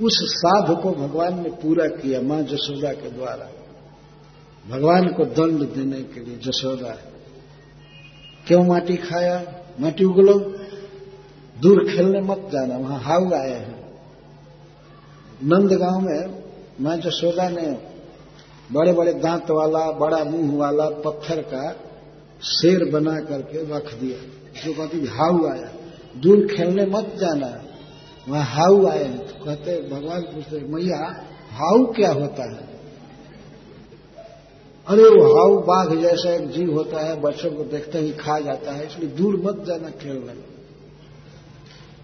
[0.00, 3.48] उस साध को भगवान ने पूरा किया, माँ जसोदा के द्वारा।
[4.68, 6.98] भगवान को दंड देने के लिए जसोदा
[8.46, 9.62] क्यों माटी खाया?
[9.80, 10.38] माटी उगलो,
[11.62, 13.84] दूर खेलने मत जाना, वहाँ हाउ आए हैं।
[15.44, 16.42] नंदगांव में
[16.80, 17.93] माँ जसोदा ने
[18.72, 21.72] बड़े बड़े दांत वाला, बड़ा मुँह वाला पत्थर का
[22.42, 24.18] शेर बना करके रख दिया।
[24.64, 25.72] जो कहती, हाउ आया?
[26.16, 27.64] दूर खेलने मत जाना।
[28.28, 32.74] वहाँ हाउ आए तो कहते, भगवान पूछते, मैया, हाउ क्या होता है?
[34.88, 38.72] अरे, वो हाउ बाघ जैसा एक जीव होता है, बच्चों को देखते ही खा जाता
[38.72, 40.54] है, इसलिए दूर मत जाना खेलने।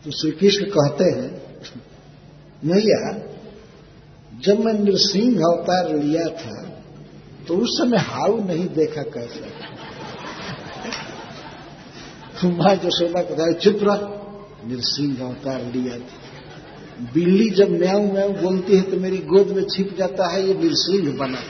[0.04, 1.42] तो श्री कृष्ण कहते हैं,
[2.64, 3.29] मैया
[4.44, 6.56] जब मैं नृसिंह अवतार लिया था
[7.48, 9.40] तो उस समय हाउ नहीं देखा कैसे
[12.48, 14.00] माँ जशोदा को चुप रह,
[14.66, 16.18] नृसिंह अवतार लिया था।
[17.14, 21.16] बिल्ली जब म्याऊ म्याऊ बोलती है तो मेरी गोद में छिप जाता है, ये नृसिंह
[21.18, 21.40] बना।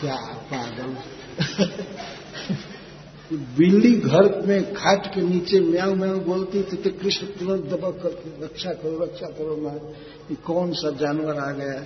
[0.00, 0.16] क्या
[0.50, 0.90] पागल।
[3.32, 8.44] बिल्ली घर में खाट के नीचे म्याऊ म्याऊ बोलती थी तो कृष्ण तुरंत दबक करके,
[8.44, 9.74] रक्षा करो रक्षा करो माँ
[10.28, 11.80] कि कौन सा जानवर आ गया?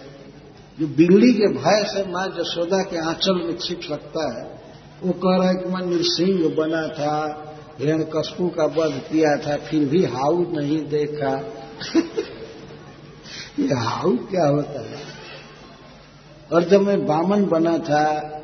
[0.81, 4.61] जो बिल्ली के भय से माँ जसोदा के आंचल में छिप सकता है,
[5.03, 7.45] वो कह रहा है कि मैं नृसिंह बना था
[7.81, 11.37] हिरण कस्पू का वध किया था, फिर भी हाउ नहीं देखा।
[13.59, 14.97] ये हाउ क्या होता है?
[16.53, 18.37] और जब मैं बामन बना था,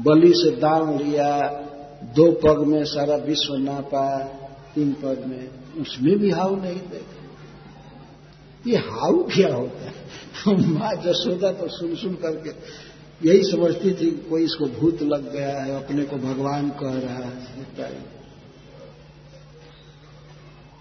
[0.00, 1.58] बलि से दाम लिया
[2.14, 4.06] दो पग में सारा विश्व नापा,
[4.74, 7.20] तीन पग में। उसमें भी हाउ नहीं देखा
[8.64, 9.92] ये हाउ क्या होता है?
[10.68, 12.50] माँ जसोदा तो सुन सुन करके
[13.20, 17.90] यही समझती थी, कोई इसको भूत लग गया है, अपने को भगवान कह रहा है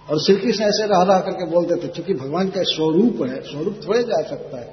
[0.08, 3.80] और श्री कृष्ण ऐसे रह रहा करके बोलते थे क्योंकि भगवान का स्वरूप है, स्वरूप
[3.88, 4.66] थोड़े जा सकता है।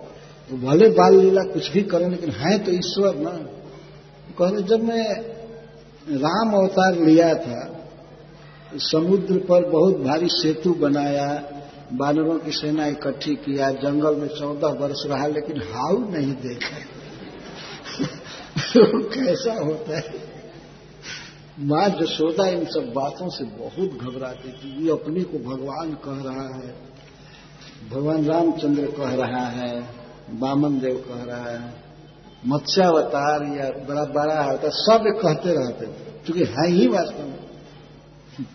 [0.49, 3.31] तो भले बाल लीला कुछ भी करें, लेकिन है तो ईश्वर ना।
[4.39, 5.05] कहने जब मैं
[6.11, 7.89] राम अवतार लिया था,
[8.75, 11.43] समुद्र पर बहुत भारी सेतु बनाया,
[11.93, 16.77] बानरों की सेना इकट्ठी किया, जंगल में चौदह वर्ष रहा, लेकिन हाउ नहीं देखा।
[18.59, 20.29] तो कैसा होता है?
[21.61, 26.57] माँ जशोदा इन सब बातों से बहुत घबराती थी। ये अपने को भगवान कह रहा
[26.57, 26.75] है,
[27.91, 29.89] भगवान रामचंद्र कह रहा है
[30.31, 31.88] बामन देव कह रहा है।
[32.43, 38.47] मत्स्यावतार या बड़ा बड़ा होता सब कहते रहते थे, क्योंकि है ही वास्तव में।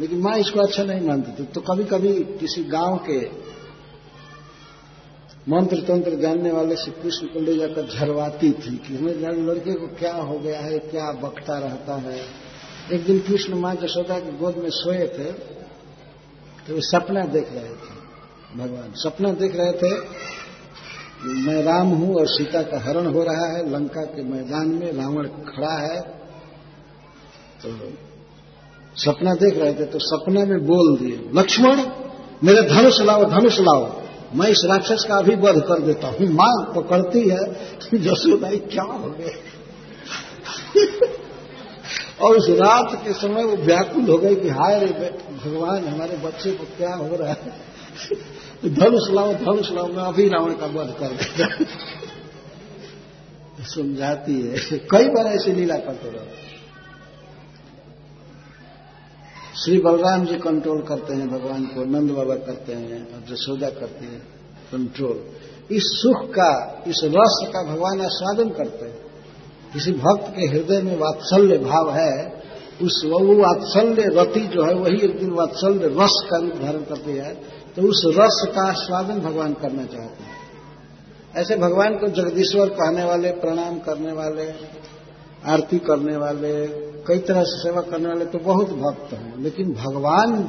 [0.00, 3.20] लेकिन माँ इसको अच्छा नहीं मानती थी। तो कभी कभी किसी गाँव के
[5.48, 9.86] मंत्र तंत्र जानने वाले से कृष्ण को ले जाकर झरवाती थी कि हमें लड़के को
[9.96, 12.20] क्या हो गया है, क्या बकता रहता है।
[12.92, 15.32] एक दिन कृष्ण माँ जशोदा की गोद में सोए थे
[16.64, 17.94] तो वे सपना देख रहे थे,
[18.56, 19.90] भगवान। सपना देख रहे थे
[21.24, 25.26] मैं राम हूँ और सीता का हरण हो रहा है। लंका के मैदान में रावण
[25.26, 26.00] खड़ा है।
[27.62, 27.92] तो
[28.96, 31.82] सपना देख रहे थे तो सपने में बोल दिए, लक्ष्मण,
[32.44, 34.00] मेरे धनुष लाओ धनुष लाओ।
[34.34, 37.52] मैं इस राक्षस का भी वध कर देता हूँ। माँ पकड़ती है।
[37.94, 39.34] जसोदाई क्या हो गए
[42.20, 44.86] और उस रात के समय वो व्याकुल हो गई कि हाय रे
[45.44, 47.52] भगवान, हमारे बच्चे को क्या हो रहा है?
[48.64, 51.64] धनुष लाओ धनुष लाओ, मैं अभी रावण का वध कर देता
[53.64, 56.46] समझाती है। कई बार ऐसी लीला करते रहते
[59.64, 64.06] श्री बलराम जी कंट्रोल करते हैं, भगवान को, नंद बाबा करते हैं, और जसोदा करते
[64.06, 64.20] हैं
[64.72, 65.24] कंट्रोल
[65.70, 68.98] इस सुख का, इस रस का भगवान आस्वादन करते हैं।
[69.72, 72.38] किसी भक्त के हृदय में वात्सल्य भाव है।
[72.82, 77.10] उस वो वात्सल्य रति जो है, वही एक दिन वात्सल्य रस का रूप धारण करती
[77.10, 80.38] है। तो उस रस का आस्वादन भगवान करना चाहते हैं।
[81.36, 84.52] ऐसे भगवान को जगदीश्वर कहने वाले, प्रणाम करने वाले,
[85.50, 86.66] आरती करने वाले,
[87.02, 90.42] कई तरह से सेवा करने वाले तो बहुत भक्त हैं। लेकिन भगवान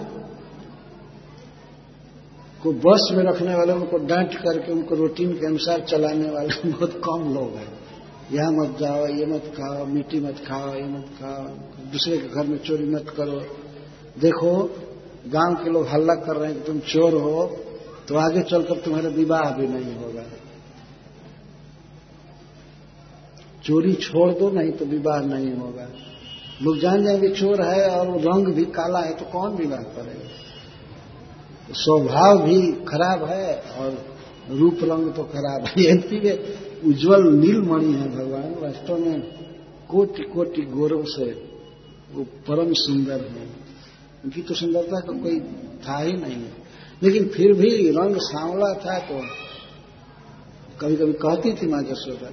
[2.63, 6.91] को बस में रखने वाले, उनको डांट करके, उनको रूटीन के अनुसार चलाने वाले बहुत
[6.91, 7.79] कम लोग हैं।
[8.31, 11.43] यहाँ मत जाओ, ये मत खाओ, मिट्टी मत खाओ, ये मत खाओ,
[11.91, 13.41] दूसरे के घर में चोरी मत करो।
[14.21, 14.71] देखो
[15.27, 17.57] गाँव के लोग हल्ला कर रहे हैं कि तुम चोर हो
[18.07, 20.23] तो आगे चलकर तुम्हारा विवाह भी नहीं होगा।
[23.65, 25.89] चोरी छोड़ दो, नहीं तो विवाह नहीं होगा।
[26.61, 30.29] लोग जान जाएँगे चोर है और रंग भी काला है तो कौन विवाह करेगा?
[31.67, 34.05] तो स्वभाव भी खराब है और
[34.51, 39.21] रूप रंग तो खराब है। में उज्जवल नीलमणि है भगवान, वास्तव में
[39.89, 41.31] कोटि कोटि गौरव से
[42.11, 43.58] वो परम सुंदर है।
[44.25, 45.39] उनकी तो सुंदरता का कोई
[45.79, 46.67] था ही नहीं। है
[47.03, 49.21] लेकिन फिर भी रंग सांवला था तो
[50.81, 52.29] कभी कभी कहती थी माँ जसोदा।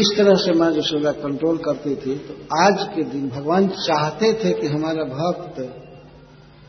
[0.00, 4.52] इस तरह से माँ जशोदा कंट्रोल करती थी तो आज के दिन भगवान चाहते थे
[4.52, 5.60] कि हमारा भक्त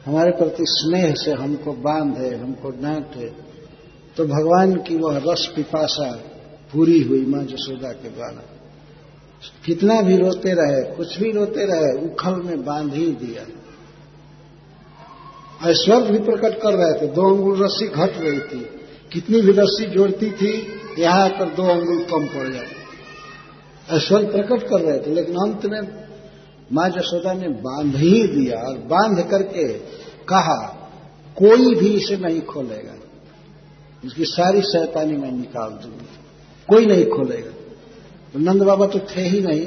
[0.06, 3.28] हमारे प्रति स्नेह से हमको बांधे, हमको डांटे।
[4.18, 6.12] तो भगवान की वह रस पिपासा
[6.72, 8.44] पूरी हुई माँ जशोदा के द्वारा।
[9.66, 13.46] कितना भी रोते रहे, कुछ भी रोते रहे, उखल में बाँध ही दिया।
[15.70, 18.70] ऐश्वर्य भी प्रकट कर रहे थे, दो अंगुल रस्सी घट रही थी।
[19.14, 20.68] कितनी भी रस्सी जोड़ती थी,
[21.00, 22.78] यहाँ आकर दो अंगुल कम पड़ जाती
[23.98, 26.08] ऐश्वर्य प्रकट कर रहे थे, लेकिन अंत में
[26.74, 29.68] माँ जसोदा ने बाँध ही दिया और बाँध करके
[30.28, 30.74] कहा,
[31.38, 32.94] कोई भी इसे नहीं खोलेगा।
[34.06, 36.08] इसकी सारी शैतानी मैं निकाल दूँगी।
[36.70, 37.57] कोई नहीं खोलेगा।
[38.34, 39.66] तो नंद बाबा तो थे ही नहीं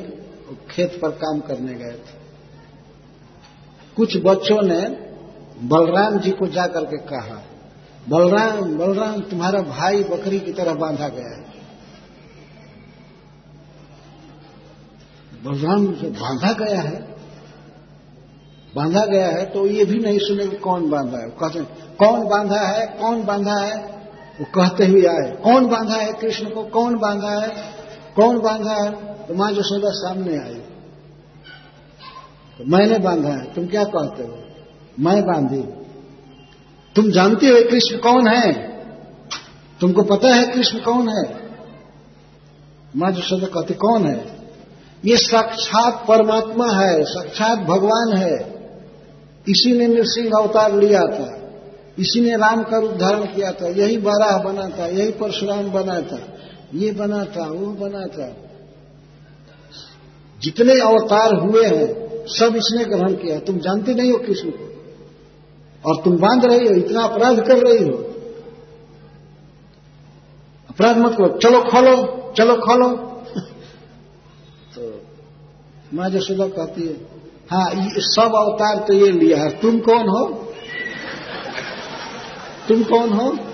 [0.70, 2.18] खेत पर काम करने गए थे।
[3.96, 4.80] कुछ बच्चों ने
[5.66, 7.42] बलराम जी को जाकर के कहा,
[8.08, 11.44] बलराम बलराम, तुम्हारा भाई बकरी की तरह बांधा गया है।
[15.44, 16.98] बलराम जो बांधा गया है?
[18.74, 21.60] बांधा गया है तो ये भी नहीं सुने कि कौन बांधा है। कहते
[21.96, 22.86] कौन बांधा है?
[23.00, 23.76] कौन बांधा है?
[24.40, 26.62] वो कहते हुए आए, कौन बांधा है कृष्ण को?
[26.64, 27.79] कौन बांधा है?
[28.16, 29.14] कौन बांधा है?
[29.26, 30.54] तो माँ जसोदा सामने आई।
[32.58, 34.38] तो मैंने बांधा है, तुम क्या कहते हो?
[35.00, 35.62] मैं बांधी।
[36.96, 38.52] तुम जानते हो कृष्ण कौन है?
[39.80, 41.50] तुमको पता है कृष्ण कौन है?
[42.96, 44.40] माँ जसोदा कहती, कौन है?
[45.04, 48.34] ये साक्षात परमात्मा है, साक्षात भगवान है।
[49.48, 51.36] इसी ने नृसिंह अवतार लिया था।
[51.98, 56.00] इसी ने राम का रूप धारण किया था। यही बाराह बना था, यही परशुराम बना
[56.00, 56.18] था।
[56.74, 58.36] ये बना था, वो बना था।
[60.40, 64.70] जितने अवतार हुए हैं, सब इसने ग्रहण किया। तुम जानते नहीं हो कृष्ण को।
[65.86, 67.98] और तुम बाँध रही हो, इतना अपराध कर रही हो।
[70.70, 72.96] अपराध मत करो। चलो खोलो चलो खोलो।
[74.78, 75.00] तो
[75.94, 76.94] माँ जसोदा कहती है
[77.50, 80.52] हाँ ये सब अवतार तो ये लिया है। तुम कौन हो?
[82.68, 83.49] तुम कौन हो?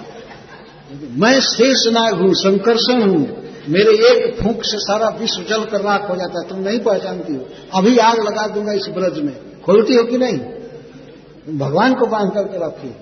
[0.90, 3.24] मैं शेष नाग हूँ संकर्षण हूँ।
[3.68, 7.34] मेरे एक फूंक से सारा विश्व जल कर राख हो जाता है। तुम नहीं पहचानती
[7.34, 10.38] हो। अभी आग लगा दूँगा इस ब्रज में। खोलती हो कि नहीं?
[11.58, 12.94] भगवान को बाँध करके रखी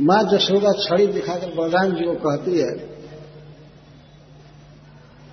[0.00, 2.72] माँ जशोदा छड़ी दिखाकर बलराम जी को कहती है,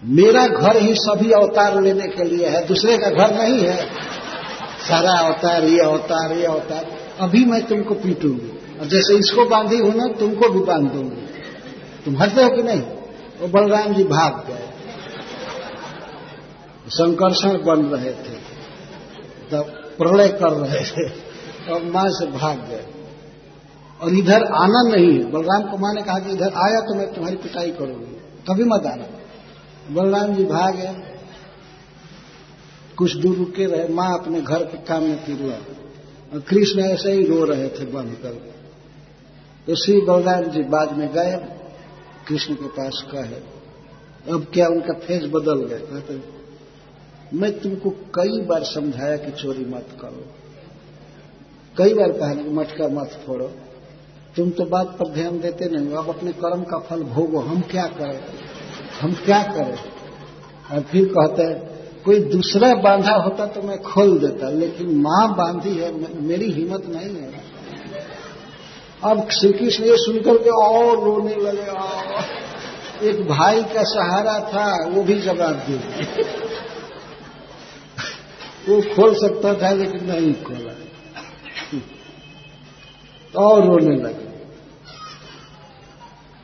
[0.01, 3.77] मेरा घर ही सभी अवतार लेने के लिए है। दूसरे का घर नहीं है।
[4.81, 6.85] सारा अवतार, ये अवतार ये अवतार।
[7.19, 8.50] अभी मैं तुमको पीटूँगी।
[8.81, 11.21] और जैसे इसको बांधी हूँ ना तुमको भी बाँध दूँगी।
[12.05, 12.81] तुम हटते हो कि नहीं?
[13.41, 14.69] वो बलराम जी भाग गए।
[16.87, 18.35] संकर्षण बन रहे थे।
[19.51, 19.63] तब
[19.97, 21.31] प्रलय कर रहे थे।
[21.73, 22.85] और माँ से भाग गए।
[24.01, 27.13] और इधर आना नहीं। है बलराम को माँ ने कहा कि इधर आया तो मैं
[27.13, 29.05] तुम्हारी पिटाई करूँगी। कभी मत आना।
[29.91, 31.11] बलराम जी भागे
[32.95, 35.65] कुछ दूर रुके रहे। माँ अपने घर के काम में फिर
[36.33, 38.60] और कृष्ण ऐसे ही रो रहे थे बंद कर
[39.67, 41.35] तो श्री बलराम जी बाद में गए,
[42.27, 43.39] कृष्ण के पास कहे,
[44.33, 46.19] अब क्या उनका फेस बदल गए कहते,
[47.37, 50.25] मैं तुमको कई बार समझाया कि चोरी मत करो।
[51.77, 53.51] कई बार कहा कि मटका मत फोड़ो।
[54.35, 57.61] तुम तो बात पर ध्यान देते नहीं हो। अब अपने कर्म का फल भोगो। हम
[57.61, 58.19] क्या करें?
[59.01, 59.77] हम क्या करें?
[60.71, 61.69] और फिर कहते हैं
[62.03, 67.15] कोई दूसरा बांधा होता तो मैं खोल देता, लेकिन माँ बांधी है, मेरी हिम्मत नहीं
[67.15, 67.50] है।
[69.03, 71.61] अब श्री कृष्ण ये सुनकर के और रोने लगे
[73.09, 75.75] एक भाई का सहारा था, वो भी जवाब दे
[78.69, 80.73] वो खोल सकता था, लेकिन नहीं खोला।
[83.35, 84.31] और रोने लगे।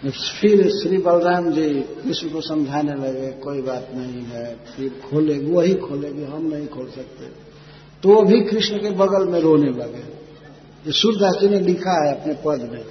[0.10, 5.74] फिर श्री बलराम जी कृष्ण को समझाने लगे, कोई बात नहीं है, फिर खोले वही
[5.74, 7.26] खोलेगी, हम नहीं खोल सकते।
[8.04, 10.17] तो भी कृष्ण के बगल में रोने लगे।
[10.88, 12.86] ये सूरदास जी ने लिखा है अपने पद में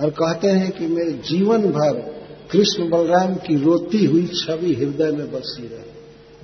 [0.00, 2.14] और कहते हैं कि मेरे जीवन भर
[2.50, 5.94] कृष्ण बलराम की रोती हुई छवि हृदय में बसी रहे।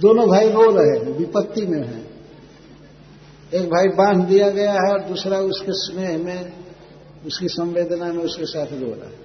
[0.00, 2.10] दोनों भाई रो रहे हैं, विपत्ति में हैं।
[3.54, 6.52] एक भाई बाँध दिया गया है और दूसरा उसके स्नेह में,
[7.26, 9.20] उसकी संवेदना में उसके साथ रो रहा है।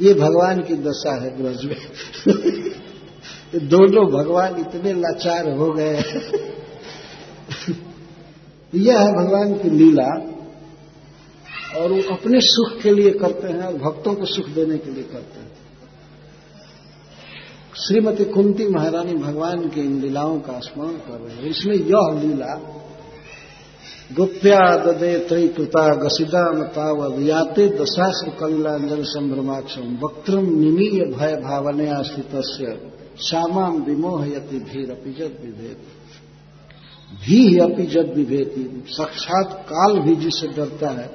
[0.00, 1.76] ये भगवान की दशा है ब्रज में।
[3.68, 6.02] दोनों भगवान इतने लाचार हो गए
[8.76, 10.08] यह है भगवान की लीला
[11.76, 15.02] और वो अपने सुख के लिए करते हैं और भक्तों को सुख देने के लिए
[15.02, 15.52] करते हैं।
[17.76, 22.54] श्रीमती कुंती महारानी भगवान की इन लीलाओं का स्मरण कर रहे हैं। इसमें यह लीला
[24.12, 32.36] गोप्या ददे त्रैकृता गसिदाम तावद याते दशाश्र कलिलांजन संभ्रमाक्षम वक्त्रम निमीय भय भावने आश्रित
[33.22, 35.78] श्यामाम विमोहयति भीर अपिजत विभेद
[37.12, 41.10] भी अपिजत विभेदी। साक्षात काल भी जिसे डरता है,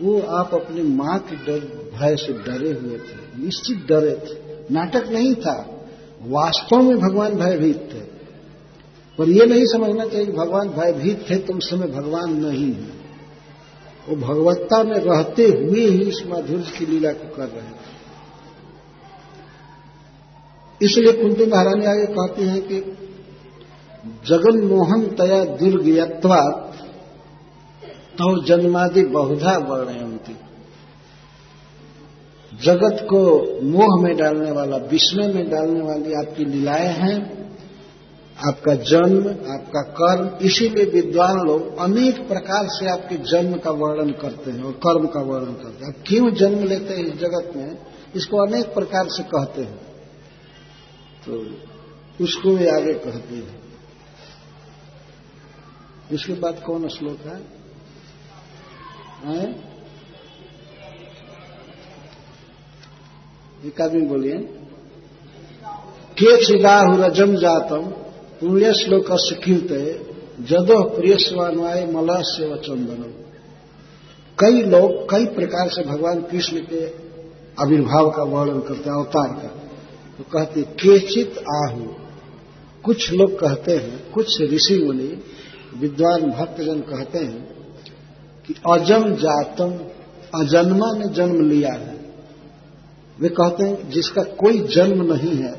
[0.00, 1.58] वो आप अपनी माँ के डर,
[1.94, 5.86] भय से डरे हुए थे, निश्चित डरे थे। नाटक नहीं था,
[6.22, 8.00] वास्तव में भगवान भयभीत थे।
[9.18, 12.98] पर यह नहीं समझना चाहिए कि भगवान भयभीत थे, तुम समय भगवान नहीं है।
[14.08, 17.98] वो भगवत्ता में रहते हुए ही इस माधुर्य की लीला को कर रहे थे।
[20.82, 23.04] इसलिए कुंती महारानी आगे कहती हैं कि
[24.06, 26.40] जगन मोहन तया दुर्गयत्वा
[28.14, 30.36] तो जन्मादि बहुधा वर्णयंती
[32.62, 37.48] जगत को मोह में डालने वाला, विस्मय में डालने वाली आपकी लीलाएँ हैं,
[38.48, 44.50] आपका जन्म, आपका कर्म, इसीलिए विद्वान लोग अनेक प्रकार से आपके जन्म का वर्णन करते
[44.50, 47.78] हैं और कर्म का वर्णन करते हैं। आप क्यों जन्म लेते हैं इस जगत में?
[48.16, 49.76] इसको अनेक प्रकार से कहते हैं।
[51.26, 51.46] तो
[52.24, 53.57] उसको भी आगे कहते हैं।
[56.12, 57.38] इसके बाद कौन श्लोक है?
[63.64, 64.38] एक आदमी बोलिए।
[66.18, 67.82] के चिदाहु रजम जातम
[68.40, 69.04] पुण्य श्लोक
[69.44, 70.04] कीर्त
[70.40, 73.24] जदो प्रिय स्वान्वाय मला से चंदनम
[74.38, 76.86] कई लोग, कई प्रकार से भगवान कृष्ण के
[77.62, 79.48] आविर्भाव का वर्णन करते हैं, अवतार का।
[80.18, 81.94] तो कहते केचित आहु।
[82.82, 85.22] कुछ लोग कहते हैं, कुछ ऋषि मुनि
[85.76, 87.48] विद्वान भक्तजन कहते हैं
[88.46, 89.70] कि अजम जातम,
[90.40, 91.98] अजन्मा ने जन्म लिया है।
[93.20, 95.52] वे कहते हैं जिसका कोई जन्म नहीं है,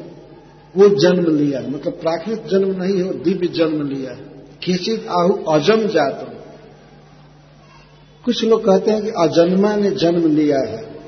[0.78, 5.34] वो जन्म लिया है। मतलब प्राकृतिक जन्म नहीं है दिव्य जन्म लिया है। खिचित आहु
[5.34, 6.34] अजम जातम।
[8.26, 11.00] कुछ लोग कहते हैं कि अजन्मा ने जन्म लिया है।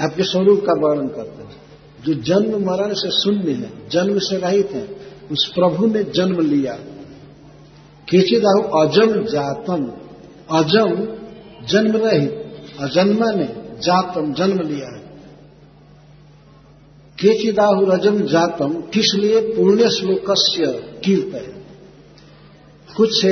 [0.00, 1.56] आपके स्वरूप का वर्णन करते हैं।
[2.06, 6.78] जो जन्म मरण से शून्य है, जन्म से रहित है उस प्रभु ने जन्म लिया।
[8.34, 9.92] आहु अजम जातम,
[10.50, 11.08] अजम
[11.66, 12.30] जन्म रहित
[12.80, 13.44] अजन्मा ने
[13.78, 15.02] जातम जन्म लिया है।
[17.18, 19.40] केचिदाहु रजम जातम, किस लिए?
[19.40, 20.66] पुण्य श्लोकस्य
[21.04, 21.62] कीर्त है।
[22.96, 23.24] कुछ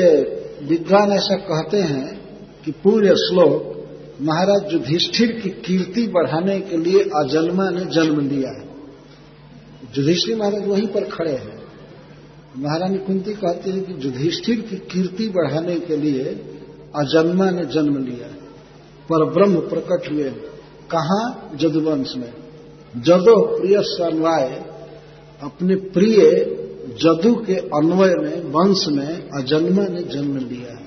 [0.63, 2.21] विद्वान ऐसा कहते हैं
[2.65, 3.77] कि पूर्ण श्लोक
[4.23, 8.69] महाराज युधिष्ठिर की कीर्ति बढ़ाने के लिए अजन्मा ने जन्म लिया है।
[9.99, 11.60] युधिष्ठिर महाराज वहीं पर खड़े हैं।
[12.59, 16.25] महारानी कुंती कहती है कि युधिष्ठिर की कीर्ति बढ़ाने के लिए
[16.97, 18.27] अजन्मा ने जन्म लिया
[19.13, 20.31] पर ब्रह्म प्रकट हुए
[20.95, 21.51] कहा?
[21.57, 22.33] जदुवंश में।
[22.97, 24.63] जदो प्रिय सन्वाय
[25.43, 26.21] अपने प्रिय
[27.03, 30.85] जदु के अन्वय में, वंश में अजन्मा ने जन्म लिया है।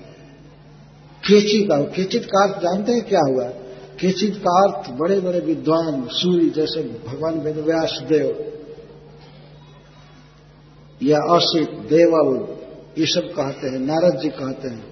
[1.28, 3.44] केची का, केचित का अर्थ जानते हैं क्या हुआ?
[4.00, 8.53] केचित का अर्थ बड़े बड़े विद्वान सूर्य जैसे भगवान वेदव्यास देव
[11.02, 12.30] या असित देवल
[12.98, 14.84] ये सब कहते हैं, नारद जी कहते हैं,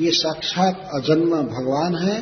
[0.00, 2.16] ये साक्षात अजन्मा भगवान है,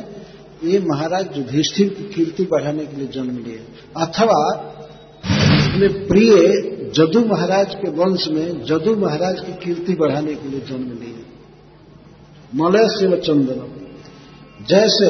[0.63, 3.59] ये महाराज युधिष्ठिर की कीर्ति बढ़ाने के लिए जन्म लिए।
[3.97, 4.41] अथवा,
[5.23, 6.33] अपने प्रिय
[6.95, 11.23] जदू महाराज के वंश में जदू महाराज की कीर्ति बढ़ाने के लिए जन्म लिए।
[12.53, 13.59] मलय शिव चंदन
[14.69, 15.09] जैसे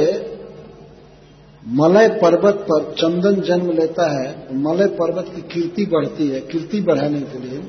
[1.64, 6.82] मलय पर्वत पर चंदन जन्म लेता है तो मलय पर्वत की कीर्ति बढ़ती है, कीर्ति
[6.82, 7.60] बढ़ाने के लिए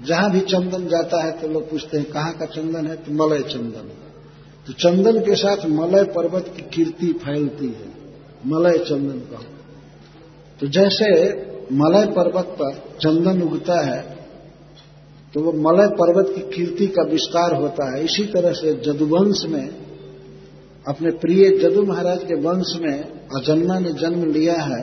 [0.00, 2.96] जहाँ भी चंदन जाता है तो लोग पूछते हैं, कहाँ का चंदन है?
[2.96, 3.90] तो मलय चंदन।
[4.66, 7.92] तो चंदन के साथ मलय पर्वत की कीर्ति फैलती है।
[8.46, 9.42] मलय चंदन का
[10.60, 11.08] तो जैसे
[11.74, 14.00] मलय पर्वत पर चंदन उगता है
[15.34, 19.66] तो वो मलय पर्वत की कीर्ति का विस्तार होता है। इसी तरह से जदुवंश में,
[20.84, 22.98] अपने प्रिय जदु महाराज के वंश में
[23.32, 24.82] अजन्मा ने जन्म लिया है,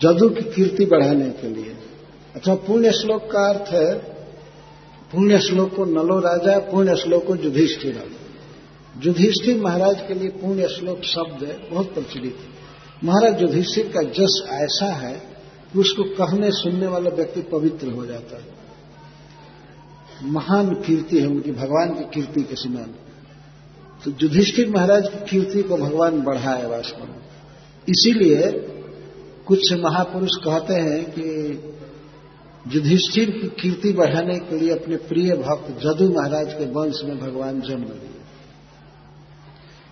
[0.00, 1.74] जदु की कीर्ति बढ़ाने के लिए।
[2.36, 3.94] अथवा पुण्य श्लोक का अर्थ है
[5.12, 8.10] पुण्य श्लोक को नलो राजा पुण्य श्लोक को युधिष्ठिर
[9.04, 12.58] युधिष्ठिर महाराज के लिए पुण्य श्लोक शब्द है, बहुत प्रचलित है।
[13.04, 15.14] महाराज युधिष्ठिर का जस ऐसा है
[15.72, 18.58] कि उसको कहने, सुनने वाला व्यक्ति पवित्र हो जाता है।
[20.22, 22.94] महान कीर्ति है उनकी, भगवान की कीर्ति के समान।
[24.04, 27.20] तो युधिष्ठिर महाराज की कीर्ति को भगवान बढ़ाए वास्तव में।
[27.88, 28.52] इसीलिए
[29.46, 31.54] कुछ महापुरुष कहते हैं कि
[32.66, 37.60] युधिष्ठिर की कीर्ति बढ़ाने के लिए अपने प्रिय भक्त जदु महाराज के वंश में भगवान
[37.60, 38.16] जन्म लिए।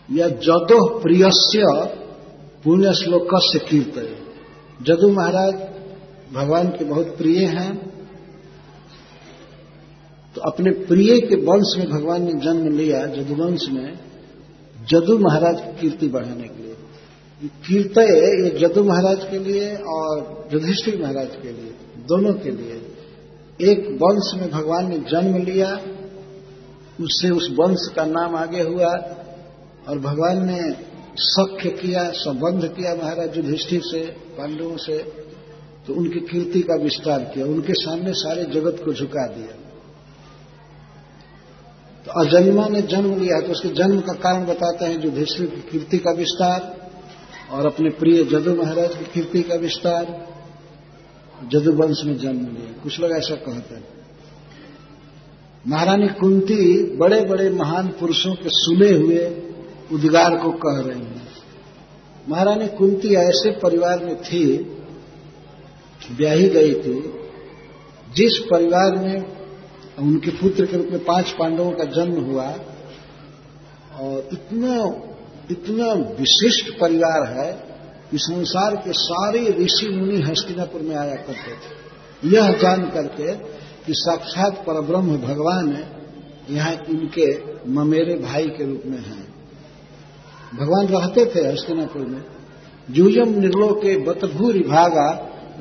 [0.09, 1.61] या जदो प्रियस्य
[2.65, 3.97] पुण्य श्लोक से कीर्त
[4.81, 5.55] जदु महाराज
[6.33, 7.73] भगवान के बहुत प्रिय हैं
[10.37, 13.89] तो अपने प्रिय के वंश में भगवान ने जन्म लिया जदुवंश में,
[14.89, 16.75] जदु महाराज की कीर्ति बढ़ाने के लिए।
[17.67, 20.13] कीर्त ये जदु महाराज के लिए और
[20.53, 21.73] युधिष्ठिर महाराज के लिए।
[22.07, 22.75] दोनों के लिए।
[23.65, 25.71] एक वंश में भगवान ने जन्म लिया,
[27.01, 28.93] उससे उस वंश का नाम आगे हुआ
[29.89, 30.61] और भगवान ने
[31.19, 34.01] सख्य किया, संबंध किया महाराज युधिष्ठिर से,
[34.39, 34.99] पांडवों से
[35.87, 39.55] तो उनकी कीर्ति का विस्तार किया, उनके सामने सारे जगत को झुका दिया।
[42.07, 45.99] तो अजन्मा ने जन्म लिया तो उसके जन्म का कारण बताते हैं युधिष्ठिर की कीर्ति
[45.99, 46.75] का विस्तार
[47.53, 50.05] और अपने प्रिय जदु महाराज की कीर्ति का विस्तार।
[51.45, 53.85] जदु वंश में जन्म लिया कुछ लोग ऐसा कहते हैं।
[55.65, 59.27] महारानी कुंती बड़े बड़े महान पुरुषों के सुने हुए
[59.93, 61.27] उद्गार को कह रही हैं।
[62.29, 64.45] महारानी कुंती ऐसे परिवार में थी,
[66.17, 66.99] ब्याही गई थी,
[68.15, 69.37] जिस परिवार में
[69.99, 72.49] उनके पुत्र के रूप में पाँच पांडवों का जन्म हुआ,
[73.95, 75.03] और इतना
[75.51, 77.66] इतना विशिष्ट परिवार है
[78.11, 83.33] कि संसार के सारे ऋषि मुनि हस्तिनापुर में आया करते थे। यह जान करके
[83.87, 85.85] कि साक्षात परब्रह्म भगवान
[86.51, 87.27] यहाँ इनके
[87.71, 89.25] ममेरे भाई के रूप में हैं।
[90.55, 92.23] भगवान रहते थे हस्तिनापुर में।
[92.91, 95.09] जूयम निर्लोके बतभूरि भागा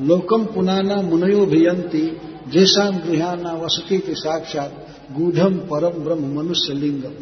[0.01, 2.05] लोकम पुनाना मुनयो भियंती
[2.47, 7.15] जैसा गृहाना वसती के साक्षात गूढ़म परम ब्रह्म मनुष्य लिंगम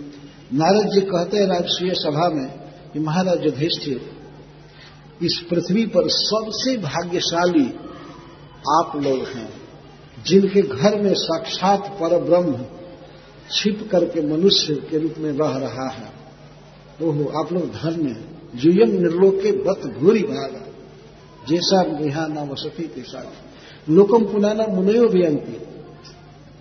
[0.53, 2.47] नारद जी कहते हैं राजकीय सभा में
[2.93, 4.12] कि महाराज युधिष्ठिर
[5.21, 7.65] इस पृथ्वी पर सबसे भाग्यशाली
[8.73, 9.53] आप लोग हैं,
[10.27, 12.65] जिनके घर में साक्षात पर ब्रह्म
[13.51, 16.13] छिप करके मनुष्य के रूप में रह रहा है।
[17.03, 20.67] ओहो, आप लोग धर्म है। जुयम निर्लोके बत भूरी भागा।
[21.49, 23.25] जैसा गृहाना वसती के साथ।
[23.89, 25.67] लोकम पुनाना मुनयो भी अंति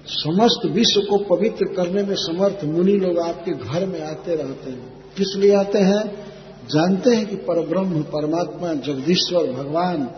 [0.06, 5.04] समस्त विश्व को पवित्र करने में समर्थ मुनि लोग आपके घर में आते रहते हैं।
[5.16, 6.31] किस लिए आते हैं?
[6.66, 10.10] जानते हैं कि परब्रह्म, परमात्मा, जगदीश्वर, भगवान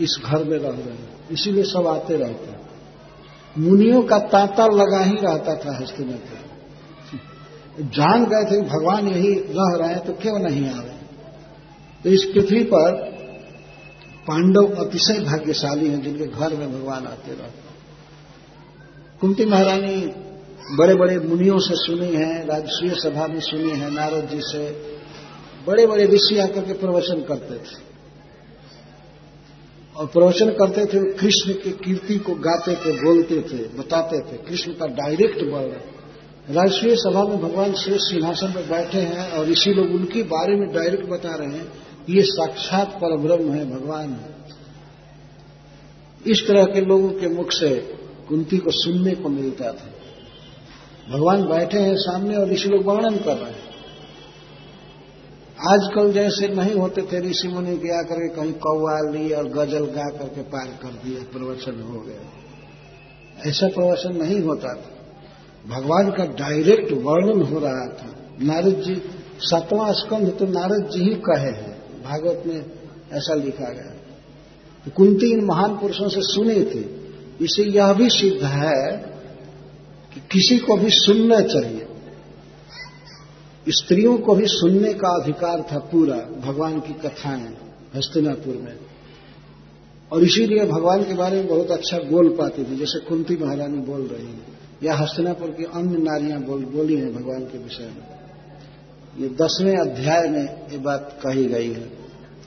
[0.00, 2.60] इस घर में रह रहे हैं। इसीलिए सब आते रहते हैं।
[3.58, 6.44] मुनियों का तांता लगा ही रहता था हस्तिनापुर
[7.80, 10.94] जान गए थे भगवान यही रह रहे हैं तो क्यों नहीं आ रहे?
[12.04, 13.14] तो इस पृथ्वी पर
[14.28, 17.74] पांडव अतिशय भाग्यशाली हैं, जिनके घर में भगवान आते रहते हैं।
[19.20, 20.12] कुंती महारानी
[20.76, 24.93] बड़े बड़े मुनियों से सुनी है, राजस्वीय सभा में सुनी है, नारद जी से
[25.66, 27.94] बड़े बड़े ऋषि आकर के प्रवचन करते थे।
[29.96, 34.72] और प्रवचन करते थे, कृष्ण की कीर्ति को गाते थे, बोलते थे, बताते थे। कृष्ण
[34.72, 35.80] का डायरेक्ट वर्णन
[36.50, 40.72] राष्ट्रीय सभा में भगवान श्री सिंहासन पर बैठे हैं और इसी लोग उनके बारे में
[40.72, 41.72] डायरेक्ट बता रहे हैं।
[42.08, 44.34] ये साक्षात पर ब्रह्म है, भगवान है।
[46.26, 47.70] इस तरह के लोगों के मुख से
[48.28, 49.90] कुंती को सुनने को मिलता था।
[51.12, 53.63] भगवान बैठे हैं सामने और ऋषि लोग वर्णन कर रहे हैं।
[55.64, 60.08] आजकल जैसे नहीं होते थे, ऋषि मुनि के आकर के कहीं कौवाली और गज़ल गा
[60.18, 64.90] करके पार कर दिया, प्रवचन हो गया। ऐसा प्रवचन नहीं होता था।
[65.66, 68.10] भगवान का डायरेक्ट वर्णन हो रहा था।
[68.42, 68.94] नारद जी,
[69.40, 72.64] सातवां स्कंध तो नारद जी ही कहे हैं। भागवत में
[73.12, 73.90] ऐसा लिखा गया
[74.84, 76.82] तो कुंती इन महान पुरुषों से सुनी थी।
[77.40, 78.96] इसे यह भी सिद्ध है
[80.14, 81.83] कि किसी को भी सुनना चाहिए।
[83.68, 87.56] स्त्रियों को भी सुनने का अधिकार था पूरा भगवान की कथाएँ
[87.96, 88.76] हस्तिनापुर में।
[90.12, 94.02] और इसीलिए भगवान के बारे में बहुत अच्छा बोल पाती थी जैसे कुंती महारानी बोल
[94.02, 98.14] रही है या हस्तिनापुर की अन्य नारियाँ बोल, बोली हैं भगवान के विषय में।
[99.18, 101.84] ये दसवें अध्याय में ये बात कही गई है।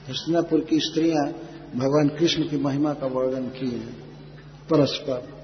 [0.08, 1.28] हस्तिनापुर की स्त्रियाँ
[1.76, 3.92] भगवान कृष्ण की महिमा का वर्णन की है
[4.70, 5.38] परस्पर।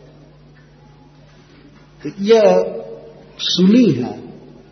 [2.03, 2.43] तो यह
[3.39, 4.24] सुनी है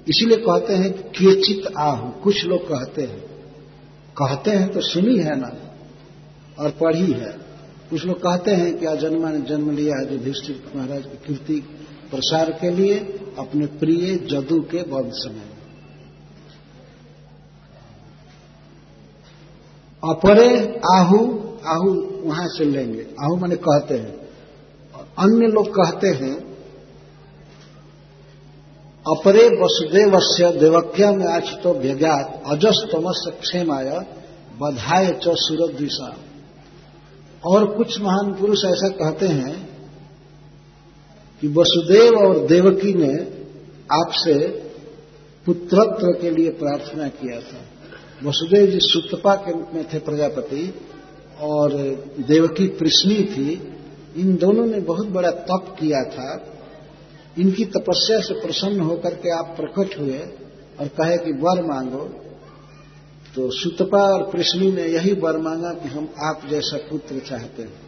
[0.08, 3.20] इसीलिए कहते हैं कि केचित आहु, कुछ लोग कहते हैं।
[4.18, 5.50] कहते हैं तो सुनी है ना,
[6.58, 7.32] और पढ़ी है।
[7.90, 11.60] कुछ लोग कहते हैं कि अजन्मा ने जन्म लिया है युधिष्ठिर महाराज की कीर्ति
[12.10, 12.98] प्रसार के लिए
[13.38, 15.52] अपने प्रिय जदू के वंश में।
[20.02, 21.18] अपरे आहु
[21.66, 21.90] आहु
[22.28, 24.12] वहाँ से लेंगे। आहु मैंने कहते हैं।
[25.18, 26.51] अन्य लोग कहते हैं
[29.06, 33.88] अपरे वसुदेव से देवक्या में आचितो व्यज्ञात अजस तमस क्षेमाय
[34.60, 36.16] बधाय च सूरद्विषा।
[37.46, 39.68] और कुछ महान पुरुष ऐसा कहते हैं
[41.40, 43.14] कि वसुदेव और देवकी ने
[44.02, 44.34] आपसे
[45.46, 47.60] पुत्रत्व के लिए प्रार्थना किया था।
[48.28, 50.74] वसुदेव जी सुतपा के रूप में थे प्रजापति
[51.40, 51.72] और
[52.20, 53.78] देवकी कृष्णी थी।
[54.16, 56.44] इन दोनों ने बहुत बड़ा तप किया था।
[57.38, 60.18] इनकी तपस्या से प्रसन्न होकर के आप प्रकट हुए
[60.80, 62.04] और कहे कि वर मांगो
[63.34, 67.80] तो सुतपा और कृष्णी ने यही वर मांगा कि हम आप जैसा पुत्र चाहते हैं।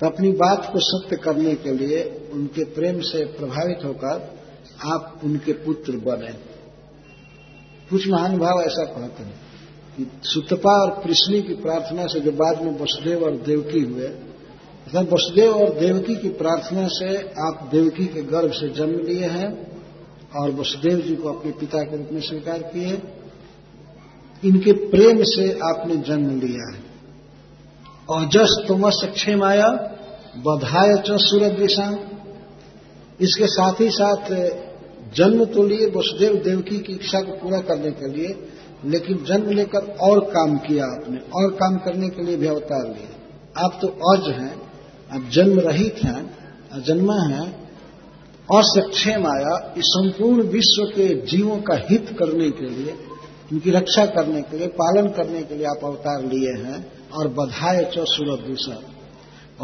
[0.00, 4.38] तो अपनी बात को सत्य करने के लिए उनके प्रेम से प्रभावित होकर
[4.84, 6.32] आप उनके पुत्र बने।
[7.90, 9.40] कुछ महान भाव ऐसा कहते हैं
[9.96, 14.08] कि सुतपा और कृष्णी की प्रार्थना से जो बाद में वसुदेव और देवकी हुए
[14.88, 19.80] अर्थात वसुदेव और देवकी की प्रार्थना से आप देवकी के गर्भ से जन्म लिए हैं
[20.36, 23.02] और वसुदेव जी को अपने पिता के रूप में स्वीकार किए।
[24.44, 26.82] इनके प्रेम से आपने जन्म लिया है।
[28.24, 29.68] अजस तुमस क्षेमाया,
[30.36, 31.48] बधाय च सूर्य
[33.20, 34.50] इसके साथ ही साथ,
[35.14, 38.48] जन्म तो लिए वसुदेव देवकी की इच्छा को पूरा करने के लिए,
[38.84, 43.08] लेकिन जन्म लेकर और काम किया आपने। और काम करने के लिए भी अवतार लिए।
[43.58, 44.67] आप तो अज हैं।
[45.12, 46.38] आप जन्म रहित हैं
[46.72, 47.68] अजन्मा है,
[48.50, 52.94] और सक्षम आया इस संपूर्ण विश्व के जीवों का हित करने के लिए,
[53.52, 57.84] उनकी रक्षा करने के लिए, पालन करने के लिए आप अवतार लिए हैं और बधाए
[57.84, 58.04] चौ
[58.36, 58.76] दूसरा।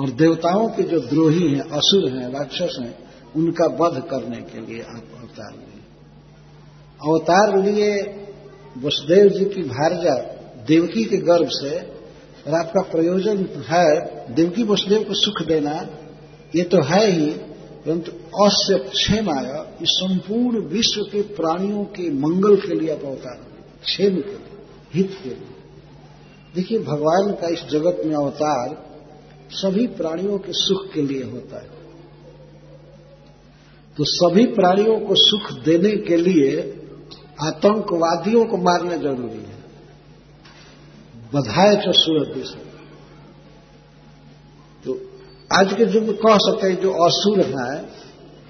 [0.01, 2.99] और देवताओं के जो द्रोही हैं, असुर हैं, राक्षस हैं,
[3.37, 5.81] उनका वध करने के लिए आप अवतार लिए।
[7.13, 7.97] अवतार लिए
[8.79, 10.15] वसुदेव जी की भारजा
[10.67, 11.79] देवकी के गर्भ से
[12.47, 13.39] और आपका प्रयोजन
[13.69, 15.89] है देवकी वसुदेव को सुख देना,
[16.57, 17.27] ये तो है ही,
[17.87, 18.13] परंतु
[18.45, 23.47] अस्य क्षेम आया इस संपूर्ण विश्व के प्राणियों के मंगल के लिए आप अवतार
[23.85, 24.57] क्षेम के लिए,
[24.95, 25.55] हित के लिए।
[26.55, 28.85] देखिए, भगवान का इस जगत में अवतार
[29.51, 31.69] सभी प्राणियों के सुख के लिए होता है।
[33.97, 36.61] तो सभी प्राणियों को सुख देने के लिए
[37.43, 39.55] आतंकवादियों को मारना ज़रूरी है।
[41.35, 42.37] बधाए तो सूरत
[45.55, 47.75] आज के युग में कह सकते हैं, जो असुर है,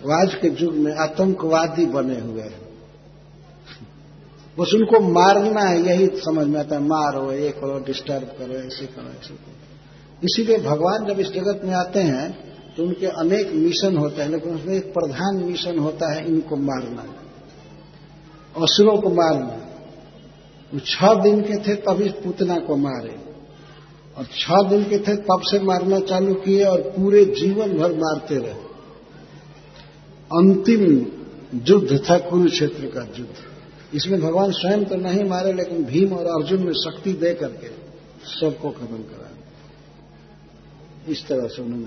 [0.02, 2.62] वो आज के युग में आतंकवादी बने हुए हैं।
[4.58, 8.86] बस उनको मारना है, यही समझ में आता है, मारो, ये करो डिस्टर्ब करो, ऐसे
[8.86, 9.52] करो ऐसे करो।
[10.22, 12.28] इसीलिए भगवान जब इस जगत में आते हैं
[12.76, 17.04] तो उनके अनेक मिशन होते हैं, लेकिन उसमें एक प्रधान मिशन होता है, इनको मारना
[18.56, 19.60] असुरों को मारना
[20.72, 23.23] वो छह दिन के थे, तभी पुतना को मारे।
[24.16, 28.36] और छह दिन के थे तब से मारना चालू किए और पूरे जीवन भर मारते
[28.36, 28.62] रहे।
[30.30, 30.84] अंतिम
[31.68, 33.36] युद्ध था कुरुक्षेत्र का युद्ध।
[33.94, 37.68] इसमें भगवान स्वयं तो नहीं मारे, लेकिन भीम और अर्जुन में शक्ति दे करके
[38.30, 39.30] सबको खत्म करा
[41.08, 41.86] इस तरह से उन्होंने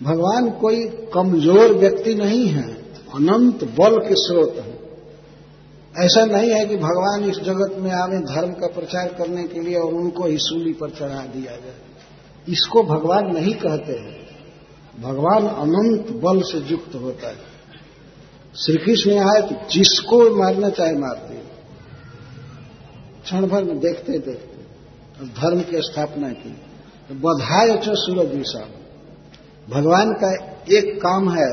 [0.00, 2.68] भगवान कोई कमज़ोर व्यक्ति नहीं है,
[3.14, 4.83] अनंत बल के स्रोत है।
[5.94, 9.76] ऐसा नहीं है कि भगवान इस जगत में आवे धर्म का प्रचार करने के लिए
[9.76, 11.74] और उनको ही सूली पर चढ़ा दिया जाए।
[12.48, 14.14] इसको भगवान नहीं कहते हैं।
[15.02, 17.52] भगवान अनंत बल से युक्त होता है।
[18.54, 21.34] श्री कृष्ण आए तो जिसको मारना चाहे मारते
[23.24, 26.50] क्षण भर में देखते देखते धर्म की स्थापना की।
[27.08, 28.70] तो बधाए चो सूरज विशाल
[29.68, 30.30] भगवान का
[30.78, 31.50] एक काम है,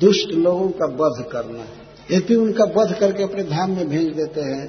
[0.00, 1.64] दुष्ट लोगों का वध करना।
[2.10, 4.66] यदि उनका वध करके अपने धाम में भेज देते हैं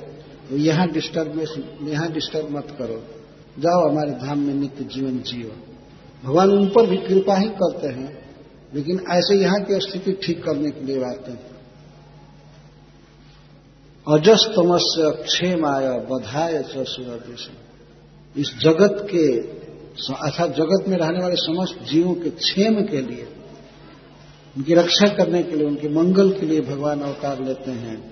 [0.50, 1.40] तो यहाँ डिस्टर्ब
[1.84, 2.98] यहाँ डिस्टर्ब मत करो।
[3.58, 5.52] जाओ हमारे धाम में नित्य जीवन जियो।
[6.24, 8.12] भगवान उन पर भी कृपा ही करते हैं,
[8.74, 11.50] लेकिन ऐसे यहाँ की स्थिति ठीक करने के लिए आते हैं।
[14.08, 17.48] अजस तमस्य क्षेम आय बधाय सूरज
[18.36, 19.26] इस जगत के,
[20.20, 23.26] अर्थात जगत में रहने वाले समस्त जीवों के क्षेम के लिए
[24.58, 28.12] उनकी रक्षा करने के लिए, उनके मंगल के लिए भगवान अवतार लेते हैं।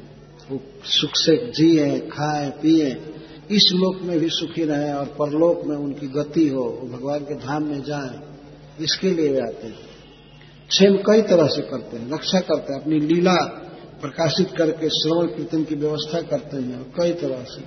[0.52, 2.88] वो सुख से जिए, खाए, पिए।
[3.52, 7.36] इस लोक में भी सुखी रहें और परलोक में उनकी गति हो, वो भगवान के
[7.36, 8.20] धाम में जाए।
[8.84, 9.80] इसके लिए वे आते हैं।
[10.70, 13.36] क्षेम कई तरह से करते हैं। रक्षा करते हैं, अपनी लीला
[14.02, 17.62] प्रकाशित करके श्रवण कीर्तन की व्यवस्था करते हैं कई तरह से।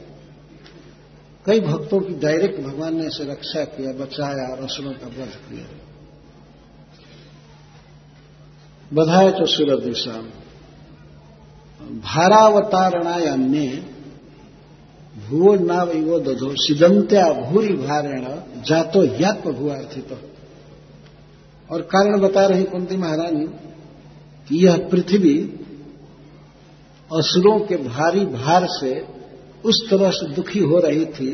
[1.46, 5.91] कई भक्तों की डायरेक्ट भगवान ने ऐसे रक्षा किया, बचाया और असुरों का वध किया।
[8.92, 10.16] बधाए तो सूर्य दिशा
[12.04, 13.82] भारावतारणायान्य
[15.20, 18.24] भूव नाव इवो दधो, सिदंत्या भूरी भारेण
[18.66, 20.12] जातो यात्म भूआर्थित
[21.70, 23.46] और कारण बता रही कुंती महारानी
[24.48, 25.36] कि यह पृथ्वी
[27.10, 28.92] असुरों के भारी भार से
[29.64, 31.30] उस तरह से दुखी हो रही थी,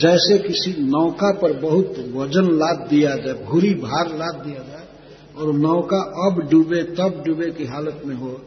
[0.00, 4.81] जैसे किसी नौका पर बहुत वज़न लाद दिया जाए, भूरी भार लाद दिया जाए।
[5.38, 8.40] और नौका अब डूबे तब डूबे की हालत में हो।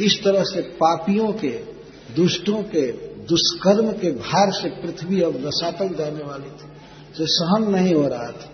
[0.00, 1.52] इस तरह से पापियों के
[2.14, 2.86] दुष्टों के
[3.26, 6.70] दुष्कर्म के भार से पृथ्वी अब रसातक जाने वाली थी
[7.16, 8.50] जो सहन नहीं हो रहा था।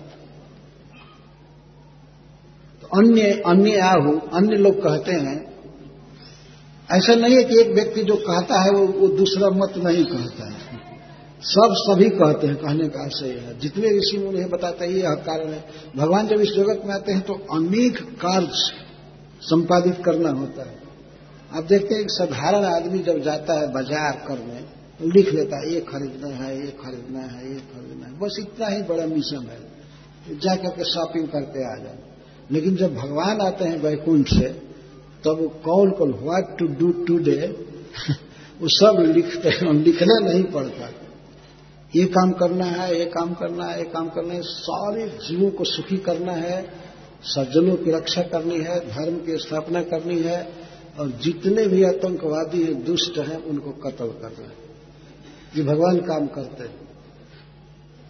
[2.82, 5.38] तो अन्य अन्य आहु अन्य लोग कहते हैं
[6.88, 10.44] ऐसा नहीं है कि एक व्यक्ति जो कहता है वो, वो दूसरा मत नहीं कहता
[10.46, 10.67] है।
[11.42, 15.52] सब सभी कहते हैं, कहने का आशय है। जितने ऋषि मुनि बताते हैं यह कारण
[15.52, 15.60] है
[15.96, 18.48] भगवान जब इस जगत में आते हैं तो अनेक कार्य
[19.42, 20.76] संपादित करना होता है।
[21.50, 24.60] आप देखते हैं, एक साधारण आदमी जब जाता है बाज़ार करने
[25.00, 28.66] तो लिख लेता है, ये खरीदना है, ये खरीदना है, ये खरीदना है। बस इतना
[28.66, 31.98] ही बड़ा मिशन है जाकर के शॉपिंग करके आ जाए
[32.50, 34.48] लेकिन जब भगवान आते हैं वैकुंठ से,
[35.24, 37.40] तब वो call call what to do today
[38.60, 40.90] वो सब लिखते हैं लिखना नहीं पड़ता।
[41.96, 45.64] ये काम करना है, ये काम करना है, ये काम करना है। सारे जीवों को
[45.64, 46.70] सुखी करना है,
[47.22, 50.52] सज्जनों की रक्षा करनी है, धर्म की स्थापना करनी है,
[51.00, 54.68] और जितने भी आतंकवादी हैं, दुष्ट हैं, उनको कत्ल करना है।
[55.56, 56.88] ये भगवान काम करते हैं।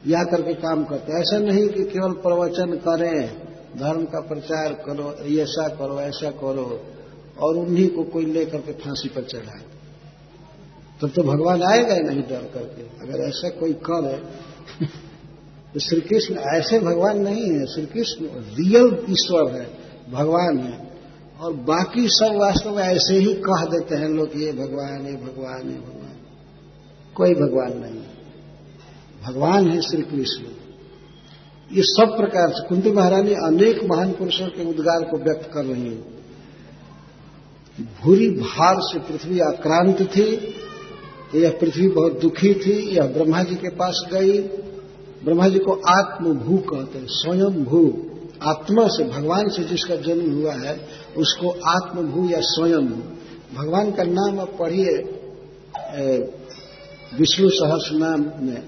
[0.07, 5.25] या करके काम करते हैं। ऐसा नहीं कि केवल प्रवचन करें, धर्म का प्रचार करो,
[5.25, 6.81] ऐसा करो ऐसा करो,
[7.41, 9.78] और उन्हीं को कोई लेकर के फांसी पर चढ़ाए।
[11.01, 14.17] तब तो भगवान आएगा नहीं डर करके। अगर ऐसा कोई करे
[15.75, 18.27] तो श्री कृष्ण ऐसे भगवान नहीं है। श्री कृष्ण
[18.57, 19.67] रियल ईश्वर है,
[20.13, 20.77] भगवान है।
[21.41, 25.71] और बाकी सब वास्तव में ऐसे ही कह देते हैं लोग, ये भगवान ये भगवान
[25.71, 26.17] ये भगवान।
[27.17, 28.01] कोई भगवान नहीं
[29.23, 30.43] भगवान है श्री कृष्ण
[31.71, 35.89] ये सब प्रकार से कुंती महारानी अनेक महान पुरुषों के उद्गार को व्यक्त कर रही
[35.89, 36.03] है।
[37.99, 40.29] भूरी भार से पृथ्वी आक्रांत थी।
[41.35, 44.39] यह पृथ्वी बहुत दुखी थी, यह ब्रह्मा जी के पास गई।
[45.25, 47.81] ब्रह्मा जी को आत्मभू कहते हैं स्वयं भू
[48.43, 50.75] आत्मा से, भगवान से जिसका जन्म हुआ है,
[51.17, 52.89] उसको आत्मभू या स्वयं
[53.55, 54.97] भगवान का नाम आप पढ़िए
[57.19, 58.63] विष्णु सहस्र नाम में।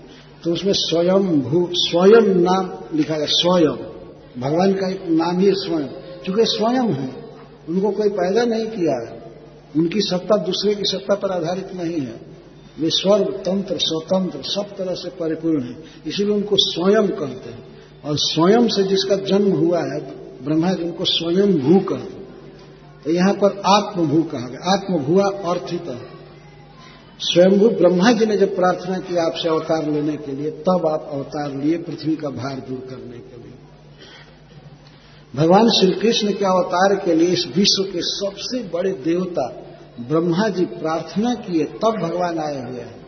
[0.44, 3.76] तो उसमें स्वयं भू स्वयं नाम लिखा गया स्वयं।
[4.40, 5.86] भगवान का एक नाम ही स्वयं।
[6.24, 7.08] चूँकि स्वयं है,
[7.68, 9.20] उनको कोई पैदा नहीं किया है।
[9.76, 12.29] उनकी सत्ता दूसरे की सत्ता पर आधारित नहीं है।
[12.80, 15.76] वे स्वर्ग तंत्र, स्वतंत्र, सब तरह से परिपूर्ण है।
[16.06, 17.68] इसीलिए उनको स्वयं कहते हैं।
[18.04, 20.00] और स्वयं से जिसका जन्म हुआ है,
[20.44, 22.20] ब्रह्मा जी उनको स्वयं भू कहते
[23.04, 26.00] तो यहाँ पर आत्मभू कहा गया। आत्मभुआ अर्थित।
[27.20, 31.52] स्वयंभू ब्रह्मा जी ने जब प्रार्थना की आपसे अवतार लेने के लिए, तब आप अवतार
[31.52, 33.52] लिए पृथ्वी का भार दूर करने के लिए।
[35.36, 39.69] भगवान श्री कृष्ण के अवतार के लिए इस विश्व के सबसे बड़े देवता
[40.08, 43.00] ब्रह्मा जी प्रार्थना किए, तब भगवान आए हुए हैं।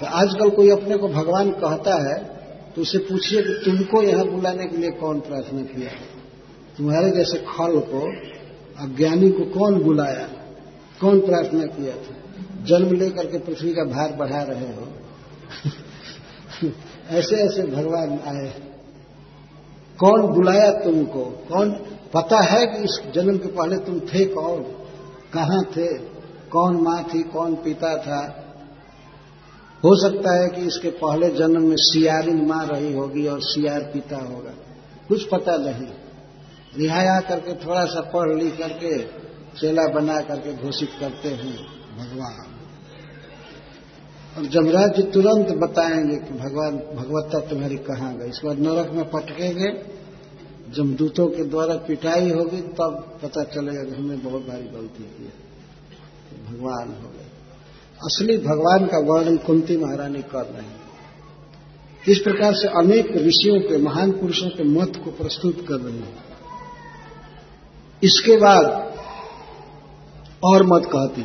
[0.00, 2.38] तो आजकल कोई अपने को भगवान कहता है
[2.76, 5.90] तो उसे पूछिए कि तुमको यहाँ बुलाने के लिए कौन प्रार्थना किया
[6.76, 8.12] तुम्हारे जैसे खल को,
[8.84, 10.28] अज्ञानी को कौन बुलाया?
[11.00, 12.16] कौन प्रार्थना किया था?
[12.64, 14.88] जन्म लेकर के पृथ्वी का भार बढ़ा रहे हो?
[17.10, 18.62] ऐसे ऐसे भगवान आए
[19.98, 21.24] कौन बुलाया तुमको?
[21.24, 21.70] कौन?
[22.14, 24.77] पता है कि इस जन्म के पहले तुम थे कौन?
[25.34, 25.98] कहाँ थे?
[26.50, 28.44] कौन माँ थी, कौन पिता था?
[29.84, 34.16] हो सकता है कि इसके पहले जन्म में सियारिन माँ रही होगी और सियार पिता
[34.16, 34.50] होगा।
[35.08, 35.88] कुछ पता नहीं।
[36.76, 39.02] रिहाया करके थोड़ा सा पढ़ लिख करके
[39.60, 41.56] चेला बना करके घोषित करते हैं
[41.98, 42.54] भगवान।
[44.36, 49.10] और जमराज जी तुरंत बताएँगे कि भगवान भगवत्ता तुम्हारी कहाँ गई। इसके बाद नरक में
[49.10, 49.98] पटकेंगे।
[50.76, 55.48] जमदूतों के द्वारा पिटाई होगी तब पता चलेगा कि हमने बहुत भारी गलती की है।
[56.52, 57.26] भगवान हो गए।
[58.04, 60.80] असली भगवान का वर्णन कुंती महारानी कर रहे हैं।
[62.08, 66.24] इस प्रकार से अनेक ऋषियों के, महान पुरुषों के मत को प्रस्तुत कर रहे हैं।
[68.02, 68.94] इसके बाद
[70.44, 71.22] और मत कहती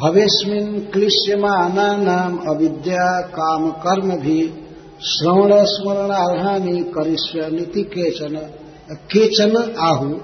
[0.00, 4.66] भवेस्मिन क्लिश्यमाना नाम अविद्या काम कर्म भी
[5.04, 8.50] श्रवण स्मरण स्मरणार्हानी करिष्य नीति के केचन
[8.92, 10.14] केचन आहु,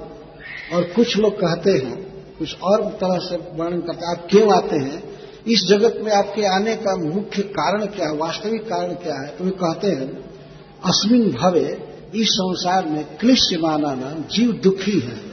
[0.77, 2.03] और कुछ लोग कहते हैं,
[2.39, 5.03] कुछ और तरह से वर्णन करते आप क्यों आते हैं?
[5.49, 9.29] इस जगत में आपके आने का मुख्य कारण क्या है, वास्तविक कारण क्या है?
[9.29, 10.19] तो वे कहते हैं,
[10.85, 15.33] अस्मिन भवे इस संसार में क्लिश्य माना जीव दुखी है।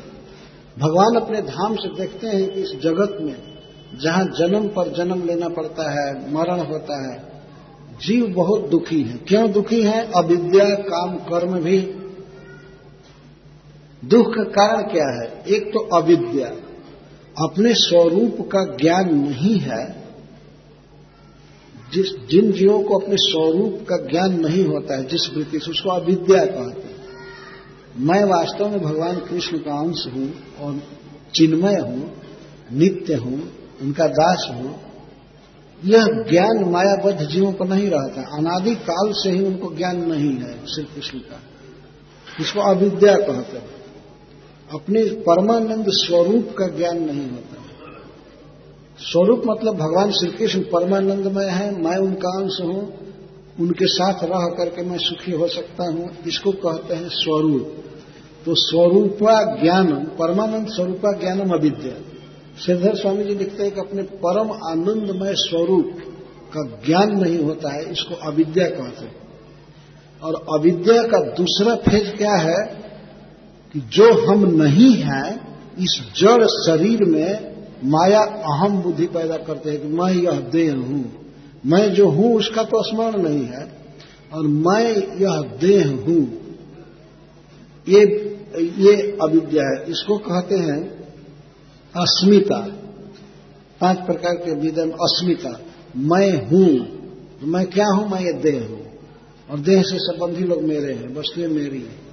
[0.79, 3.35] भगवान अपने धाम से देखते हैं कि इस जगत में
[4.01, 7.19] जहाँ जन्म पर जन्म लेना पड़ता है, मरण होता है,
[8.05, 10.11] जीव बहुत दुखी है। क्यों दुखी है?
[10.11, 11.95] अविद्या, काम, कर्म भी
[14.05, 15.43] दुख का कारण क्या है?
[15.47, 16.47] एक तो अविद्या।
[17.45, 20.03] अपने स्वरूप का ज्ञान नहीं है,
[21.93, 25.89] जिस, जिन जीवों को अपने स्वरूप का ज्ञान नहीं होता है, जिस वृत्ति से उसको
[25.89, 26.99] अविद्या कहते हैं।
[27.97, 30.81] मैं वास्तव में भगवान कृष्ण का अंश हूँ और
[31.35, 32.13] चिन्मय हूँ,
[32.73, 33.51] नित्य हूँ,
[33.81, 34.81] उनका दास हूँ।
[35.85, 40.65] यह ज्ञान मायाबद्ध जीवों को नहीं रहता। अनादि काल से ही उनको ज्ञान नहीं है,
[40.65, 41.41] श्री कृष्ण का।
[42.39, 43.78] इसको अविद्या कहते हैं।
[44.73, 47.55] अपने परमानंद स्वरूप का ज्ञान नहीं होता।
[48.99, 52.93] स्वरूप मतलब भगवान श्री कृष्ण परमानंदमय है, मैं उनका अंश हूँ,
[53.59, 57.83] उनके साथ रह करके मैं सुखी हो सकता हूँ, इसको कहते हैं स्वरूप।
[58.45, 61.93] तो स्वरूपा ज्ञानम, परमानंद स्वरूपा ज्ञानम अविद्या।
[62.65, 65.93] श्रीधर स्वामी जी लिखते हैं कि अपने परम आनंदमय स्वरूप
[66.57, 69.15] का ज्ञान नहीं होता है, इसको अविद्या कहते हैं।
[70.23, 72.88] और अविद्या का दूसरा फ़ेज़ क्या है?
[73.73, 77.49] कि जो हम नहीं हैं, इस जड़ शरीर में
[77.83, 81.25] माया अहम बुद्धि पैदा करते हैं कि मैं यह देह हूँ।
[81.65, 83.79] मैं जो हूँ, उसका तो स्मरण नहीं है।
[84.33, 86.39] और मैं यह देह हूँ।
[87.89, 88.25] ये
[88.77, 90.89] ये अविद्या है। इसको कहते हैं
[91.95, 92.67] अस्मिता।
[93.81, 95.59] पाँच प्रकार के विदन अस्मिता।
[95.97, 96.99] मैं हूँ।
[97.39, 98.09] तो मैं क्या हूँ?
[98.09, 98.85] मैं ये देह हूँ।
[99.51, 102.08] और देह से संबंधी लोग मेरे हैं वस्तुएँ मेरी हैं।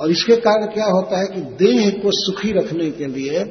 [0.00, 3.44] और इसके कारण क्या होता है कि देह को सुखी रखने के लिए,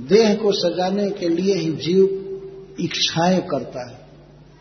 [0.00, 2.16] देह को सजाने के लिए ही जीव
[2.80, 4.00] इच्छाएँ करता है।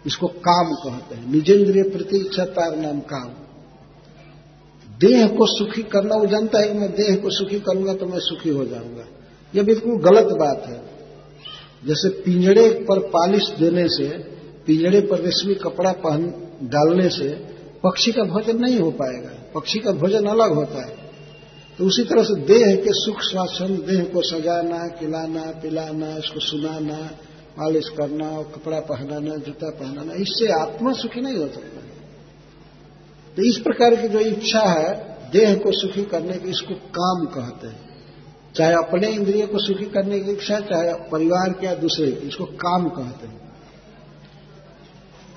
[0.08, 3.30] इसको काम कहते हैं। निजेंद्रिय प्रति इच्छा तार नाम काम।
[5.00, 8.20] देह को सुखी करना, वो जानता है कि मैं देह को सुखी करूँगा तो मैं
[8.20, 9.04] सुखी हो जाऊँगा।
[9.56, 10.82] यह बिल्कुल गलत बात है।
[11.88, 14.10] जैसे पिंजड़े पर पालिश देने से,
[14.68, 16.34] पिंजड़े पर रेशमी कपड़ा पहन
[16.64, 17.30] डालने से
[17.84, 20.99] पक्षी का भोजन नहीं हो पाएगा। पक्षी का भोजन अलग होता है।
[21.80, 27.10] तो उसी तरह से देह के सुख स्वास्थ्य देह को सजाना, खिलाना, पिलाना इसको सुनाना,
[27.60, 31.82] मालिश करना, और कपड़ा पहनाना, जूता पहनाना, इससे आत्मा सुखी नहीं हो सकता।
[33.36, 37.68] तो इस प्रकार की जो इच्छा है, देह को सुखी करने की, इसको काम कहते
[37.68, 37.90] हैं।
[38.56, 42.90] चाहे अपने इंद्रिय को सुखी करने की इच्छा, चाहे परिवार के या दूसरे, इसको काम
[42.90, 43.52] कहते हैं।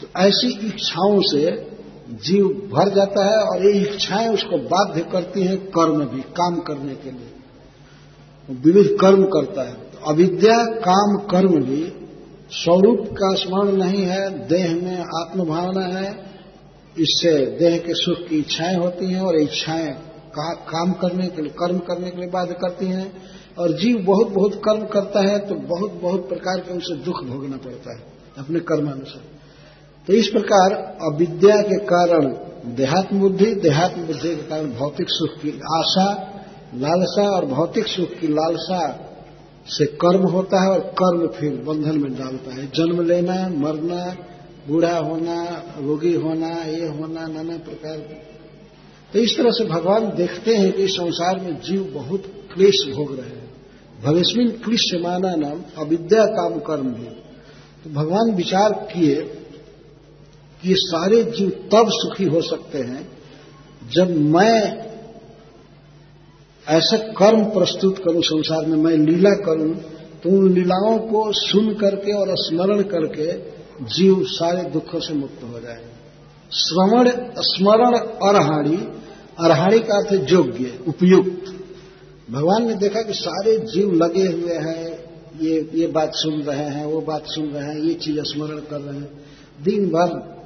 [0.00, 1.72] तो ऐसी इच्छाओं से
[2.12, 6.94] जीव भर जाता है और ये इच्छाएँ उसको बाध्य करती हैं कर्म भी काम करने
[6.94, 7.30] के लिए।
[8.48, 11.82] विविध कर्म करता है। तो अविद्या काम कर्म भी
[12.52, 16.10] स्वरूप का स्मरण नहीं है देह में आत्मभावना है।
[16.96, 19.92] इससे देह के सुख की इच्छाएँ होती हैं और इच्छाएँ
[20.30, 23.12] का, काम करने के लिए कर्म करने के लिए बाध्य करती हैं।
[23.58, 27.56] और जीव बहुत बहुत कर्म करता है तो बहुत बहुत प्रकार के उसे दुख भोगना
[27.56, 28.02] पड़ता है
[28.38, 29.31] अपने कर्मानुसार।
[30.08, 30.72] तो इस प्रकार
[31.08, 32.24] अविद्या के कारण,
[32.76, 36.06] देहात्म बुद्धि देहात्म बुद्धि के कारण भौतिक सुख की आशा,
[36.74, 38.80] लालसा और भौतिक सुख की लालसा
[39.66, 44.04] से कर्म होता है और कर्म फिर बंधन में डालता है। जन्म लेना, मरना,
[44.68, 45.36] बूढ़ा होना,
[45.78, 47.98] रोगी होना, ये होना, नाना प्रकार
[49.12, 53.28] तो इस तरह से भगवान देखते हैं कि संसार में जीव बहुत क्लेश भोग रहे
[53.28, 53.50] हैं।
[54.04, 57.04] भविष्य क्लिश माना नाम अविद्या काम कर्म भी
[57.84, 59.14] तो भगवान विचार किए
[60.66, 63.06] ये सारे जीव तब सुखी हो सकते हैं
[63.90, 64.56] जब मैं
[66.66, 69.74] ऐसा कर्म प्रस्तुत करूँ संसार में, मैं लीला करूँ
[70.22, 73.32] तो उन लीलाओं को सुन करके और स्मरण करके
[73.86, 75.80] जीव सारे दुखों से मुक्त हो जाए।
[76.52, 77.10] श्रवण,
[77.40, 77.98] स्मरण
[78.28, 78.76] अरहाड़ी
[79.40, 81.50] अरहाड़ी का अर्थ योग्य, उपयुक्त।
[82.30, 84.84] भगवान ने देखा कि सारे जीव लगे हुए हैं,
[85.40, 88.80] ये ये बात सुन रहे हैं, वो बात सुन रहे हैं, ये चीज़ स्मरण कर
[88.80, 89.10] रहे हैं।
[89.62, 90.41] दिन भर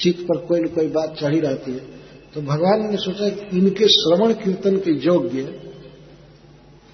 [0.00, 1.98] चित्त पर कोई न कोई बात चढ़ी रहती है।
[2.34, 5.40] तो भगवान ने सोचा कि इनके श्रवण कीर्तन के योग्य,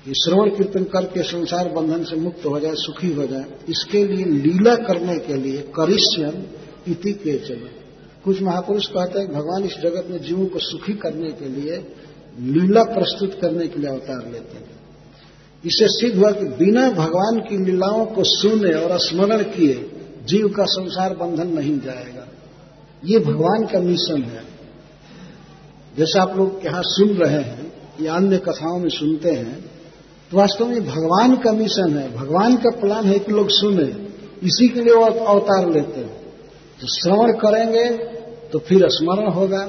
[0.07, 4.25] ये श्रवण कीर्तन करके संसार बंधन से मुक्त हो जाए, सुखी हो जाए, इसके लिए
[4.25, 6.43] लीला करने के लिए करिश्यम
[6.89, 7.75] इति के चले
[8.25, 11.77] कुछ महापुरुष कहते हैं, भगवान इस जगत में जीवों को सुखी करने के लिए
[12.39, 14.75] लीला प्रस्तुत करने के लिए अवतार लेते हैं।
[15.65, 19.75] इससे सिद्ध हुआ कि बिना भगवान की लीलाओं को सुने और स्मरण किए,
[20.27, 22.27] जीव का संसार बंधन नहीं जाएगा।
[23.03, 24.43] ये भगवान का मिशन है।
[25.99, 29.65] जैसे आप लोग यहाँ सुन रहे हैं, या अन्य कथाओं में सुनते हैं
[30.33, 33.85] तो वास्तव में भगवान का मिशन है। भगवान का प्लान है कि लोग सुने।
[34.43, 36.17] इसी के लिए वो अवतार लेते हैं।
[36.81, 37.85] तो श्रवण करेंगे
[38.49, 39.65] तो फिर स्मरण होगा।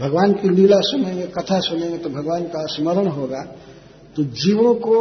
[0.00, 3.42] भगवान की लीला सुनेंगे, कथा सुनेंगे तो भगवान का स्मरण होगा।
[4.16, 4.96] तो जीवों को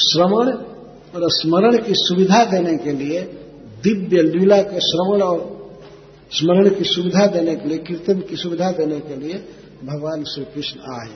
[0.00, 0.52] श्रवण
[1.14, 3.20] और स्मरण की सुविधा देने के लिए
[3.84, 5.53] दिव्य लीला के श्रवण और
[6.38, 9.34] स्मरण की सुविधा देने के लिए, कीर्तन की सुविधा देने के लिए
[9.84, 11.10] भगवान श्री कृष्ण आए।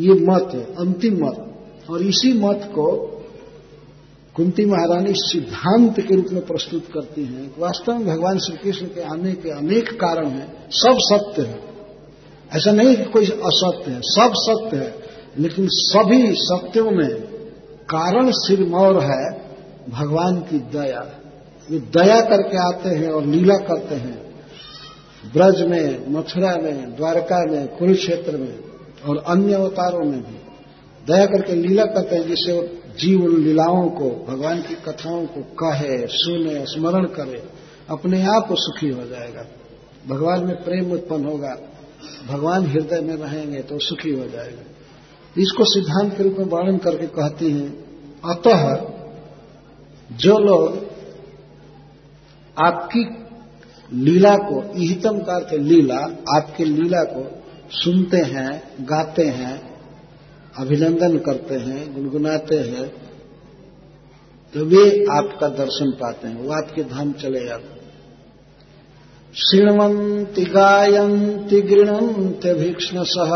[0.00, 1.50] ये मत है, अंतिम मत।
[1.90, 2.92] और इसी मत को
[4.34, 9.02] कुंती महारानी सिद्धांत के रूप में प्रस्तुत करती हैं। वास्तव में भगवान श्री कृष्ण के
[9.02, 11.60] आने के अनेक कारण हैं। सब सत्य है।
[12.56, 15.02] ऐसा नहीं कि कोई असत्य है। सब सत्य है।
[15.38, 17.20] लेकिन सभी सत्यों में
[17.90, 19.30] कारण सिरमौर है
[19.90, 21.10] भगवान की दया।
[21.70, 24.23] ये दया करके आते हैं और लीला करते हैं।
[25.32, 28.58] ब्रज में, मथुरा में, द्वारका में, कुरुक्षेत्र में
[29.08, 30.36] और अन्य अवतारों में भी।
[31.06, 36.06] दया करके लीला करते हैं जिससे जीव उन लीलाओं को, भगवान की कथाओं को कहे,
[36.06, 37.42] सुने, स्मरण करे,
[37.90, 39.46] अपने आप को सुखी हो जाएगा।
[40.08, 41.56] भगवान में प्रेम उत्पन्न होगा,
[42.26, 44.62] भगवान हृदय में रहेंगे तो सुखी हो जाएगा।
[45.38, 47.70] इसको सिद्धांत के रूप में वर्णन करके कहती हैं,
[48.24, 48.76] अतः
[50.16, 50.78] जो लोग
[52.58, 53.04] आपकी
[53.92, 55.98] लीला को, इहितम का अर्थ लीला,
[56.36, 59.74] आपके लीला को सुनते हैं, गाते हैं,
[60.58, 63.04] अभिनंदन करते हैं, गुनगुनाते हैं
[64.54, 67.74] तो वे आपका दर्शन पाते हैं। वो आपके धाम चले जाते
[69.34, 73.32] शृण्वन्ति गायन्ति गृह्णन्त्यभीक्ष्णसः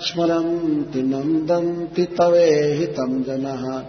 [0.00, 3.80] स्मरन्ति, नन्दन्ति तवेहितं जनः,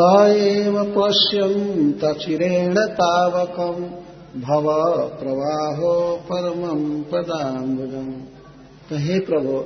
[0.00, 3.84] त एव पश्यन्त चिरेण तावकम्।
[4.36, 4.66] भव
[5.20, 8.12] प्रवाहो परमं पदाम्बुजम्
[8.90, 9.64] तो हे प्रभु,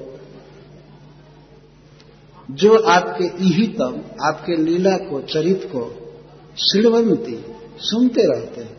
[2.50, 5.82] जो आपके इहितम, आपके लीला को, चरित को
[6.56, 7.44] श्रीवंती
[7.78, 8.76] सुनते रहते हैं।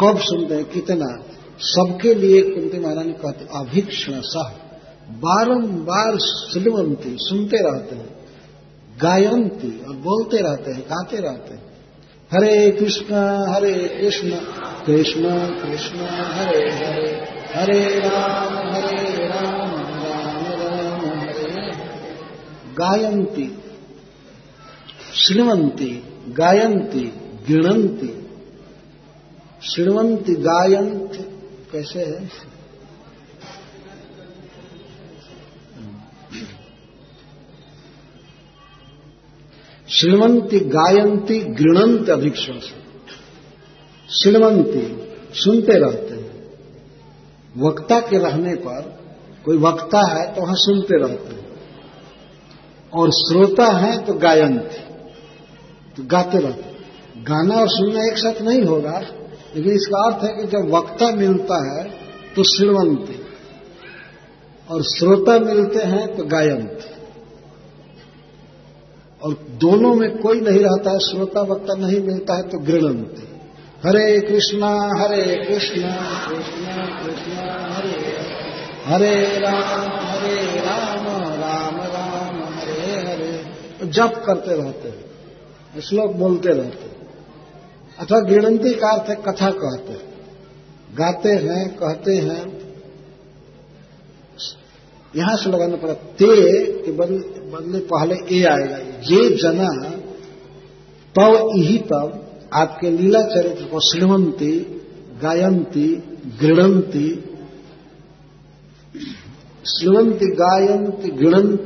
[0.00, 0.64] कब सुनते हैं?
[0.64, 1.22] कितना?
[1.60, 4.48] सबके लिए कुंती महारानी कहते अभीक्षण सह,
[5.10, 8.16] बारंबार श्रीवंती सुनते रहते हैं,
[9.02, 11.61] गायंती और बोलते रहते हैं, गाते रहते हैं।
[12.32, 13.14] हरे कृष्ण
[13.52, 14.30] हरे कृष्ण
[14.86, 15.22] कृष्ण
[15.62, 17.08] कृष्ण, हरे हरे
[17.54, 19.70] हरे राम हरे राम
[20.04, 21.72] राम राम, हरे
[22.74, 23.58] गायंती
[25.14, 27.12] श्रीवंती गायंती
[27.48, 28.26] गिणंती
[29.62, 31.12] श्रीवंती गायंत
[31.72, 32.51] कैसे है?
[39.92, 42.80] श्रीमंती गायंती गृणंत अभिक्षण से
[44.10, 44.84] श्रीमंती
[45.34, 46.30] सुनते रहते हैं।
[47.56, 48.80] वक्ता के रहने पर
[49.44, 51.40] कोई वक्ता है तो वहाँ सुनते रहते हैं।
[52.92, 54.80] और श्रोता है तो गायंती।
[55.96, 58.98] तो गाते रहते गाना और सुनना एक साथ नहीं होगा,
[59.56, 61.84] लेकिन इसका अर्थ है कि जब वक्ता मिलता है
[62.36, 63.20] तो श्रीवंती
[64.68, 66.91] और श्रोता मिलते हैं तो गायंती।
[69.22, 73.28] और दोनों में कोई नहीं रहता है श्रोता वक्ता नहीं मिलता है तो गृणंती
[73.86, 75.92] हरे कृष्णा हरे कृष्णा
[76.28, 78.12] कृष्णा कृष्णा, हरे
[78.86, 81.06] हरे राम हरे राम
[81.40, 83.32] राम राम, हरे हरे।
[83.80, 87.08] तो जप करते रहते हैं, श्लोक बोलते रहते हैं।
[87.98, 90.12] अथवा गिणंती का अर्थ कथा कहते हैं।
[90.94, 92.61] गाते हैं, कहते हैं
[95.14, 96.26] यहाँ से लगाना पड़ा ते
[96.82, 97.18] के बदले,
[97.50, 98.76] बदले पहले ए आएगा।
[99.10, 99.68] ये जना
[101.14, 102.18] तव यही तब
[102.52, 104.54] आपके लीला चरित्र को श्रीमंती
[105.22, 105.88] गायंती
[106.40, 107.08] गृणंती
[109.66, 111.60] श्रीमंती गायंती गृणंत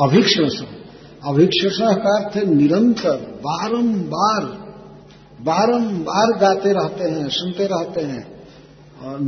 [0.00, 0.48] अभिक्षण
[1.24, 4.44] अभिक्षण का अर्थ है निरंतर बारंबार
[5.40, 8.24] बारंबार गाते रहते हैं सुनते रहते हैं
[9.02, 9.20] और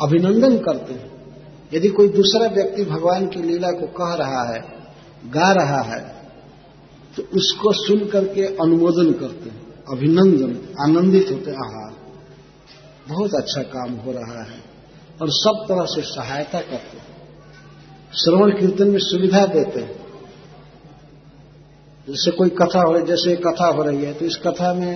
[0.00, 1.15] अभिनंदन करते हैं।
[1.74, 4.60] यदि कोई दूसरा व्यक्ति भगवान की लीला को कह रहा है,
[5.30, 6.00] गा रहा है
[7.16, 9.60] तो उसको सुन करके अनुमोदन करते हैं,
[9.90, 11.86] अभिनंदन, आनंदित होते आहा,
[13.08, 14.58] बहुत अच्छा काम हो रहा है,
[15.22, 17.14] और सब तरह से सहायता करते हैं।
[18.14, 19.94] श्रवण कीर्तन में सुविधा देते हैं।
[22.08, 24.94] जैसे कोई कथा हो रही, जैसे कथा हो रही है तो इस कथा में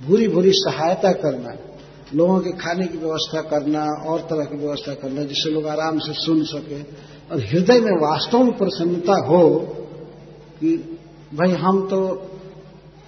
[0.00, 1.54] भूरी भूरी सहायता करना
[2.14, 6.12] लोगों के खाने की व्यवस्था करना, और तरह की व्यवस्था करना, जिससे लोग आराम से
[6.12, 6.82] सुन सके।
[7.32, 9.54] और हृदय में वास्तव में प्रसन्नता हो
[10.60, 10.76] कि,
[11.34, 12.26] भाई, हम तो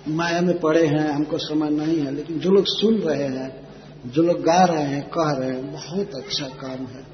[0.08, 3.68] माया में पड़े हैं, हमको समय नहीं है। लेकिन जो लोग सुन रहे हैं,
[4.06, 7.06] जो लोग गा रहे हैं, कह रहे हैं, बहुत अच्छा काम है।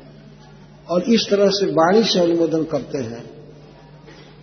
[0.90, 3.30] और इस तरह से वाणी से अनुमोदन करते हैं।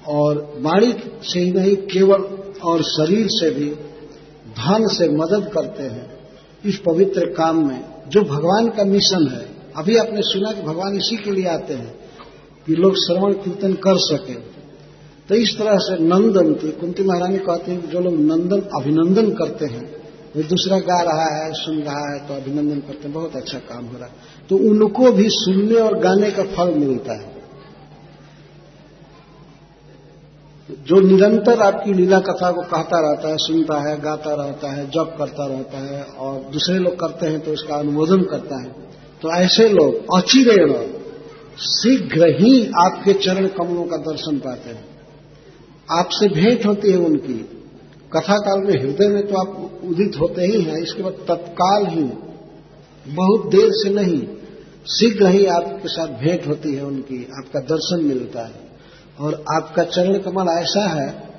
[0.07, 2.21] और वाणी से ही नहीं, केवल
[2.63, 3.69] और शरीर से भी
[4.49, 6.14] धन से मदद करते हैं।
[6.65, 9.45] इस पवित्र काम में, जो भगवान का मिशन है,
[9.77, 11.95] अभी आपने सुना कि भगवान इसी के लिए आते हैं,
[12.67, 14.33] कि लोग श्रवण कीर्तन कर सके।
[15.29, 19.65] तो इस तरह से नंदन थी कुंती महारानी कहते हैं जो लोग नंदन अभिनंदन करते
[19.65, 19.95] हैं,
[20.35, 23.85] वो दूसरा गा रहा है, सुन रहा है तो अभिनंदन करते हैं, बहुत अच्छा काम
[23.85, 24.13] हो रहा है।
[24.49, 27.34] तो उनको भी सुनने और गाने का फल मिलता है।
[30.69, 35.15] जो निरंतर आपकी लीला कथा को कहता रहता है, सुनता है, गाता रहता है, जप
[35.17, 38.71] करता रहता है और दूसरे लोग करते हैं तो उसका अनुमोदन करता है।
[39.21, 40.73] तो ऐसे लोग अचिरेण
[41.59, 44.83] शीघ्र ही आपके चरण कमलों का दर्शन पाते हैं।
[45.91, 47.37] आपसे भेंट होती है उनकी।
[48.13, 52.03] कथा काल में हृदय में तो आप उदित होते ही हैं, इसके बाद तत्काल ही,
[53.05, 54.19] बहुत देर से नहीं,
[54.89, 58.64] शीघ्र ही आपके साथ भेंट होती है उनकी, आपका दर्शन मिलता है।
[59.19, 61.29] और आपका चरण कमल ऐसा है,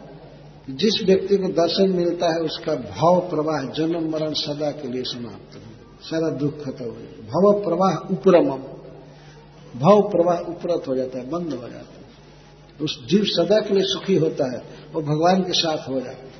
[0.71, 5.55] जिस व्यक्ति को दर्शन मिलता है, उसका भाव प्रवाह जन्म मरण सदा के लिए समाप्त
[5.55, 6.97] है। सारा दुख खत्म हो
[7.27, 8.49] भव प्रवाह उपरम
[9.81, 12.07] भाव प्रवाह उपरत हो जाता है, बंद हो जाता है।
[12.81, 14.63] उस जीव सदा के लिए सुखी होता है
[14.97, 16.37] और भगवान के साथ हो जाता है।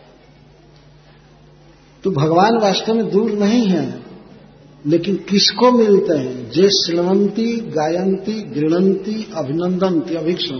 [2.05, 4.03] तो भगवान वास्तव में दूर नहीं है,
[4.87, 6.51] लेकिन किसको मिलते हैं?
[6.51, 10.59] जे श्रवंती गायंती, गृणंती अभिनंदनती अभिक्षण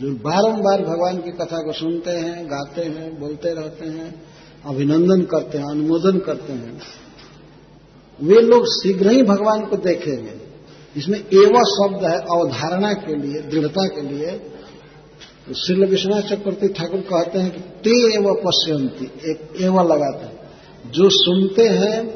[0.00, 4.22] जो बारंबार भगवान की कथा को सुनते हैं, गाते हैं, बोलते रहते हैं,
[4.66, 6.80] अभिनंदन करते हैं, अनुमोदन करते हैं,
[8.22, 10.40] वे लोग शीघ्र ही भगवान को देखेंगे।
[10.96, 14.26] इसमें एवं शब्द है अवधारणा के लिए, दृढ़ता के लिए।
[15.46, 20.40] तो श्री विश्वनाथ चक्रवर्ती ठाकुर कहते हैं कि ते एवं पश्यंती एक एवं लगाते हैं।
[20.90, 22.06] जो सुनते हैं,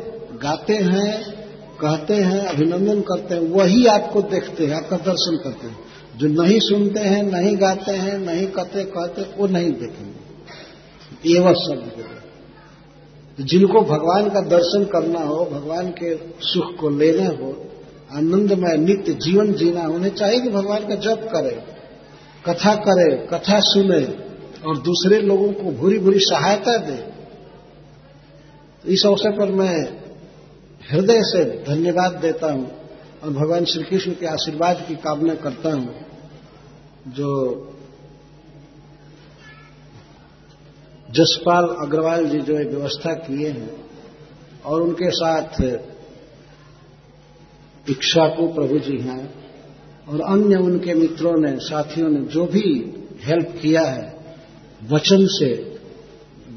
[0.42, 1.34] गाते हैं,
[1.80, 5.83] कहते हैं, अभिनंदन करते हैं, वही आपको देखते हैं, आपका दर्शन करते हैं।
[6.16, 11.90] जो नहीं सुनते हैं, नहीं गाते हैं, नहीं कहते कहते, वो नहीं देखेंगे। एवं शब्द
[11.96, 12.02] के
[13.38, 17.50] तो जिनको भगवान का दर्शन करना हो, भगवान के सुख को लेना हो,
[18.12, 21.56] आनंदमय नित्य जीवन जीना उन्हें चाहिए कि भगवान का जप करे,
[22.48, 24.04] कथा करे, कथा सुने,
[24.66, 27.02] और दूसरे लोगों को भूरी भूरी सहायता दे
[28.84, 29.76] इस अवसर पर मैं
[30.90, 32.70] हृदय से धन्यवाद देता हूँ
[33.22, 36.03] और भगवान श्री कृष्ण के आशीर्वाद की कामना करता हूँ।
[37.08, 37.54] जो
[41.10, 43.84] जसपाल अग्रवाल जी जो व्यवस्था किए हैं
[44.64, 45.62] और उनके साथ
[47.90, 49.34] इक्ष्वाकु प्रभु जी हैं
[50.08, 52.94] और अन्य उनके मित्रों ने, साथियों ने जो भी
[53.24, 54.24] हेल्प किया है,
[54.92, 55.78] वचन से,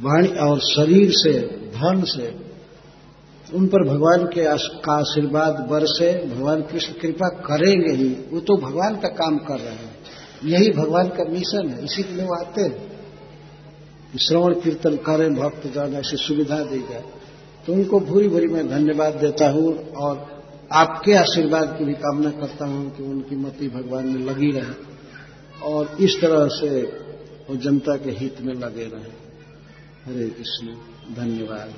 [0.01, 2.47] वाणी और शरीर से, धन से,
[3.53, 4.43] उन पर भगवान के
[4.79, 9.75] का आशीर्वाद बरसे भगवान कृष्ण कृपा करेंगे ही, वो तो भगवान का काम कर रहे
[9.75, 9.96] हैं।
[10.45, 12.97] यही भगवान का मिशन है इसी के लिए वो आते हैं।
[14.17, 17.03] श्रवण कीर्तन करें, भक्त जन, ऐसी सुविधा दी जाए।
[17.65, 20.37] तो उनको भूरी भूरी मैं धन्यवाद देता हूँ और
[20.71, 24.97] आपके आशीर्वाद की भी कामना करता हूँ कि उनकी मति भगवान में लगी रहे
[25.63, 26.81] और इस तरह से
[27.49, 29.27] वो जनता के हित में लगे रहे।
[30.05, 30.67] हरे कृष्ण,
[31.15, 31.73] धन्यवाद।